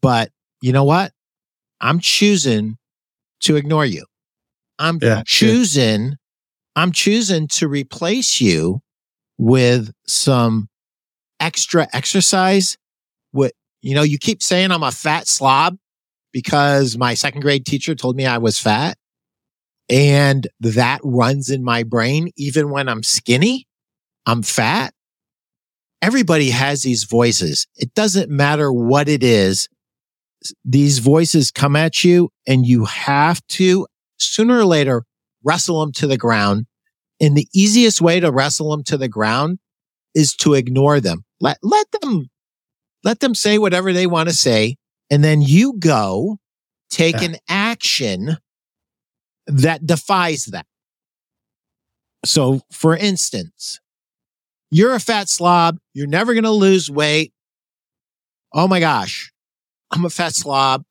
But 0.00 0.30
you 0.60 0.72
know 0.72 0.84
what? 0.84 1.12
I'm 1.80 2.00
choosing 2.00 2.76
to 3.40 3.56
ignore 3.56 3.86
you. 3.86 4.04
I'm 4.78 4.98
yeah, 5.00 5.22
choosing, 5.26 6.02
yeah. 6.02 6.14
I'm 6.76 6.92
choosing 6.92 7.48
to 7.48 7.68
replace 7.68 8.40
you 8.40 8.80
with 9.38 9.90
some 10.06 10.68
extra 11.38 11.88
exercise. 11.92 12.76
What, 13.32 13.52
you 13.82 13.94
know, 13.94 14.02
you 14.02 14.18
keep 14.18 14.42
saying 14.42 14.70
I'm 14.70 14.82
a 14.82 14.90
fat 14.90 15.26
slob 15.26 15.76
because 16.32 16.96
my 16.96 17.14
second 17.14 17.40
grade 17.40 17.66
teacher 17.66 17.94
told 17.94 18.16
me 18.16 18.26
I 18.26 18.38
was 18.38 18.58
fat. 18.58 18.96
And 19.88 20.46
that 20.60 21.00
runs 21.02 21.50
in 21.50 21.64
my 21.64 21.82
brain. 21.82 22.30
Even 22.36 22.70
when 22.70 22.88
I'm 22.88 23.02
skinny, 23.02 23.66
I'm 24.24 24.42
fat. 24.42 24.94
Everybody 26.00 26.50
has 26.50 26.82
these 26.82 27.04
voices. 27.04 27.66
It 27.76 27.92
doesn't 27.94 28.30
matter 28.30 28.72
what 28.72 29.08
it 29.08 29.24
is 29.24 29.68
these 30.64 30.98
voices 30.98 31.50
come 31.50 31.76
at 31.76 32.04
you 32.04 32.30
and 32.46 32.66
you 32.66 32.84
have 32.84 33.46
to 33.48 33.86
sooner 34.18 34.58
or 34.58 34.64
later 34.64 35.04
wrestle 35.42 35.80
them 35.80 35.92
to 35.92 36.06
the 36.06 36.16
ground. 36.16 36.66
And 37.20 37.36
the 37.36 37.48
easiest 37.54 38.00
way 38.00 38.20
to 38.20 38.32
wrestle 38.32 38.70
them 38.70 38.82
to 38.84 38.96
the 38.96 39.08
ground 39.08 39.58
is 40.14 40.34
to 40.36 40.54
ignore 40.54 41.00
them. 41.00 41.24
Let, 41.40 41.58
let 41.62 41.86
them, 42.00 42.30
let 43.04 43.20
them 43.20 43.34
say 43.34 43.58
whatever 43.58 43.92
they 43.92 44.06
want 44.06 44.28
to 44.28 44.34
say. 44.34 44.76
And 45.10 45.22
then 45.22 45.42
you 45.42 45.74
go 45.78 46.38
take 46.88 47.20
yeah. 47.20 47.28
an 47.28 47.36
action 47.48 48.38
that 49.46 49.86
defies 49.86 50.46
that. 50.46 50.66
So, 52.24 52.60
for 52.70 52.96
instance, 52.96 53.80
you're 54.70 54.94
a 54.94 55.00
fat 55.00 55.28
slob. 55.28 55.78
You're 55.94 56.06
never 56.06 56.34
going 56.34 56.44
to 56.44 56.50
lose 56.50 56.90
weight. 56.90 57.32
Oh 58.52 58.68
my 58.68 58.80
gosh. 58.80 59.32
I'm 59.90 60.04
a 60.04 60.10
fat 60.10 60.34
slob. 60.34 60.84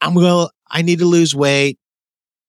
I'm 0.00 0.14
going 0.14 0.46
to, 0.46 0.52
I 0.70 0.82
need 0.82 0.98
to 0.98 1.06
lose 1.06 1.34
weight. 1.34 1.78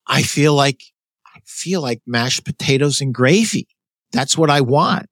I 0.07 0.23
feel 0.23 0.53
like, 0.53 0.81
I 1.25 1.39
feel 1.45 1.81
like 1.81 2.01
mashed 2.05 2.45
potatoes 2.45 3.01
and 3.01 3.13
gravy. 3.13 3.67
That's 4.11 4.37
what 4.37 4.49
I 4.49 4.61
want. 4.61 5.07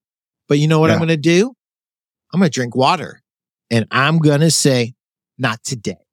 But 0.47 0.59
you 0.59 0.67
know 0.67 0.79
what 0.79 0.87
yeah. 0.87 0.93
I'm 0.93 0.99
going 0.99 1.09
to 1.09 1.17
do? 1.17 1.53
I'm 2.33 2.39
going 2.39 2.49
to 2.49 2.53
drink 2.53 2.75
water 2.75 3.21
and 3.69 3.85
I'm 3.91 4.19
going 4.19 4.41
to 4.41 4.51
say, 4.51 4.93
not 5.37 5.63
today, 5.63 6.05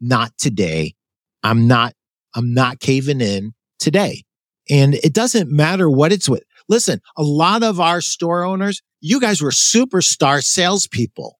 not 0.00 0.32
today. 0.38 0.94
I'm 1.42 1.66
not, 1.66 1.94
I'm 2.34 2.54
not 2.54 2.80
caving 2.80 3.20
in 3.20 3.54
today. 3.78 4.24
And 4.70 4.94
it 4.94 5.12
doesn't 5.12 5.50
matter 5.50 5.90
what 5.90 6.12
it's 6.12 6.28
with. 6.28 6.44
Listen, 6.68 7.00
a 7.16 7.22
lot 7.22 7.62
of 7.62 7.80
our 7.80 8.00
store 8.00 8.44
owners, 8.44 8.80
you 9.00 9.20
guys 9.20 9.42
were 9.42 9.50
superstar 9.50 10.42
salespeople. 10.42 11.38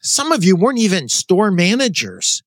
Some 0.00 0.32
of 0.32 0.44
you 0.44 0.56
weren't 0.56 0.78
even 0.78 1.08
store 1.08 1.50
managers 1.50 2.42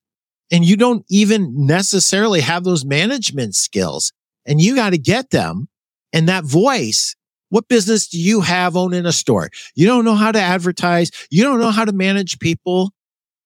and 0.51 0.66
you 0.66 0.76
don't 0.76 1.06
even 1.10 1.66
necessarily 1.66 2.41
have 2.41 2.64
those 2.64 2.86
management 2.86 3.56
skills 3.56 4.12
and 4.45 4.60
you 4.60 4.76
got 4.76 4.91
to 4.91 4.97
get 4.97 5.30
them. 5.30 5.68
And 6.12 6.30
that 6.30 6.43
voice, 6.43 7.16
what 7.49 7.68
business 7.68 8.08
do 8.08 8.20
you 8.20 8.41
have 8.41 8.76
owning 8.76 9.06
a 9.06 9.12
store? 9.12 9.49
You 9.76 9.88
don't 9.88 10.06
know 10.06 10.16
how 10.16 10.32
to 10.32 10.39
advertise. 10.39 11.12
You 11.30 11.43
don't 11.43 11.60
know 11.60 11.72
how 11.72 11.86
to 11.86 11.93
manage 11.93 12.39
people. 12.39 12.91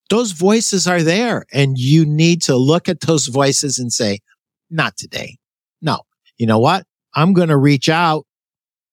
Those 0.09 0.31
voices 0.31 0.87
are 0.87 1.01
there 1.03 1.45
and 1.51 1.77
you 1.77 2.05
need 2.05 2.41
to 2.43 2.55
look 2.55 2.87
at 2.87 3.01
those 3.01 3.27
voices 3.27 3.77
and 3.77 3.91
say, 3.91 4.19
not 4.69 4.97
today. 4.97 5.37
No, 5.81 6.01
you 6.37 6.47
know 6.47 6.59
what? 6.59 6.85
I'm 7.13 7.33
going 7.33 7.49
to 7.49 7.57
reach 7.57 7.89
out 7.89 8.25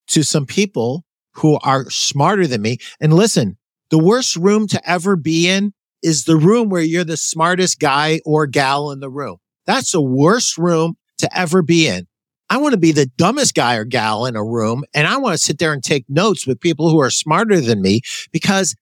to 0.09 0.23
some 0.23 0.47
people 0.47 1.05
who 1.35 1.59
are 1.62 1.89
smarter 1.91 2.47
than 2.47 2.62
me. 2.62 2.79
And 3.01 3.12
listen, 3.12 3.57
the 3.91 3.99
worst 3.99 4.37
room 4.37 4.66
to 4.68 4.89
ever 4.89 5.16
be 5.16 5.49
in 5.49 5.72
is 6.03 6.24
the 6.24 6.37
room 6.37 6.68
where 6.68 6.82
you're 6.82 7.05
the 7.05 7.16
smartest 7.16 7.80
guy 7.80 8.20
or 8.24 8.47
gal 8.47 8.91
in 8.91 9.01
the 9.01 9.11
room. 9.11 9.39
That's 9.66 9.93
the 9.93 10.03
worst 10.03 10.59
room 10.59 10.97
to 11.18 11.39
ever 11.39 11.62
be 11.62 11.89
in. 11.89 12.07
I 12.51 12.59
want 12.59 12.72
to 12.72 12.78
be 12.78 12.93
the 12.93 13.07
dumbest 13.16 13.55
guy 13.55 13.76
or 13.76 13.85
gal 13.85 14.26
in 14.26 14.37
a 14.37 14.45
room 14.45 14.85
and 14.93 15.07
I 15.07 15.16
want 15.16 15.35
to 15.35 15.43
sit 15.43 15.59
there 15.59 15.72
and 15.72 15.82
take 15.82 16.05
notes 16.09 16.47
with 16.47 16.61
people 16.61 16.91
who 16.91 17.01
are 17.01 17.11
smarter 17.11 17.61
than 17.61 17.80
me 17.80 18.03
because 18.32 18.76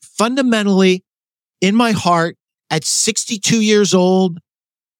fundamentally 0.00 1.04
in 1.60 1.74
my 1.74 1.92
heart 1.92 2.36
at 2.70 2.84
62 2.84 3.60
years 3.60 3.92
old, 3.92 4.38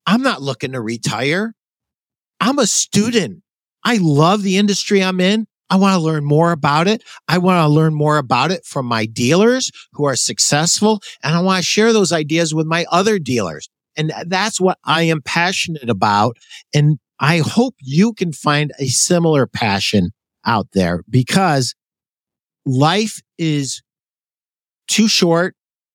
I'm 0.06 0.22
not 0.22 0.42
looking 0.42 0.72
to 0.72 0.80
retire. 0.80 1.54
I'm 2.40 2.58
a 2.58 2.66
student. 2.66 3.42
I 3.84 3.98
love 4.00 4.42
the 4.42 4.58
industry 4.58 5.02
I'm 5.02 5.20
in. 5.20 5.46
I 5.70 5.76
want 5.76 5.94
to 5.94 6.04
learn 6.04 6.24
more 6.24 6.52
about 6.52 6.86
it. 6.86 7.02
I 7.28 7.38
want 7.38 7.64
to 7.64 7.68
learn 7.68 7.94
more 7.94 8.18
about 8.18 8.50
it 8.52 8.64
from 8.66 8.86
my 8.86 9.06
dealers 9.06 9.70
who 9.92 10.04
are 10.04 10.16
successful. 10.16 11.00
And 11.22 11.34
I 11.34 11.40
want 11.40 11.58
to 11.58 11.64
share 11.64 11.92
those 11.92 12.12
ideas 12.12 12.54
with 12.54 12.66
my 12.66 12.84
other 12.90 13.18
dealers. 13.18 13.68
And 13.96 14.12
that's 14.26 14.60
what 14.60 14.78
I 14.84 15.02
am 15.04 15.22
passionate 15.22 15.88
about. 15.88 16.36
And 16.74 16.98
I 17.18 17.38
hope 17.38 17.74
you 17.80 18.12
can 18.12 18.32
find 18.32 18.72
a 18.78 18.86
similar 18.86 19.46
passion 19.46 20.10
out 20.44 20.68
there 20.72 21.04
because 21.08 21.74
life 22.66 23.20
is 23.38 23.82
too 24.88 25.08
short. 25.08 25.54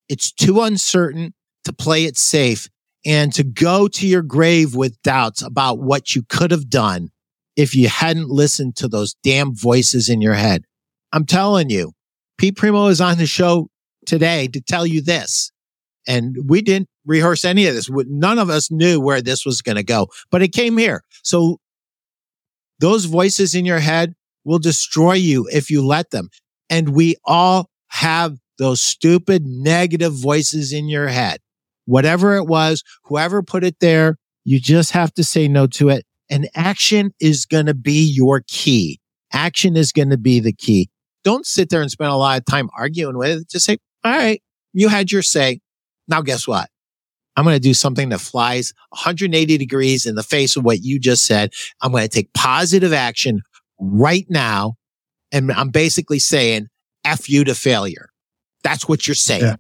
It's 0.10 0.32
too 0.32 0.62
uncertain 0.62 1.34
to 1.66 1.74
play 1.74 2.06
it 2.06 2.18
safe 2.18 2.70
and 3.06 3.34
to 3.34 3.44
go 3.44 3.88
to 3.88 4.08
your 4.08 4.22
grave 4.22 4.76
with 4.76 5.02
doubts 5.02 5.42
about 5.42 5.80
what 5.80 6.16
you 6.16 6.24
could 6.30 6.52
have 6.52 6.70
done 6.70 7.10
if 7.58 7.76
you 7.76 7.90
hadn't 7.90 8.30
listened 8.30 8.78
to 8.78 8.88
those 8.88 9.16
damn 9.24 9.54
voices 9.54 10.08
in 10.08 10.22
your 10.22 10.36
head. 10.36 10.64
I'm 11.12 11.26
telling 11.26 11.70
you, 11.70 11.92
Pete 12.38 12.56
Primeau 12.56 12.88
is 12.88 13.02
on 13.02 13.18
the 13.18 13.26
show 13.26 13.70
today 14.06 14.48
to 14.48 14.62
tell 14.62 14.88
you 14.88 15.02
this. 15.02 15.52
And 16.08 16.38
we 16.48 16.62
didn't 16.62 16.88
rehearse 17.06 17.44
any 17.44 17.68
of 17.68 17.76
this. 17.76 17.90
None 17.92 18.40
of 18.40 18.50
us 18.50 18.72
knew 18.72 19.02
where 19.02 19.22
this 19.22 19.46
was 19.46 19.62
going 19.62 19.76
to 19.76 19.84
go, 19.84 20.08
but 20.32 20.42
it 20.42 20.54
came 20.54 20.78
here. 20.78 21.04
So 21.24 21.60
those 22.80 23.04
voices 23.06 23.54
in 23.54 23.66
your 23.66 23.80
head 23.80 24.14
will 24.46 24.60
destroy 24.60 25.14
you 25.14 25.50
if 25.52 25.70
you 25.70 25.86
let 25.86 26.12
them. 26.12 26.30
And 26.70 26.96
we 26.96 27.18
all 27.26 27.70
have 27.88 28.38
those 28.58 28.82
stupid 28.82 29.46
negative 29.46 30.14
voices 30.14 30.72
in 30.72 30.88
your 30.88 31.08
head 31.10 31.40
whatever 31.88 32.36
it 32.36 32.46
was, 32.46 32.84
whoever 33.06 33.42
put 33.42 33.64
it 33.64 33.80
there, 33.80 34.18
you 34.46 34.60
just 34.60 34.92
have 34.92 35.12
to 35.16 35.24
say 35.24 35.48
no 35.48 35.66
to 35.66 35.90
it. 35.90 36.06
And 36.30 36.50
action 36.56 37.14
is 37.20 37.46
going 37.46 37.68
to 37.68 37.74
be 37.74 38.02
your 38.02 38.44
key. 38.48 39.00
Action 39.32 39.76
is 39.76 39.92
going 39.92 40.10
to 40.10 40.18
be 40.18 40.40
the 40.40 40.54
key. 40.54 40.90
Don't 41.24 41.46
sit 41.46 41.70
there 41.70 41.82
and 41.82 41.92
spend 41.92 42.12
a 42.12 42.16
lot 42.16 42.40
of 42.40 42.46
time 42.46 42.70
arguing 42.78 43.18
with 43.18 43.42
it. 43.42 43.50
Just 43.50 43.66
say, 43.66 43.78
all 44.04 44.12
right, 44.12 44.42
you 44.74 44.90
had 44.90 45.12
your 45.12 45.22
say. 45.22 45.60
Now 46.08 46.22
guess 46.22 46.48
what? 46.48 46.70
I'm 47.36 47.44
going 47.44 47.56
to 47.56 47.60
do 47.60 47.74
something 47.74 48.10
that 48.10 48.20
flies 48.20 48.74
180 48.90 49.58
degrees 49.58 50.06
in 50.06 50.16
the 50.16 50.24
face 50.24 50.56
of 50.56 50.64
what 50.64 50.82
you 50.82 51.00
just 51.00 51.26
said. 51.26 51.54
I'm 51.82 51.92
going 51.92 52.04
to 52.04 52.10
take 52.10 52.34
positive 52.34 52.94
action 52.94 53.42
right 53.80 54.26
now. 54.30 54.76
And 55.32 55.52
I'm 55.52 55.70
basically 55.70 56.20
saying 56.20 56.68
F 57.04 57.30
you 57.30 57.44
to 57.44 57.54
failure. 57.54 58.10
That's 58.64 58.88
what 58.88 59.08
you're 59.08 59.16
saying. 59.16 59.44
Yeah. 59.44 59.56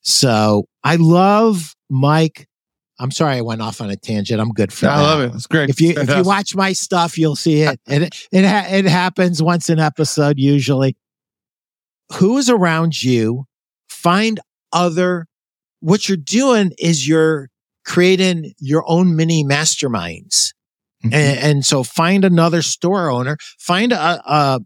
So 0.00 0.66
I 0.82 0.96
love 0.96 1.74
Mike. 1.88 2.45
I'm 2.98 3.10
sorry 3.10 3.36
I 3.36 3.40
went 3.42 3.60
off 3.60 3.80
on 3.80 3.90
a 3.90 3.96
tangent. 3.96 4.40
I'm 4.40 4.52
good 4.52 4.72
for 4.72 4.86
that. 4.86 4.98
I 4.98 5.02
love 5.02 5.20
it. 5.20 5.34
It's 5.34 5.46
great. 5.46 5.68
If 5.68 5.80
you 5.80 5.90
if 5.96 6.08
you 6.08 6.22
watch 6.22 6.54
my 6.54 6.72
stuff, 6.72 7.18
you'll 7.18 7.36
see 7.36 7.62
it. 7.62 7.78
And 7.86 8.04
it 8.04 8.26
it, 8.32 8.44
ha- 8.44 8.68
it 8.70 8.86
happens 8.86 9.42
once 9.42 9.68
an 9.68 9.78
episode 9.78 10.38
usually. 10.38 10.96
Who 12.14 12.38
is 12.38 12.48
around 12.48 13.02
you? 13.02 13.44
Find 13.88 14.40
other. 14.72 15.26
What 15.80 16.08
you're 16.08 16.16
doing 16.16 16.72
is 16.78 17.06
you're 17.06 17.50
creating 17.84 18.54
your 18.58 18.84
own 18.86 19.14
mini 19.14 19.44
masterminds. 19.44 20.52
Mm-hmm. 21.04 21.14
And, 21.14 21.38
and, 21.38 21.66
so 21.66 21.82
find 21.84 22.24
another 22.24 22.62
store 22.62 23.10
owner, 23.10 23.36
find 23.58 23.92
a, 23.92 24.20
a 24.26 24.60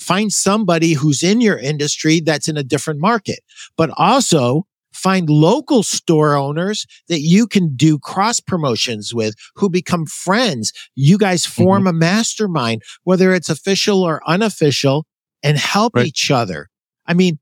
find 0.00 0.32
somebody 0.32 0.94
who's 0.94 1.22
in 1.22 1.40
your 1.40 1.58
industry 1.58 2.20
that's 2.20 2.48
in 2.48 2.56
a 2.56 2.64
different 2.64 3.00
market, 3.00 3.40
but 3.76 3.90
also 3.96 4.66
Find 5.04 5.28
local 5.28 5.82
store 5.82 6.34
owners 6.34 6.86
that 7.08 7.20
you 7.20 7.46
can 7.46 7.76
do 7.76 7.98
cross 7.98 8.40
promotions 8.40 9.12
with 9.12 9.34
who 9.54 9.68
become 9.68 10.06
friends. 10.06 10.72
You 10.94 11.18
guys 11.18 11.44
form 11.44 11.80
mm-hmm. 11.80 11.88
a 11.88 11.92
mastermind, 11.92 12.80
whether 13.02 13.34
it's 13.34 13.50
official 13.50 14.02
or 14.02 14.22
unofficial 14.26 15.04
and 15.42 15.58
help 15.58 15.94
right. 15.94 16.06
each 16.06 16.30
other. 16.30 16.70
I 17.06 17.12
mean, 17.12 17.38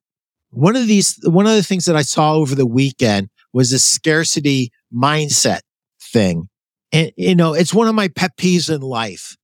one 0.51 0.75
of 0.75 0.89
these, 0.89 1.21
one 1.23 1.47
of 1.47 1.55
the 1.55 1.63
things 1.63 1.85
that 1.85 1.95
I 1.95 2.03
saw 2.03 2.35
over 2.35 2.57
the 2.57 2.67
weekend 2.67 3.29
was 3.53 3.73
a 3.73 3.79
scarcity 3.79 4.73
mindset 4.93 5.61
thing. 6.01 6.49
And, 6.91 7.13
you 7.17 7.37
know, 7.37 7.55
it's 7.55 7.73
one 7.73 7.87
of 7.87 7.95
my 7.95 8.09
pet 8.09 8.37
peeves 8.37 8.75
in 8.75 8.81
life. 8.81 9.37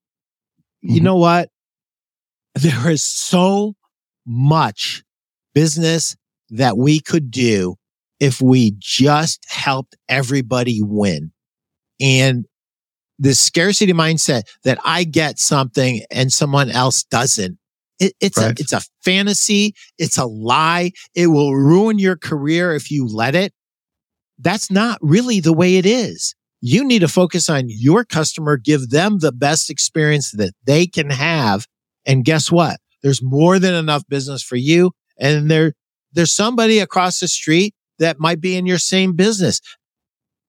Mm-hmm. 0.84 0.94
You 0.96 1.00
know 1.02 1.16
what? 1.16 1.50
There 2.56 2.90
is 2.90 3.04
so 3.04 3.76
much 4.26 5.04
business 5.54 6.16
that 6.50 6.76
we 6.76 6.98
could 6.98 7.30
do 7.30 7.76
if 8.20 8.40
we 8.40 8.74
just 8.78 9.44
helped 9.48 9.96
everybody 10.08 10.80
win. 10.82 11.32
And 12.00 12.46
the 13.18 13.34
scarcity 13.34 13.92
mindset 13.92 14.42
that 14.64 14.78
I 14.84 15.04
get 15.04 15.38
something 15.38 16.02
and 16.10 16.32
someone 16.32 16.70
else 16.70 17.04
doesn't. 17.04 17.58
It, 17.98 18.12
it's 18.20 18.38
right. 18.38 18.58
a, 18.58 18.62
it's 18.62 18.72
a 18.72 18.80
fantasy. 19.04 19.74
It's 19.98 20.18
a 20.18 20.26
lie. 20.26 20.92
It 21.14 21.28
will 21.28 21.54
ruin 21.56 21.98
your 21.98 22.16
career 22.16 22.74
if 22.74 22.90
you 22.90 23.06
let 23.06 23.34
it. 23.34 23.52
That's 24.38 24.70
not 24.70 24.98
really 25.02 25.40
the 25.40 25.52
way 25.52 25.76
it 25.76 25.86
is. 25.86 26.36
You 26.60 26.84
need 26.84 27.00
to 27.00 27.08
focus 27.08 27.48
on 27.48 27.64
your 27.66 28.04
customer, 28.04 28.56
give 28.56 28.90
them 28.90 29.18
the 29.18 29.32
best 29.32 29.68
experience 29.68 30.32
that 30.32 30.54
they 30.64 30.86
can 30.86 31.10
have. 31.10 31.66
And 32.06 32.24
guess 32.24 32.50
what? 32.50 32.78
There's 33.02 33.22
more 33.22 33.58
than 33.58 33.74
enough 33.74 34.04
business 34.08 34.42
for 34.42 34.56
you. 34.56 34.92
And 35.18 35.50
there, 35.50 35.72
there's 36.12 36.32
somebody 36.32 36.78
across 36.78 37.18
the 37.18 37.28
street 37.28 37.74
that 37.98 38.20
might 38.20 38.40
be 38.40 38.56
in 38.56 38.66
your 38.66 38.78
same 38.78 39.14
business. 39.14 39.60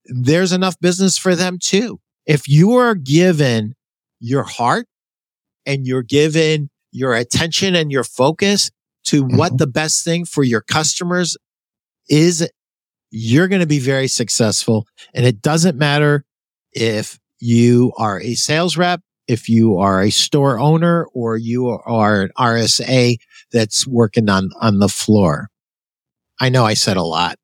There's 0.04 0.52
enough 0.52 0.78
business 0.80 1.18
for 1.18 1.34
them 1.34 1.58
too. 1.60 2.00
If 2.26 2.48
you 2.48 2.74
are 2.76 2.94
given 2.94 3.74
your 4.20 4.42
heart 4.42 4.86
and 5.66 5.86
you're 5.86 6.02
given 6.02 6.70
your 6.92 7.14
attention 7.14 7.74
and 7.74 7.90
your 7.90 8.04
focus 8.04 8.70
to 9.04 9.24
mm-hmm. 9.24 9.36
what 9.36 9.58
the 9.58 9.66
best 9.66 10.04
thing 10.04 10.24
for 10.24 10.42
your 10.42 10.60
customers 10.60 11.36
is, 12.08 12.48
you're 13.10 13.48
going 13.48 13.60
to 13.60 13.66
be 13.66 13.78
very 13.78 14.08
successful. 14.08 14.86
And 15.14 15.26
it 15.26 15.42
doesn't 15.42 15.76
matter 15.76 16.24
if 16.72 17.18
you 17.38 17.92
are 17.96 18.20
a 18.20 18.34
sales 18.34 18.76
rep, 18.76 19.00
if 19.26 19.48
you 19.48 19.78
are 19.78 20.02
a 20.02 20.10
store 20.10 20.58
owner, 20.58 21.06
or 21.14 21.36
you 21.36 21.68
are 21.68 22.22
an 22.22 22.30
RSA 22.38 23.16
that's 23.52 23.86
working 23.86 24.28
on, 24.28 24.50
on 24.60 24.78
the 24.78 24.88
floor. 24.88 25.49
I 26.40 26.48
know 26.48 26.64
I 26.64 26.74
said 26.74 26.96
a 26.96 27.02
lot. 27.02 27.36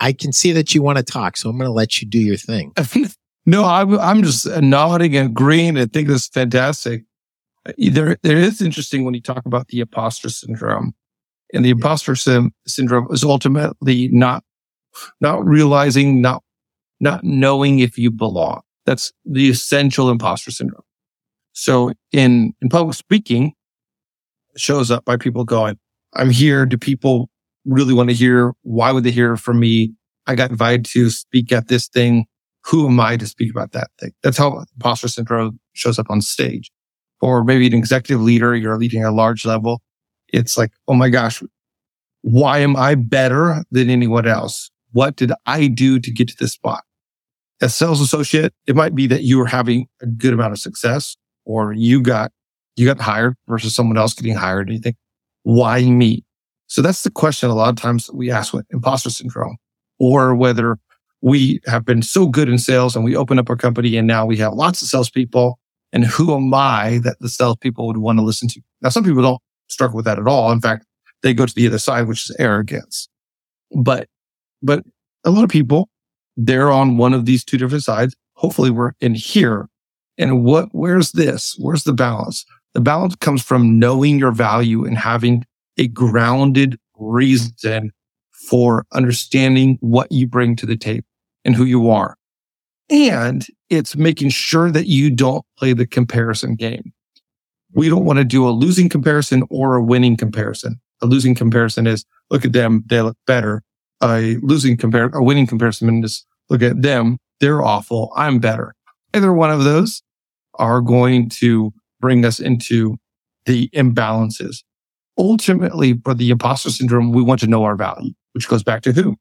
I 0.00 0.12
can 0.12 0.32
see 0.32 0.52
that 0.52 0.74
you 0.74 0.82
want 0.82 0.98
to 0.98 1.04
talk, 1.04 1.36
so 1.36 1.48
I'm 1.48 1.56
going 1.56 1.68
to 1.68 1.72
let 1.72 2.00
you 2.00 2.08
do 2.08 2.18
your 2.18 2.36
thing. 2.36 2.72
no, 3.46 3.64
I'm, 3.64 3.98
I'm 3.98 4.22
just 4.22 4.46
nodding 4.60 5.16
and 5.16 5.30
agreeing 5.30 5.76
and 5.76 5.92
think 5.92 6.08
this 6.08 6.22
is 6.22 6.28
fantastic. 6.28 7.04
Uh, 7.66 7.72
there, 7.78 8.16
there 8.22 8.36
is 8.38 8.60
interesting 8.60 9.04
when 9.04 9.14
you 9.14 9.20
talk 9.20 9.46
about 9.46 9.68
the 9.68 9.80
imposter 9.80 10.28
syndrome. 10.28 10.94
And 11.52 11.64
the 11.64 11.70
imposter 11.70 12.16
sim- 12.16 12.52
syndrome 12.66 13.06
is 13.10 13.22
ultimately 13.22 14.08
not, 14.08 14.42
not 15.20 15.44
realizing, 15.46 16.20
not, 16.20 16.42
not 16.98 17.22
knowing 17.22 17.78
if 17.78 17.96
you 17.96 18.10
belong. 18.10 18.62
That's 18.86 19.12
the 19.24 19.50
essential 19.50 20.10
imposter 20.10 20.50
syndrome. 20.50 20.82
So 21.52 21.92
in, 22.10 22.54
in 22.60 22.68
public 22.68 22.96
speaking, 22.96 23.52
shows 24.56 24.90
up 24.90 25.04
by 25.04 25.16
people 25.16 25.44
going, 25.44 25.78
I'm 26.14 26.30
here. 26.30 26.66
Do 26.66 26.76
people 26.76 27.28
really 27.64 27.94
want 27.94 28.10
to 28.10 28.14
hear? 28.14 28.52
Why 28.62 28.92
would 28.92 29.04
they 29.04 29.10
hear 29.10 29.36
from 29.36 29.60
me? 29.60 29.94
I 30.26 30.34
got 30.34 30.50
invited 30.50 30.84
to 30.86 31.10
speak 31.10 31.52
at 31.52 31.68
this 31.68 31.88
thing. 31.88 32.26
Who 32.66 32.86
am 32.86 32.98
I 32.98 33.16
to 33.16 33.26
speak 33.26 33.50
about 33.50 33.72
that 33.72 33.90
thing? 34.00 34.12
That's 34.22 34.38
how 34.38 34.64
imposter 34.76 35.08
syndrome 35.08 35.60
shows 35.74 35.98
up 35.98 36.06
on 36.08 36.20
stage. 36.22 36.70
Or 37.20 37.44
maybe 37.44 37.66
an 37.66 37.74
executive 37.74 38.22
leader, 38.22 38.54
you're 38.54 38.78
leading 38.78 39.04
a 39.04 39.10
large 39.10 39.44
level. 39.44 39.82
It's 40.28 40.56
like, 40.56 40.72
oh 40.88 40.94
my 40.94 41.10
gosh, 41.10 41.42
why 42.22 42.58
am 42.58 42.74
I 42.76 42.94
better 42.94 43.64
than 43.70 43.90
anyone 43.90 44.26
else? 44.26 44.70
What 44.92 45.16
did 45.16 45.32
I 45.44 45.66
do 45.66 45.98
to 46.00 46.10
get 46.10 46.28
to 46.28 46.36
this 46.38 46.52
spot? 46.52 46.84
As 47.60 47.74
sales 47.74 48.00
associate, 48.00 48.52
it 48.66 48.74
might 48.74 48.94
be 48.94 49.06
that 49.08 49.22
you 49.22 49.38
were 49.38 49.46
having 49.46 49.86
a 50.00 50.06
good 50.06 50.32
amount 50.32 50.52
of 50.52 50.58
success 50.58 51.16
or 51.44 51.72
you 51.72 52.00
got, 52.00 52.32
you 52.76 52.86
got 52.86 53.00
hired 53.00 53.34
versus 53.46 53.74
someone 53.74 53.98
else 53.98 54.14
getting 54.14 54.34
hired. 54.34 54.68
And 54.68 54.76
you 54.76 54.82
think, 54.82 54.96
why 55.42 55.82
me? 55.84 56.23
So 56.74 56.82
that's 56.82 57.04
the 57.04 57.10
question 57.12 57.50
a 57.50 57.54
lot 57.54 57.68
of 57.68 57.76
times 57.76 58.10
we 58.12 58.32
ask 58.32 58.52
with 58.52 58.66
imposter 58.70 59.08
syndrome 59.08 59.58
or 60.00 60.34
whether 60.34 60.76
we 61.20 61.60
have 61.66 61.84
been 61.84 62.02
so 62.02 62.26
good 62.26 62.48
in 62.48 62.58
sales 62.58 62.96
and 62.96 63.04
we 63.04 63.14
open 63.14 63.38
up 63.38 63.48
our 63.48 63.54
company 63.54 63.96
and 63.96 64.08
now 64.08 64.26
we 64.26 64.38
have 64.38 64.54
lots 64.54 64.82
of 64.82 64.88
salespeople. 64.88 65.60
And 65.92 66.04
who 66.04 66.34
am 66.34 66.52
I 66.52 66.98
that 67.04 67.18
the 67.20 67.28
salespeople 67.28 67.86
would 67.86 67.98
want 67.98 68.18
to 68.18 68.24
listen 68.24 68.48
to? 68.48 68.60
Now, 68.82 68.88
some 68.88 69.04
people 69.04 69.22
don't 69.22 69.40
struggle 69.68 69.94
with 69.94 70.04
that 70.06 70.18
at 70.18 70.26
all. 70.26 70.50
In 70.50 70.60
fact, 70.60 70.84
they 71.22 71.32
go 71.32 71.46
to 71.46 71.54
the 71.54 71.68
other 71.68 71.78
side, 71.78 72.08
which 72.08 72.28
is 72.28 72.34
arrogance. 72.40 73.08
But, 73.70 74.08
but 74.60 74.82
a 75.22 75.30
lot 75.30 75.44
of 75.44 75.50
people, 75.50 75.88
they're 76.36 76.72
on 76.72 76.96
one 76.96 77.14
of 77.14 77.24
these 77.24 77.44
two 77.44 77.56
different 77.56 77.84
sides. 77.84 78.16
Hopefully 78.32 78.70
we're 78.70 78.94
in 79.00 79.14
here. 79.14 79.68
And 80.18 80.42
what, 80.42 80.70
where's 80.72 81.12
this? 81.12 81.54
Where's 81.56 81.84
the 81.84 81.92
balance? 81.92 82.44
The 82.72 82.80
balance 82.80 83.14
comes 83.14 83.44
from 83.44 83.78
knowing 83.78 84.18
your 84.18 84.32
value 84.32 84.84
and 84.84 84.98
having 84.98 85.46
a 85.78 85.88
grounded 85.88 86.78
reason 86.96 87.92
for 88.48 88.84
understanding 88.92 89.78
what 89.80 90.10
you 90.12 90.26
bring 90.26 90.56
to 90.56 90.66
the 90.66 90.76
table 90.76 91.06
and 91.44 91.54
who 91.54 91.64
you 91.64 91.90
are. 91.90 92.16
And 92.90 93.46
it's 93.70 93.96
making 93.96 94.28
sure 94.30 94.70
that 94.70 94.86
you 94.86 95.10
don't 95.10 95.44
play 95.58 95.72
the 95.72 95.86
comparison 95.86 96.54
game. 96.54 96.92
We 97.72 97.88
don't 97.88 98.04
want 98.04 98.18
to 98.18 98.24
do 98.24 98.46
a 98.46 98.50
losing 98.50 98.88
comparison 98.88 99.42
or 99.50 99.76
a 99.76 99.82
winning 99.82 100.16
comparison. 100.16 100.80
A 101.02 101.06
losing 101.06 101.34
comparison 101.34 101.86
is 101.86 102.04
look 102.30 102.44
at 102.44 102.52
them. 102.52 102.84
They 102.86 103.00
look 103.00 103.16
better. 103.26 103.62
A 104.02 104.36
losing 104.42 104.76
compare, 104.76 105.06
a 105.06 105.22
winning 105.22 105.46
comparison 105.46 106.04
is 106.04 106.24
look 106.50 106.62
at 106.62 106.82
them. 106.82 107.18
They're 107.40 107.62
awful. 107.62 108.12
I'm 108.16 108.38
better. 108.38 108.74
Either 109.12 109.32
one 109.32 109.50
of 109.50 109.64
those 109.64 110.02
are 110.54 110.80
going 110.80 111.28
to 111.30 111.72
bring 112.00 112.24
us 112.24 112.38
into 112.38 112.96
the 113.46 113.68
imbalances. 113.70 114.62
Ultimately, 115.16 116.00
for 116.04 116.14
the 116.14 116.30
imposter 116.30 116.70
syndrome, 116.70 117.12
we 117.12 117.22
want 117.22 117.40
to 117.40 117.46
know 117.46 117.64
our 117.64 117.76
value, 117.76 118.12
which 118.32 118.48
goes 118.48 118.62
back 118.62 118.82
to 118.82 118.92
who? 118.92 119.16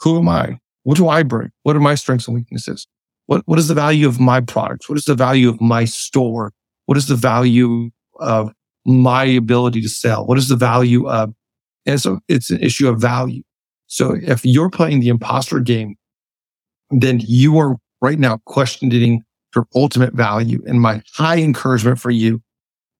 Who 0.00 0.18
am 0.18 0.28
I? 0.28 0.58
What 0.84 0.96
do 0.96 1.08
I 1.08 1.22
bring? 1.22 1.50
What 1.62 1.76
are 1.76 1.80
my 1.80 1.94
strengths 1.94 2.26
and 2.26 2.34
weaknesses? 2.34 2.86
What, 3.26 3.42
what 3.46 3.58
is 3.58 3.68
the 3.68 3.74
value 3.74 4.06
of 4.06 4.20
my 4.20 4.40
products? 4.40 4.88
What 4.88 4.98
is 4.98 5.04
the 5.04 5.14
value 5.14 5.48
of 5.48 5.60
my 5.60 5.84
store? 5.84 6.52
What 6.86 6.98
is 6.98 7.06
the 7.06 7.16
value 7.16 7.90
of 8.18 8.52
my 8.84 9.24
ability 9.24 9.80
to 9.82 9.88
sell? 9.88 10.26
What 10.26 10.38
is 10.38 10.48
the 10.48 10.56
value 10.56 11.08
of, 11.08 11.32
and 11.86 12.00
so 12.00 12.20
it's 12.28 12.50
an 12.50 12.60
issue 12.60 12.88
of 12.88 13.00
value. 13.00 13.42
So 13.86 14.16
if 14.20 14.44
you're 14.44 14.70
playing 14.70 15.00
the 15.00 15.08
imposter 15.08 15.60
game, 15.60 15.96
then 16.90 17.20
you 17.22 17.58
are 17.58 17.76
right 18.00 18.18
now 18.18 18.38
questioning 18.46 19.22
your 19.54 19.66
ultimate 19.74 20.14
value. 20.14 20.62
And 20.66 20.80
my 20.80 21.02
high 21.14 21.38
encouragement 21.38 22.00
for 22.00 22.10
you 22.10 22.42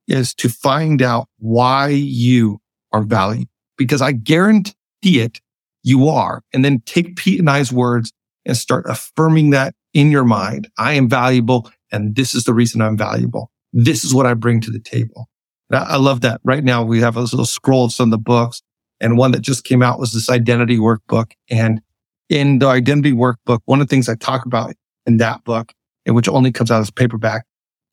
is 0.08 0.34
to 0.34 0.48
find 0.48 1.02
out 1.02 1.28
why 1.38 1.88
you 1.88 2.60
are 2.92 3.02
valued 3.02 3.48
because 3.76 4.02
I 4.02 4.12
guarantee 4.12 4.74
it 5.04 5.40
you 5.82 6.08
are. 6.08 6.42
And 6.52 6.64
then 6.64 6.82
take 6.86 7.16
Pete 7.16 7.40
and 7.40 7.50
I's 7.50 7.72
words 7.72 8.12
and 8.44 8.56
start 8.56 8.84
affirming 8.88 9.50
that 9.50 9.74
in 9.94 10.10
your 10.10 10.24
mind. 10.24 10.68
I 10.78 10.92
am 10.94 11.08
valuable 11.08 11.70
and 11.90 12.14
this 12.14 12.34
is 12.34 12.44
the 12.44 12.54
reason 12.54 12.80
I'm 12.80 12.96
valuable. 12.96 13.50
This 13.72 14.04
is 14.04 14.14
what 14.14 14.26
I 14.26 14.34
bring 14.34 14.60
to 14.62 14.70
the 14.70 14.80
table. 14.80 15.28
I 15.72 15.96
love 15.96 16.20
that. 16.20 16.40
Right 16.44 16.62
now 16.62 16.84
we 16.84 17.00
have 17.00 17.16
a 17.16 17.20
little 17.20 17.46
scroll 17.46 17.86
of 17.86 17.92
some 17.92 18.08
of 18.08 18.10
the 18.10 18.18
books 18.18 18.62
and 19.02 19.18
one 19.18 19.32
that 19.32 19.40
just 19.40 19.64
came 19.64 19.82
out 19.82 19.98
was 19.98 20.12
this 20.12 20.30
identity 20.30 20.78
workbook. 20.78 21.32
And 21.50 21.80
in 22.28 22.60
the 22.60 22.68
identity 22.68 23.12
workbook, 23.12 23.60
one 23.64 23.80
of 23.80 23.88
the 23.88 23.90
things 23.90 24.08
I 24.08 24.14
talk 24.14 24.46
about 24.46 24.74
in 25.06 25.16
that 25.16 25.42
book, 25.44 25.72
and 26.06 26.14
which 26.14 26.28
only 26.28 26.52
comes 26.52 26.70
out 26.70 26.80
as 26.80 26.90
paperback, 26.90 27.44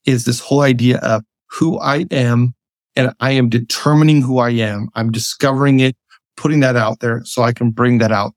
is 0.06 0.26
this 0.26 0.40
whole 0.40 0.62
idea 0.62 1.00
of 1.00 1.24
who 1.52 1.80
I 1.80 2.06
am 2.12 2.54
and 2.96 3.14
I 3.20 3.32
am 3.32 3.50
determining 3.50 4.22
who 4.22 4.40
I 4.40 4.50
am. 4.52 4.90
I'm 4.96 5.12
discovering 5.12 5.80
it, 5.80 5.96
putting 6.38 6.60
that 6.62 6.76
out 6.76 7.00
there 7.00 7.22
so 7.24 7.44
I 7.44 7.54
can 7.54 7.72
bring 7.72 8.00
that 8.00 8.12
out 8.12 8.34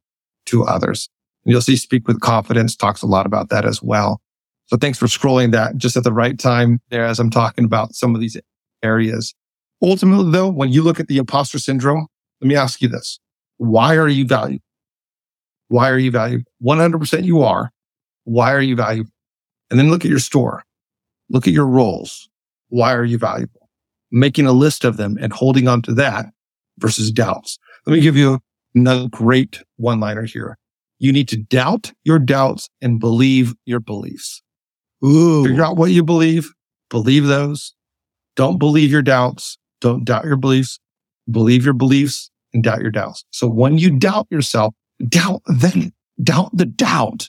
to 0.47 0.65
others. 0.65 1.09
And 1.45 1.53
you'll 1.53 1.63
see 1.63 1.77
Speak 1.77 2.07
with 2.07 2.21
Confidence 2.21 2.77
talks 2.77 3.03
a 3.03 3.07
lot 3.07 3.27
about 3.27 3.49
that 3.51 3.65
as 3.65 3.83
well. 3.83 4.21
So 4.67 4.77
thanks 4.77 4.99
for 4.99 5.07
scrolling 5.07 5.53
that 5.53 5.77
just 5.77 5.97
at 5.97 6.05
the 6.05 6.13
right 6.13 6.39
time 6.39 6.81
there 6.91 7.05
as 7.05 7.19
I'm 7.19 7.31
talking 7.31 7.65
about 7.65 7.95
some 7.95 8.15
of 8.15 8.21
these 8.21 8.41
areas. 8.83 9.35
Ultimately, 9.83 10.31
though, 10.31 10.49
when 10.49 10.71
you 10.71 10.83
look 10.83 11.01
at 11.01 11.09
the 11.09 11.19
imposter 11.19 11.59
syndrome, 11.59 12.07
let 12.41 12.49
me 12.49 12.55
ask 12.55 12.81
you 12.81 12.89
this. 12.89 13.19
Why 13.57 13.97
are 13.97 14.09
you 14.09 14.27
valued? 14.27 14.63
Why 15.69 15.91
are 15.91 15.99
you 15.99 16.11
valued? 16.11 16.45
100% 16.63 17.25
you 17.25 17.43
are. 17.43 17.71
Why 18.25 18.53
are 18.53 18.61
you 18.61 18.77
valued? 18.77 19.09
And 19.71 19.79
then 19.79 19.91
look 19.91 20.05
at 20.05 20.11
your 20.11 20.21
store. 20.21 20.65
Look 21.29 21.47
at 21.47 21.53
your 21.53 21.67
roles. 21.67 22.29
Why 22.73 22.95
are 22.95 23.05
you 23.05 23.19
valuable? 23.19 23.69
Making 24.11 24.47
a 24.47 24.53
list 24.53 24.87
of 24.87 24.97
them 24.97 25.19
and 25.21 25.31
holding 25.31 25.69
on 25.69 25.83
to 25.83 25.93
that 25.93 26.25
versus 26.79 27.11
doubts. 27.11 27.59
Let 27.87 27.93
me 27.93 28.01
give 28.01 28.17
you 28.17 28.41
another 28.75 29.09
great 29.11 29.63
one 29.77 30.01
liner 30.01 30.25
here. 30.25 30.57
You 30.99 31.13
need 31.13 31.29
to 31.29 31.37
doubt 31.37 31.93
your 32.05 32.19
doubts 32.19 32.71
and 32.81 32.99
believe 32.99 33.55
your 33.67 33.79
beliefs. 33.79 34.43
Ooh. 35.05 35.45
Figure 35.45 35.63
out 35.63 35.77
what 35.77 35.91
you 35.91 36.03
believe, 36.03 36.51
believe 36.89 37.27
those. 37.27 37.75
Don't 38.37 38.57
believe 38.59 38.91
your 38.91 39.03
doubts. 39.03 39.59
Don't 39.83 40.07
doubt 40.07 40.25
your 40.25 40.39
beliefs. 40.39 40.79
Believe 41.31 41.67
your 41.67 41.75
beliefs 41.75 42.31
and 42.55 42.65
doubt 42.65 42.81
your 42.81 42.91
doubts. 42.91 43.23
So 43.33 43.49
when 43.49 43.77
you 43.77 43.99
doubt 43.99 44.29
yourself, 44.31 44.75
doubt 45.11 45.43
then 45.45 45.93
doubt 46.23 46.57
the 46.57 46.65
doubt 46.65 47.29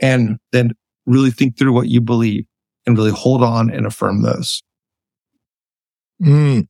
and 0.00 0.38
then 0.52 0.74
really 1.06 1.32
think 1.32 1.58
through 1.58 1.72
what 1.72 1.88
you 1.88 2.00
believe 2.00 2.44
and 2.86 2.96
really 2.96 3.10
hold 3.10 3.42
on 3.42 3.70
and 3.70 3.86
affirm 3.86 4.22
those. 4.22 4.62
Mm. 6.22 6.68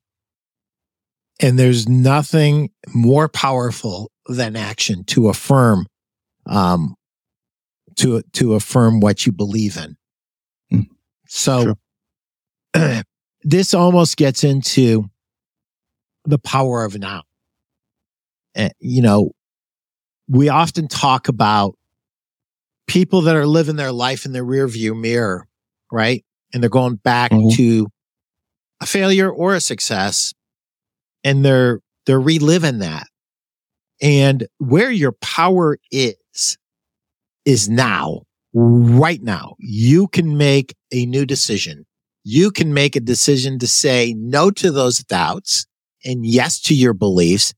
And 1.40 1.58
there's 1.58 1.88
nothing 1.88 2.70
more 2.88 3.28
powerful 3.28 4.10
than 4.26 4.56
action 4.56 5.04
to 5.04 5.28
affirm, 5.28 5.86
um, 6.46 6.94
to, 7.96 8.22
to 8.32 8.54
affirm 8.54 9.00
what 9.00 9.26
you 9.26 9.32
believe 9.32 9.76
in. 9.76 9.96
Mm. 10.72 10.86
So 11.28 11.74
this 13.42 13.74
almost 13.74 14.16
gets 14.16 14.42
into 14.42 15.04
the 16.24 16.38
power 16.38 16.84
of 16.84 16.98
now. 16.98 17.22
And, 18.54 18.72
you 18.80 19.02
know, 19.02 19.32
we 20.28 20.48
often 20.48 20.88
talk 20.88 21.28
about 21.28 21.76
people 22.86 23.22
that 23.22 23.36
are 23.36 23.46
living 23.46 23.76
their 23.76 23.92
life 23.92 24.24
in 24.24 24.32
the 24.32 24.42
rear 24.42 24.66
view 24.66 24.94
mirror 24.94 25.46
right? 25.96 26.24
And 26.52 26.62
they're 26.62 26.70
going 26.70 26.96
back 26.96 27.32
mm-hmm. 27.32 27.56
to 27.56 27.88
a 28.80 28.86
failure 28.86 29.30
or 29.30 29.54
a 29.54 29.60
success 29.60 30.34
and 31.24 31.44
they're, 31.44 31.80
they're 32.04 32.20
reliving 32.20 32.80
that. 32.80 33.06
And 34.02 34.46
where 34.58 34.90
your 34.90 35.12
power 35.12 35.78
is, 35.90 36.58
is 37.46 37.68
now, 37.68 38.26
right 38.52 39.22
now. 39.22 39.54
You 39.58 40.08
can 40.08 40.38
make 40.38 40.74
a 40.92 41.04
new 41.06 41.26
decision. 41.26 41.84
You 42.24 42.50
can 42.50 42.72
make 42.72 42.96
a 42.96 43.00
decision 43.00 43.58
to 43.58 43.66
say 43.66 44.14
no 44.16 44.50
to 44.52 44.70
those 44.70 44.98
doubts 44.98 45.66
and 46.04 46.24
yes 46.24 46.60
to 46.62 46.74
your 46.74 46.94
beliefs. 46.94 47.52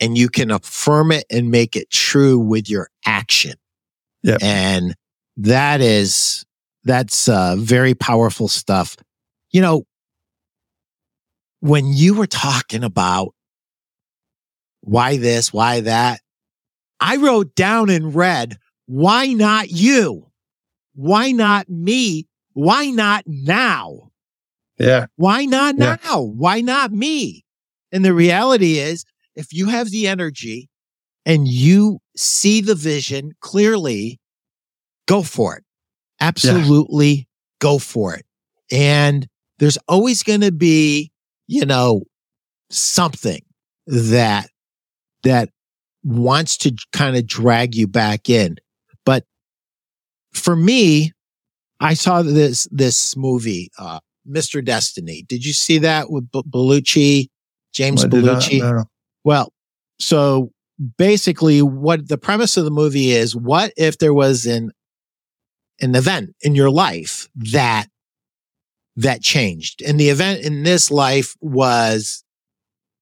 And 0.00 0.18
you 0.18 0.28
can 0.28 0.50
affirm 0.50 1.12
it 1.12 1.24
and 1.30 1.50
make 1.50 1.76
it 1.76 1.90
true 1.90 2.38
with 2.38 2.68
your 2.68 2.88
action. 3.06 3.54
Yep. 4.22 4.42
And 4.42 4.96
that 5.36 5.80
is 5.80 6.44
that's 6.84 7.28
uh, 7.28 7.56
very 7.58 7.94
powerful 7.94 8.48
stuff. 8.48 8.96
You 9.50 9.60
know, 9.60 9.84
when 11.60 11.92
you 11.92 12.14
were 12.14 12.26
talking 12.26 12.84
about 12.84 13.34
why 14.80 15.16
this, 15.18 15.52
why 15.52 15.80
that, 15.80 16.20
I 17.00 17.16
wrote 17.16 17.54
down 17.54 17.90
in 17.90 18.12
red, 18.12 18.56
why 18.86 19.26
not 19.32 19.70
you? 19.70 20.30
Why 20.94 21.32
not 21.32 21.68
me? 21.68 22.26
Why 22.52 22.90
not 22.90 23.24
now? 23.26 24.10
Yeah. 24.78 25.06
Why 25.16 25.44
not 25.44 25.76
Yeah. 25.76 25.96
now? 26.04 26.22
Why 26.22 26.60
not 26.60 26.92
me? 26.92 27.44
And 27.92 28.04
the 28.04 28.14
reality 28.14 28.78
is, 28.78 29.04
if 29.34 29.52
you 29.52 29.66
have 29.66 29.90
the 29.90 30.06
energy 30.08 30.68
and 31.24 31.46
you 31.46 32.00
see 32.16 32.60
the 32.60 32.74
vision 32.74 33.32
clearly, 33.40 34.18
go 35.06 35.22
for 35.22 35.56
it. 35.56 35.64
Absolutely 36.20 37.28
go 37.60 37.78
for 37.78 38.14
it. 38.14 38.26
And 38.70 39.26
there's 39.58 39.78
always 39.88 40.22
going 40.22 40.40
to 40.42 40.52
be, 40.52 41.12
you 41.46 41.64
know, 41.66 42.04
something 42.70 43.42
that, 43.86 44.48
that 45.22 45.50
wants 46.02 46.56
to 46.58 46.74
kind 46.92 47.16
of 47.16 47.26
drag 47.26 47.74
you 47.74 47.86
back 47.86 48.28
in. 48.28 48.56
But 49.04 49.24
for 50.32 50.56
me, 50.56 51.12
I 51.80 51.94
saw 51.94 52.22
this, 52.22 52.68
this 52.70 53.16
movie, 53.16 53.70
uh, 53.78 54.00
Mr. 54.28 54.64
Destiny. 54.64 55.24
Did 55.28 55.44
you 55.44 55.52
see 55.52 55.78
that 55.78 56.10
with 56.10 56.30
B- 56.30 56.42
Belushi, 56.48 57.28
James 57.72 58.02
not 58.02 58.12
Belushi? 58.12 58.58
know. 58.60 58.84
Well, 59.24 59.52
so 59.98 60.52
basically 60.98 61.62
what 61.62 62.08
the 62.08 62.18
premise 62.18 62.56
of 62.56 62.64
the 62.64 62.70
movie 62.70 63.10
is, 63.10 63.34
what 63.34 63.72
if 63.76 63.98
there 63.98 64.14
was 64.14 64.46
an, 64.46 64.72
an 65.80 65.94
event 65.94 66.34
in 66.42 66.54
your 66.54 66.70
life 66.70 67.28
mm-hmm. 67.38 67.52
that, 67.52 67.86
that 68.96 69.22
changed? 69.22 69.82
And 69.82 69.98
the 69.98 70.10
event 70.10 70.40
in 70.40 70.62
this 70.62 70.90
life 70.90 71.36
was 71.40 72.24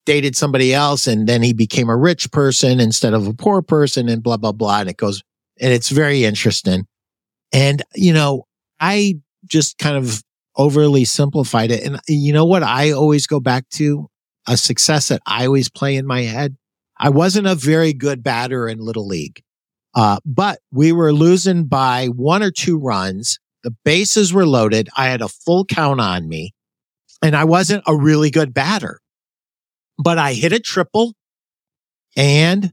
dated 0.06 0.36
somebody 0.36 0.72
else 0.72 1.06
and 1.06 1.28
then 1.28 1.42
he 1.42 1.52
became 1.52 1.90
a 1.90 1.96
rich 1.96 2.30
person 2.32 2.80
instead 2.80 3.12
of 3.12 3.26
a 3.26 3.34
poor 3.34 3.60
person 3.60 4.08
and 4.08 4.22
blah, 4.22 4.38
blah, 4.38 4.52
blah. 4.52 4.80
And 4.80 4.88
it 4.88 4.96
goes, 4.96 5.22
and 5.60 5.72
it's 5.72 5.90
very 5.90 6.24
interesting. 6.24 6.86
And, 7.52 7.82
you 7.94 8.12
know, 8.12 8.46
I 8.80 9.20
just 9.46 9.78
kind 9.78 9.96
of 9.96 10.22
overly 10.56 11.04
simplified 11.04 11.70
it. 11.70 11.84
And 11.84 11.96
uh, 11.96 12.00
you 12.08 12.32
know 12.32 12.44
what 12.44 12.62
I 12.62 12.90
always 12.92 13.26
go 13.26 13.40
back 13.40 13.68
to? 13.70 14.08
A 14.46 14.56
success 14.56 15.08
that 15.08 15.20
I 15.26 15.46
always 15.46 15.68
play 15.68 15.96
in 15.96 16.06
my 16.06 16.22
head. 16.22 16.56
I 16.98 17.10
wasn't 17.10 17.46
a 17.46 17.54
very 17.54 17.92
good 17.92 18.22
batter 18.22 18.66
in 18.66 18.78
little 18.78 19.06
league. 19.06 19.42
Uh, 19.98 20.20
but 20.24 20.60
we 20.70 20.92
were 20.92 21.12
losing 21.12 21.64
by 21.64 22.06
one 22.06 22.40
or 22.40 22.52
two 22.52 22.78
runs. 22.78 23.40
The 23.64 23.74
bases 23.84 24.32
were 24.32 24.46
loaded. 24.46 24.88
I 24.96 25.08
had 25.08 25.20
a 25.20 25.28
full 25.28 25.64
count 25.64 26.00
on 26.00 26.28
me 26.28 26.54
and 27.20 27.34
I 27.34 27.42
wasn't 27.42 27.82
a 27.84 27.96
really 27.96 28.30
good 28.30 28.54
batter, 28.54 29.00
but 29.98 30.16
I 30.16 30.34
hit 30.34 30.52
a 30.52 30.60
triple 30.60 31.14
and 32.16 32.72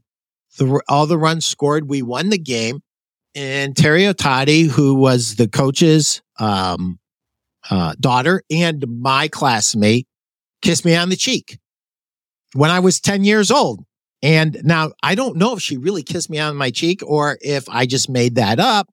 the, 0.56 0.80
all 0.88 1.08
the 1.08 1.18
runs 1.18 1.44
scored. 1.44 1.88
We 1.88 2.00
won 2.00 2.28
the 2.28 2.38
game 2.38 2.80
and 3.34 3.76
Terry 3.76 4.02
Otati, 4.02 4.68
who 4.68 4.94
was 4.94 5.34
the 5.34 5.48
coach's, 5.48 6.22
um, 6.38 7.00
uh, 7.68 7.96
daughter 7.98 8.44
and 8.52 8.84
my 9.00 9.26
classmate 9.26 10.06
kissed 10.62 10.84
me 10.84 10.94
on 10.94 11.08
the 11.08 11.16
cheek 11.16 11.58
when 12.52 12.70
I 12.70 12.78
was 12.78 13.00
10 13.00 13.24
years 13.24 13.50
old. 13.50 13.84
And 14.22 14.58
now 14.64 14.92
I 15.02 15.14
don't 15.14 15.36
know 15.36 15.54
if 15.54 15.62
she 15.62 15.76
really 15.76 16.02
kissed 16.02 16.30
me 16.30 16.38
on 16.38 16.56
my 16.56 16.70
cheek 16.70 17.02
or 17.06 17.38
if 17.40 17.68
I 17.68 17.86
just 17.86 18.08
made 18.08 18.36
that 18.36 18.58
up, 18.58 18.88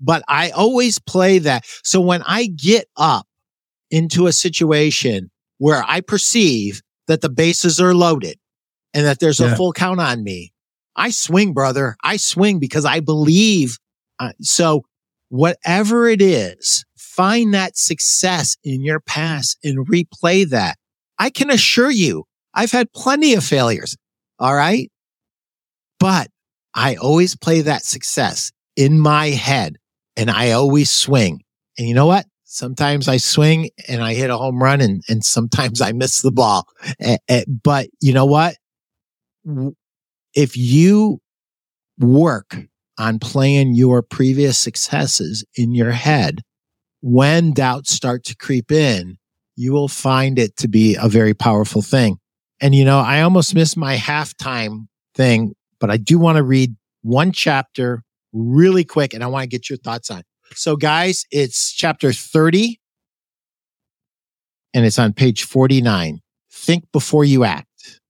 but 0.00 0.22
I 0.28 0.50
always 0.50 0.98
play 0.98 1.38
that. 1.40 1.64
So 1.82 2.00
when 2.00 2.22
I 2.22 2.46
get 2.46 2.86
up 2.96 3.26
into 3.90 4.26
a 4.26 4.32
situation 4.32 5.30
where 5.58 5.82
I 5.86 6.00
perceive 6.00 6.82
that 7.08 7.20
the 7.20 7.30
bases 7.30 7.80
are 7.80 7.94
loaded 7.94 8.38
and 8.92 9.06
that 9.06 9.18
there's 9.20 9.40
Yeah. 9.40 9.52
a 9.52 9.56
full 9.56 9.72
count 9.72 10.00
on 10.00 10.22
me, 10.22 10.52
I 10.94 11.10
swing, 11.10 11.52
brother. 11.52 11.96
I 12.02 12.16
swing 12.16 12.58
because 12.58 12.84
I 12.84 13.00
believe. 13.00 13.78
Uh, 14.18 14.32
so 14.40 14.82
whatever 15.28 16.08
it 16.08 16.22
is, 16.22 16.84
find 16.96 17.52
that 17.54 17.76
success 17.76 18.56
in 18.64 18.82
your 18.82 19.00
past 19.00 19.58
and 19.64 19.86
replay 19.86 20.48
that. 20.48 20.78
I 21.18 21.30
can 21.30 21.50
assure 21.50 21.90
you, 21.90 22.24
I've 22.54 22.72
had 22.72 22.92
plenty 22.92 23.34
of 23.34 23.44
failures. 23.44 23.96
All 24.38 24.54
right. 24.54 24.90
But 25.98 26.28
I 26.74 26.96
always 26.96 27.34
play 27.36 27.62
that 27.62 27.84
success 27.84 28.52
in 28.76 29.00
my 29.00 29.28
head 29.28 29.78
and 30.16 30.30
I 30.30 30.50
always 30.50 30.90
swing. 30.90 31.42
And 31.78 31.88
you 31.88 31.94
know 31.94 32.06
what? 32.06 32.26
Sometimes 32.44 33.08
I 33.08 33.16
swing 33.16 33.70
and 33.88 34.02
I 34.02 34.14
hit 34.14 34.30
a 34.30 34.36
home 34.36 34.62
run 34.62 34.80
and, 34.80 35.02
and 35.08 35.24
sometimes 35.24 35.80
I 35.80 35.92
miss 35.92 36.22
the 36.22 36.32
ball. 36.32 36.66
But 37.62 37.88
you 38.00 38.12
know 38.12 38.26
what? 38.26 38.56
If 40.34 40.56
you 40.56 41.20
work 41.98 42.56
on 42.98 43.18
playing 43.18 43.74
your 43.74 44.02
previous 44.02 44.58
successes 44.58 45.44
in 45.54 45.74
your 45.74 45.92
head, 45.92 46.42
when 47.00 47.52
doubts 47.52 47.92
start 47.92 48.24
to 48.24 48.36
creep 48.36 48.70
in, 48.70 49.16
you 49.54 49.72
will 49.72 49.88
find 49.88 50.38
it 50.38 50.56
to 50.58 50.68
be 50.68 50.96
a 51.00 51.08
very 51.08 51.34
powerful 51.34 51.82
thing. 51.82 52.18
And 52.60 52.74
you 52.74 52.84
know, 52.84 52.98
I 52.98 53.22
almost 53.22 53.54
missed 53.54 53.76
my 53.76 53.96
halftime 53.96 54.86
thing, 55.14 55.54
but 55.78 55.90
I 55.90 55.96
do 55.96 56.18
want 56.18 56.36
to 56.36 56.42
read 56.42 56.74
one 57.02 57.32
chapter 57.32 58.02
really 58.32 58.84
quick 58.84 59.14
and 59.14 59.22
I 59.22 59.26
want 59.26 59.42
to 59.44 59.48
get 59.48 59.68
your 59.70 59.78
thoughts 59.78 60.10
on. 60.10 60.20
it. 60.20 60.26
So 60.54 60.76
guys, 60.76 61.24
it's 61.30 61.72
chapter 61.72 62.12
30 62.12 62.80
and 64.74 64.84
it's 64.84 64.98
on 64.98 65.12
page 65.12 65.44
49. 65.44 66.20
Think 66.50 66.84
before 66.92 67.24
you 67.24 67.44
act. 67.44 68.00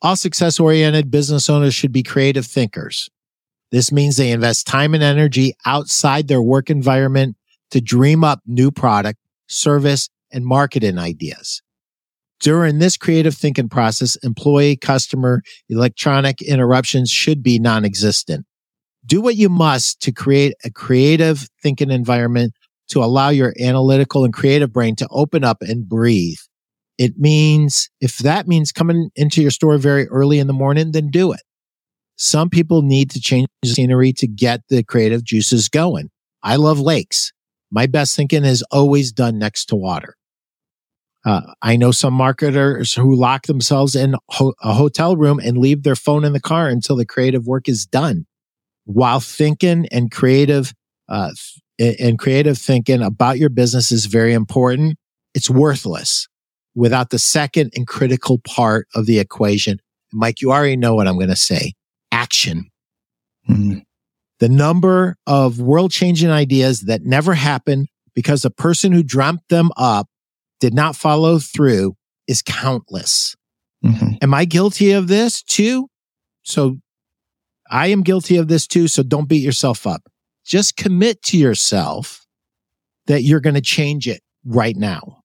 All 0.00 0.16
success 0.16 0.58
oriented 0.58 1.10
business 1.10 1.48
owners 1.48 1.74
should 1.74 1.92
be 1.92 2.02
creative 2.02 2.46
thinkers. 2.46 3.08
This 3.70 3.92
means 3.92 4.16
they 4.16 4.32
invest 4.32 4.66
time 4.66 4.94
and 4.94 5.02
energy 5.02 5.54
outside 5.64 6.28
their 6.28 6.42
work 6.42 6.70
environment 6.70 7.36
to 7.70 7.80
dream 7.80 8.22
up 8.22 8.40
new 8.46 8.70
product, 8.70 9.18
service, 9.48 10.08
and 10.30 10.44
marketing 10.44 10.98
ideas. 10.98 11.62
During 12.42 12.80
this 12.80 12.96
creative 12.96 13.36
thinking 13.36 13.68
process, 13.68 14.16
employee, 14.16 14.76
customer, 14.76 15.42
electronic 15.68 16.42
interruptions 16.42 17.08
should 17.08 17.40
be 17.40 17.60
non-existent. 17.60 18.44
Do 19.06 19.20
what 19.20 19.36
you 19.36 19.48
must 19.48 20.00
to 20.02 20.10
create 20.10 20.54
a 20.64 20.70
creative 20.70 21.48
thinking 21.62 21.92
environment 21.92 22.52
to 22.88 22.98
allow 22.98 23.28
your 23.28 23.54
analytical 23.60 24.24
and 24.24 24.34
creative 24.34 24.72
brain 24.72 24.96
to 24.96 25.08
open 25.12 25.44
up 25.44 25.58
and 25.60 25.88
breathe. 25.88 26.38
It 26.98 27.16
means 27.16 27.88
if 28.00 28.18
that 28.18 28.48
means 28.48 28.72
coming 28.72 29.10
into 29.14 29.40
your 29.40 29.52
store 29.52 29.78
very 29.78 30.08
early 30.08 30.40
in 30.40 30.48
the 30.48 30.52
morning, 30.52 30.90
then 30.90 31.10
do 31.10 31.32
it. 31.32 31.42
Some 32.16 32.50
people 32.50 32.82
need 32.82 33.08
to 33.12 33.20
change 33.20 33.46
scenery 33.64 34.12
to 34.14 34.26
get 34.26 34.62
the 34.68 34.82
creative 34.82 35.22
juices 35.22 35.68
going. 35.68 36.10
I 36.42 36.56
love 36.56 36.80
lakes. 36.80 37.32
My 37.70 37.86
best 37.86 38.16
thinking 38.16 38.44
is 38.44 38.62
always 38.72 39.12
done 39.12 39.38
next 39.38 39.66
to 39.66 39.76
water. 39.76 40.16
Uh, 41.24 41.42
I 41.62 41.76
know 41.76 41.92
some 41.92 42.14
marketers 42.14 42.94
who 42.94 43.14
lock 43.14 43.46
themselves 43.46 43.94
in 43.94 44.16
ho- 44.28 44.54
a 44.62 44.72
hotel 44.72 45.16
room 45.16 45.38
and 45.38 45.58
leave 45.58 45.82
their 45.84 45.94
phone 45.94 46.24
in 46.24 46.32
the 46.32 46.40
car 46.40 46.68
until 46.68 46.96
the 46.96 47.06
creative 47.06 47.46
work 47.46 47.68
is 47.68 47.86
done. 47.86 48.26
While 48.84 49.20
thinking 49.20 49.86
and 49.92 50.10
creative, 50.10 50.72
uh, 51.08 51.30
th- 51.78 51.96
and 52.00 52.18
creative 52.18 52.58
thinking 52.58 53.02
about 53.02 53.38
your 53.38 53.50
business 53.50 53.92
is 53.92 54.06
very 54.06 54.32
important, 54.32 54.96
it's 55.34 55.48
worthless 55.48 56.26
without 56.74 57.10
the 57.10 57.18
second 57.18 57.72
and 57.76 57.86
critical 57.86 58.38
part 58.38 58.88
of 58.94 59.06
the 59.06 59.18
equation. 59.20 59.78
Mike, 60.12 60.40
you 60.40 60.50
already 60.50 60.76
know 60.76 60.94
what 60.94 61.06
I'm 61.06 61.16
going 61.16 61.28
to 61.28 61.36
say. 61.36 61.74
Action. 62.10 62.68
Mhm. 63.48 63.82
The 64.40 64.48
number 64.48 65.16
of 65.26 65.60
world 65.60 65.92
changing 65.92 66.30
ideas 66.30 66.80
that 66.82 67.02
never 67.04 67.34
happen 67.34 67.86
because 68.14 68.42
the 68.42 68.50
person 68.50 68.90
who 68.92 69.02
dreamt 69.02 69.40
them 69.48 69.70
up 69.76 70.08
did 70.62 70.74
not 70.74 70.94
follow 70.94 71.40
through 71.40 71.96
is 72.28 72.40
countless. 72.40 73.34
Mhm. 73.84 74.18
Am 74.22 74.32
I 74.32 74.44
guilty 74.44 74.92
of 74.92 75.08
this 75.08 75.42
too? 75.42 75.88
So 76.44 76.76
I 77.68 77.88
am 77.88 78.04
guilty 78.04 78.36
of 78.36 78.46
this 78.46 78.68
too. 78.68 78.86
So 78.86 79.02
don't 79.02 79.28
beat 79.28 79.42
yourself 79.42 79.88
up. 79.88 80.02
Just 80.46 80.76
commit 80.76 81.20
to 81.24 81.36
yourself 81.36 82.24
that 83.08 83.24
you're 83.24 83.40
going 83.40 83.56
to 83.56 83.60
change 83.60 84.06
it 84.06 84.22
right 84.44 84.76
now. 84.76 85.22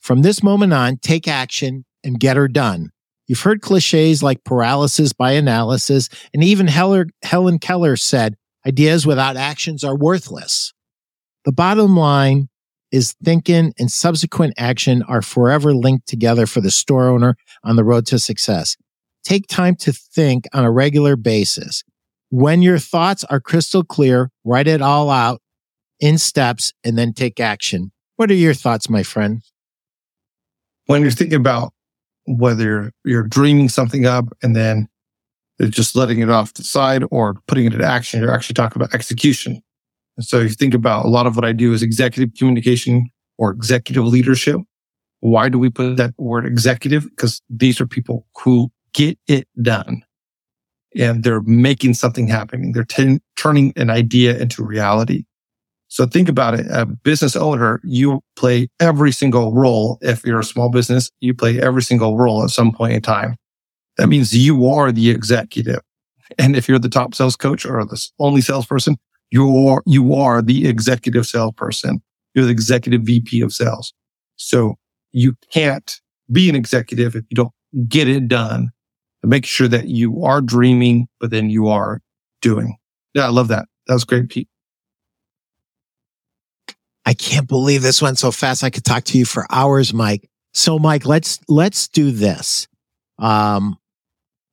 From 0.00 0.22
this 0.22 0.42
moment 0.42 0.72
on, 0.72 0.96
take 0.96 1.28
action 1.28 1.84
and 2.02 2.18
get 2.18 2.36
her 2.36 2.48
done. 2.48 2.90
You've 3.28 3.42
heard 3.42 3.62
cliches 3.62 4.24
like 4.24 4.42
paralysis 4.42 5.12
by 5.12 5.32
analysis, 5.34 6.08
and 6.34 6.42
even 6.42 6.66
Heller, 6.66 7.06
Helen 7.22 7.60
Keller 7.60 7.94
said 7.94 8.34
ideas 8.66 9.06
without 9.06 9.36
actions 9.36 9.84
are 9.84 9.96
worthless. 9.96 10.72
The 11.44 11.52
bottom 11.52 11.96
line 11.96 12.48
is 12.94 13.16
thinking 13.24 13.74
and 13.76 13.90
subsequent 13.90 14.54
action 14.56 15.02
are 15.08 15.20
forever 15.20 15.74
linked 15.74 16.06
together 16.06 16.46
for 16.46 16.60
the 16.60 16.70
store 16.70 17.08
owner 17.08 17.36
on 17.64 17.74
the 17.74 17.82
road 17.82 18.06
to 18.06 18.20
success. 18.20 18.76
Take 19.24 19.48
time 19.48 19.74
to 19.80 19.92
think 19.92 20.44
on 20.52 20.64
a 20.64 20.70
regular 20.70 21.16
basis. 21.16 21.82
When 22.30 22.62
your 22.62 22.78
thoughts 22.78 23.24
are 23.24 23.40
crystal 23.40 23.82
clear, 23.82 24.30
write 24.44 24.68
it 24.68 24.80
all 24.80 25.10
out 25.10 25.42
in 25.98 26.18
steps 26.18 26.72
and 26.84 26.96
then 26.96 27.12
take 27.12 27.40
action. 27.40 27.90
What 28.14 28.30
are 28.30 28.34
your 28.34 28.54
thoughts, 28.54 28.88
my 28.88 29.02
friend? 29.02 29.42
When 30.86 31.02
you're 31.02 31.10
thinking 31.10 31.34
about 31.34 31.72
whether 32.26 32.92
you're, 33.04 33.24
dreaming 33.24 33.70
something 33.70 34.06
up 34.06 34.26
and 34.40 34.54
then 34.54 34.88
just 35.60 35.96
letting 35.96 36.20
it 36.20 36.30
off 36.30 36.54
the 36.54 36.62
side 36.62 37.02
or 37.10 37.34
putting 37.48 37.64
it 37.64 37.72
into 37.72 37.84
action. 37.84 38.20
You're 38.20 38.32
actually 38.32 38.54
talking 38.54 38.80
about 38.80 38.94
execution. 38.94 39.63
And 40.16 40.24
so 40.24 40.40
you 40.40 40.48
think 40.48 40.74
about 40.74 41.04
a 41.04 41.08
lot 41.08 41.26
of 41.26 41.36
what 41.36 41.44
I 41.44 41.52
do 41.52 41.72
is 41.72 41.82
executive 41.82 42.34
communication 42.36 43.10
or 43.38 43.50
executive 43.50 44.04
leadership. 44.04 44.60
Why 45.20 45.48
do 45.48 45.58
we 45.58 45.70
put 45.70 45.96
that 45.96 46.14
word 46.18 46.46
executive? 46.46 47.04
Because 47.04 47.40
these 47.48 47.80
are 47.80 47.86
people 47.86 48.26
who 48.36 48.70
get 48.92 49.18
it 49.26 49.48
done 49.62 50.04
and 50.96 51.24
they're 51.24 51.40
making 51.42 51.94
something 51.94 52.28
happen. 52.28 52.72
They're 52.72 53.18
turning 53.36 53.72
an 53.76 53.90
idea 53.90 54.38
into 54.38 54.62
reality. 54.62 55.24
So 55.88 56.06
think 56.06 56.28
about 56.28 56.54
it. 56.54 56.66
A 56.70 56.86
business 56.86 57.36
owner, 57.36 57.80
you 57.84 58.20
play 58.36 58.68
every 58.80 59.12
single 59.12 59.52
role. 59.52 59.98
If 60.00 60.24
you're 60.24 60.40
a 60.40 60.44
small 60.44 60.68
business, 60.68 61.10
you 61.20 61.34
play 61.34 61.60
every 61.60 61.82
single 61.82 62.16
role 62.16 62.42
at 62.42 62.50
some 62.50 62.72
point 62.72 62.92
in 62.92 63.02
time. 63.02 63.36
That 63.96 64.08
means 64.08 64.36
you 64.36 64.66
are 64.68 64.92
the 64.92 65.10
executive. 65.10 65.80
And 66.38 66.56
if 66.56 66.68
you're 66.68 66.78
the 66.78 66.88
top 66.88 67.14
sales 67.14 67.36
coach 67.36 67.64
or 67.64 67.84
the 67.84 68.04
only 68.18 68.40
salesperson, 68.40 68.96
you 69.34 69.66
are, 69.66 69.82
you 69.84 70.14
are 70.14 70.40
the 70.42 70.68
executive 70.68 71.26
salesperson. 71.26 72.00
You're 72.34 72.44
the 72.44 72.52
executive 72.52 73.02
VP 73.02 73.40
of 73.40 73.52
sales. 73.52 73.92
So 74.36 74.76
you 75.10 75.34
can't 75.52 76.00
be 76.30 76.48
an 76.48 76.54
executive 76.54 77.16
if 77.16 77.24
you 77.28 77.34
don't 77.34 77.52
get 77.88 78.06
it 78.06 78.28
done 78.28 78.70
and 79.24 79.30
make 79.30 79.44
sure 79.44 79.66
that 79.66 79.88
you 79.88 80.22
are 80.22 80.40
dreaming, 80.40 81.08
but 81.18 81.32
then 81.32 81.50
you 81.50 81.66
are 81.66 82.00
doing. 82.42 82.76
Yeah, 83.12 83.26
I 83.26 83.30
love 83.30 83.48
that. 83.48 83.66
That 83.88 83.94
was 83.94 84.04
great, 84.04 84.28
Pete. 84.28 84.48
I 87.04 87.12
can't 87.14 87.48
believe 87.48 87.82
this 87.82 88.00
went 88.00 88.20
so 88.20 88.30
fast. 88.30 88.62
I 88.62 88.70
could 88.70 88.84
talk 88.84 89.02
to 89.04 89.18
you 89.18 89.24
for 89.24 89.48
hours, 89.50 89.92
Mike. 89.92 90.30
So, 90.52 90.78
Mike, 90.78 91.06
let's 91.06 91.40
let's 91.48 91.88
do 91.88 92.12
this. 92.12 92.68
Um, 93.18 93.78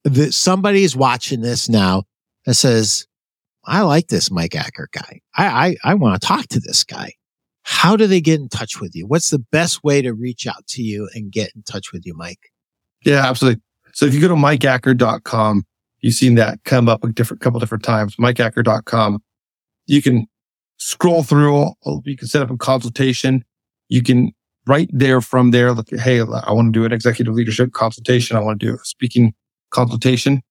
the, 0.03 0.32
somebody's 0.32 0.95
watching 0.95 1.41
this 1.41 1.69
now 1.69 2.05
that 2.45 2.55
says, 2.55 3.05
"I 3.66 3.82
like 3.82 4.07
this 4.07 4.32
Mike 4.32 4.55
Acker 4.55 4.89
guy. 4.91 5.22
I 5.36 5.45
I, 5.45 5.91
I 5.91 5.93
want 5.95 6.22
to 6.22 6.28
talk 6.28 6.47
to 6.47 6.59
this 6.59 6.84
guy." 6.84 7.14
How 7.64 7.95
do 7.95 8.07
they 8.07 8.22
get 8.22 8.39
in 8.39 8.49
touch 8.49 8.82
with 8.82 8.95
you? 8.95 9.05
What's 9.05 9.30
the 9.30 9.39
best 9.39 9.84
way 9.84 10.01
to 10.01 10.14
reach 10.14 10.47
out 10.47 10.66
to 10.70 10.82
you 10.82 11.07
and 11.14 11.32
get 11.32 11.51
in 11.55 11.62
touch 11.64 11.91
with 11.93 12.05
you, 12.05 12.16
Mike? 12.16 12.51
Yeah, 13.05 13.28
absolutely. 13.28 13.62
So 13.93 14.05
if 14.05 14.14
you 14.14 14.22
go 14.22 14.28
to 14.28 14.36
mikeacker.com, 14.36 15.64
you've 15.99 16.14
seen 16.14 16.36
that 16.36 16.64
come 16.64 16.89
up 16.89 17.03
a 17.03 17.09
different 17.09 17.41
couple 17.41 17.59
different 17.59 17.84
times. 17.84 18.16
Mikeacker.com. 18.16 19.22
You 19.86 20.01
can 20.01 20.28
scroll 20.78 21.24
through. 21.24 21.72
You 22.05 22.18
can 22.18 22.28
set 22.28 22.41
up 22.41 22.49
a 22.49 22.57
consultation. 22.57 23.43
You 23.89 24.01
can 24.01 24.32
right 24.68 24.89
there 24.91 25.22
from 25.22 25.51
there 25.51 25.74
look 25.74 25.89
hey, 25.91 26.20
I 26.20 26.51
want 26.51 26.74
to 26.74 26.80
do 26.80 26.86
an 26.86 26.91
executive 26.91 27.34
leadership 27.34 27.74
consultation. 27.74 28.38
I 28.38 28.41
want 28.41 28.59
to 28.59 28.66
do 28.68 28.76
a 28.76 28.80
speaking 28.84 29.34
consultation. 29.70 30.41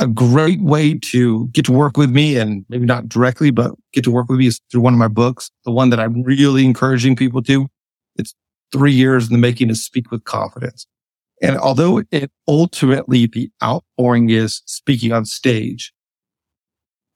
A 0.00 0.06
great 0.06 0.60
way 0.60 0.94
to 0.94 1.48
get 1.48 1.64
to 1.64 1.72
work 1.72 1.96
with 1.96 2.10
me 2.10 2.36
and 2.36 2.64
maybe 2.68 2.86
not 2.86 3.08
directly, 3.08 3.50
but 3.50 3.72
get 3.92 4.04
to 4.04 4.12
work 4.12 4.28
with 4.28 4.38
me 4.38 4.46
is 4.46 4.60
through 4.70 4.80
one 4.80 4.92
of 4.92 4.98
my 4.98 5.08
books. 5.08 5.50
The 5.64 5.72
one 5.72 5.90
that 5.90 5.98
I'm 5.98 6.22
really 6.22 6.64
encouraging 6.64 7.16
people 7.16 7.42
to. 7.42 7.66
It's 8.16 8.34
three 8.70 8.92
years 8.92 9.26
in 9.26 9.32
the 9.32 9.38
making 9.38 9.70
is 9.70 9.84
speak 9.84 10.10
with 10.10 10.24
confidence. 10.24 10.86
And 11.42 11.56
although 11.56 12.02
it 12.10 12.30
ultimately 12.46 13.26
the 13.26 13.50
outpouring 13.62 14.30
is 14.30 14.62
speaking 14.66 15.12
on 15.12 15.24
stage, 15.24 15.92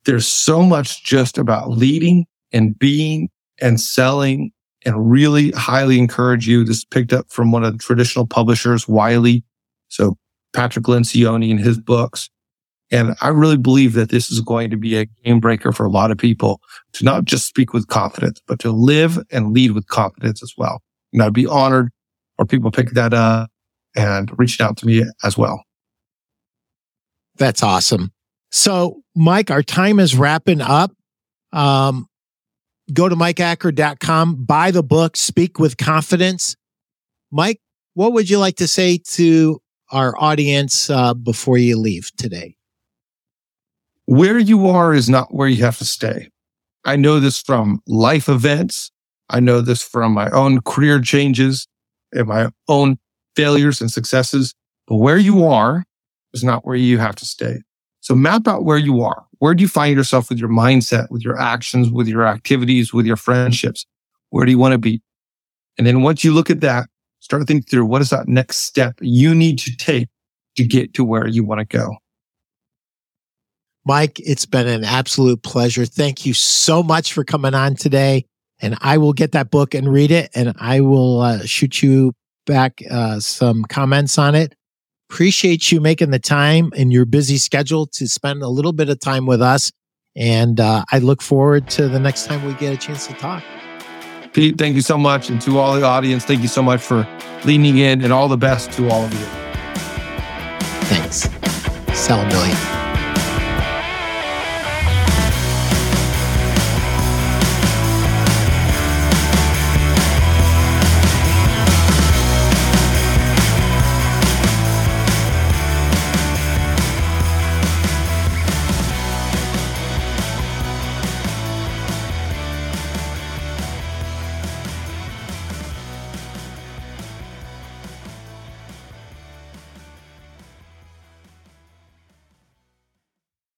there's 0.04 0.26
so 0.26 0.62
much 0.62 1.04
just 1.04 1.38
about 1.38 1.70
leading 1.70 2.26
and 2.52 2.78
being 2.78 3.28
and 3.60 3.80
selling 3.80 4.50
and 4.84 5.10
really 5.10 5.52
highly 5.52 5.98
encourage 5.98 6.48
you. 6.48 6.64
This 6.64 6.84
picked 6.84 7.12
up 7.12 7.30
from 7.30 7.52
one 7.52 7.62
of 7.64 7.72
the 7.72 7.78
traditional 7.78 8.26
publishers, 8.26 8.88
Wiley. 8.88 9.44
So 9.88 10.16
Patrick 10.52 10.86
Lencioni 10.86 11.50
in 11.50 11.58
his 11.58 11.78
books. 11.78 12.28
And 12.92 13.16
I 13.22 13.28
really 13.28 13.56
believe 13.56 13.94
that 13.94 14.10
this 14.10 14.30
is 14.30 14.40
going 14.40 14.68
to 14.70 14.76
be 14.76 14.96
a 14.98 15.06
game 15.06 15.40
breaker 15.40 15.72
for 15.72 15.86
a 15.86 15.90
lot 15.90 16.10
of 16.10 16.18
people 16.18 16.60
to 16.92 17.04
not 17.04 17.24
just 17.24 17.48
speak 17.48 17.72
with 17.72 17.88
confidence, 17.88 18.40
but 18.46 18.58
to 18.60 18.70
live 18.70 19.18
and 19.32 19.54
lead 19.54 19.72
with 19.72 19.86
confidence 19.86 20.42
as 20.42 20.52
well. 20.58 20.82
And 21.12 21.22
I'd 21.22 21.32
be 21.32 21.46
honored 21.46 21.90
or 22.38 22.44
people 22.44 22.70
pick 22.70 22.90
that 22.90 23.14
up 23.14 23.50
and 23.96 24.30
reaching 24.38 24.64
out 24.64 24.76
to 24.78 24.86
me 24.86 25.04
as 25.24 25.38
well. 25.38 25.64
That's 27.36 27.62
awesome. 27.62 28.12
So, 28.50 29.02
Mike, 29.16 29.50
our 29.50 29.62
time 29.62 29.98
is 29.98 30.14
wrapping 30.14 30.60
up. 30.60 30.92
Um, 31.52 32.06
go 32.92 33.08
to 33.08 33.16
mikeacker.com, 33.16 34.44
buy 34.44 34.70
the 34.70 34.82
book, 34.82 35.16
Speak 35.16 35.58
with 35.58 35.78
Confidence. 35.78 36.56
Mike, 37.30 37.60
what 37.94 38.12
would 38.12 38.28
you 38.28 38.38
like 38.38 38.56
to 38.56 38.68
say 38.68 38.98
to 39.12 39.60
our 39.90 40.14
audience 40.18 40.90
uh, 40.90 41.14
before 41.14 41.56
you 41.56 41.78
leave 41.78 42.10
today? 42.16 42.56
Where 44.12 44.38
you 44.38 44.68
are 44.68 44.92
is 44.92 45.08
not 45.08 45.32
where 45.32 45.48
you 45.48 45.64
have 45.64 45.78
to 45.78 45.86
stay. 45.86 46.28
I 46.84 46.96
know 46.96 47.18
this 47.18 47.40
from 47.40 47.80
life 47.86 48.28
events. 48.28 48.90
I 49.30 49.40
know 49.40 49.62
this 49.62 49.82
from 49.82 50.12
my 50.12 50.28
own 50.32 50.60
career 50.60 51.00
changes 51.00 51.66
and 52.12 52.28
my 52.28 52.50
own 52.68 52.98
failures 53.36 53.80
and 53.80 53.90
successes, 53.90 54.54
but 54.86 54.96
where 54.96 55.16
you 55.16 55.46
are 55.46 55.86
is 56.34 56.44
not 56.44 56.66
where 56.66 56.76
you 56.76 56.98
have 56.98 57.16
to 57.16 57.24
stay. 57.24 57.62
So 58.02 58.14
map 58.14 58.46
out 58.46 58.66
where 58.66 58.76
you 58.76 59.00
are. 59.00 59.24
Where 59.38 59.54
do 59.54 59.62
you 59.62 59.68
find 59.68 59.96
yourself 59.96 60.28
with 60.28 60.38
your 60.38 60.50
mindset, 60.50 61.10
with 61.10 61.22
your 61.22 61.40
actions, 61.40 61.88
with 61.88 62.06
your 62.06 62.26
activities, 62.26 62.92
with 62.92 63.06
your 63.06 63.16
friendships? 63.16 63.86
Where 64.28 64.44
do 64.44 64.50
you 64.50 64.58
want 64.58 64.72
to 64.72 64.78
be? 64.78 65.00
And 65.78 65.86
then 65.86 66.02
once 66.02 66.22
you 66.22 66.34
look 66.34 66.50
at 66.50 66.60
that, 66.60 66.86
start 67.20 67.46
thinking 67.46 67.64
through 67.64 67.86
what 67.86 68.02
is 68.02 68.10
that 68.10 68.28
next 68.28 68.58
step 68.58 68.94
you 69.00 69.34
need 69.34 69.58
to 69.60 69.74
take 69.74 70.10
to 70.56 70.66
get 70.66 70.92
to 70.92 71.02
where 71.02 71.26
you 71.26 71.44
want 71.44 71.60
to 71.60 71.64
go. 71.64 71.96
Mike, 73.84 74.20
it's 74.20 74.46
been 74.46 74.68
an 74.68 74.84
absolute 74.84 75.42
pleasure. 75.42 75.84
Thank 75.84 76.24
you 76.24 76.34
so 76.34 76.82
much 76.82 77.12
for 77.12 77.24
coming 77.24 77.54
on 77.54 77.74
today. 77.74 78.26
And 78.60 78.76
I 78.80 78.98
will 78.98 79.12
get 79.12 79.32
that 79.32 79.50
book 79.50 79.74
and 79.74 79.92
read 79.92 80.12
it, 80.12 80.30
and 80.34 80.54
I 80.60 80.80
will 80.80 81.20
uh, 81.20 81.44
shoot 81.44 81.82
you 81.82 82.12
back 82.46 82.80
uh, 82.88 83.18
some 83.18 83.64
comments 83.64 84.18
on 84.18 84.36
it. 84.36 84.54
Appreciate 85.10 85.72
you 85.72 85.80
making 85.80 86.10
the 86.10 86.20
time 86.20 86.70
in 86.76 86.90
your 86.90 87.04
busy 87.04 87.38
schedule 87.38 87.86
to 87.86 88.08
spend 88.08 88.42
a 88.42 88.48
little 88.48 88.72
bit 88.72 88.88
of 88.88 89.00
time 89.00 89.26
with 89.26 89.42
us. 89.42 89.72
And 90.14 90.60
uh, 90.60 90.84
I 90.92 91.00
look 91.00 91.22
forward 91.22 91.68
to 91.70 91.88
the 91.88 91.98
next 91.98 92.26
time 92.26 92.44
we 92.44 92.54
get 92.54 92.72
a 92.72 92.76
chance 92.76 93.08
to 93.08 93.14
talk. 93.14 93.42
Pete, 94.32 94.56
thank 94.56 94.74
you 94.76 94.80
so 94.80 94.96
much. 94.96 95.28
And 95.28 95.40
to 95.42 95.58
all 95.58 95.74
the 95.74 95.84
audience, 95.84 96.24
thank 96.24 96.40
you 96.40 96.48
so 96.48 96.62
much 96.62 96.80
for 96.80 97.06
leaning 97.44 97.78
in 97.78 98.02
and 98.02 98.12
all 98.12 98.28
the 98.28 98.38
best 98.38 98.72
to 98.72 98.88
all 98.88 99.04
of 99.04 99.12
you. 99.12 99.26
Thanks. 100.86 101.28
Sell 101.98 102.20
a 102.20 102.26
million. 102.28 102.81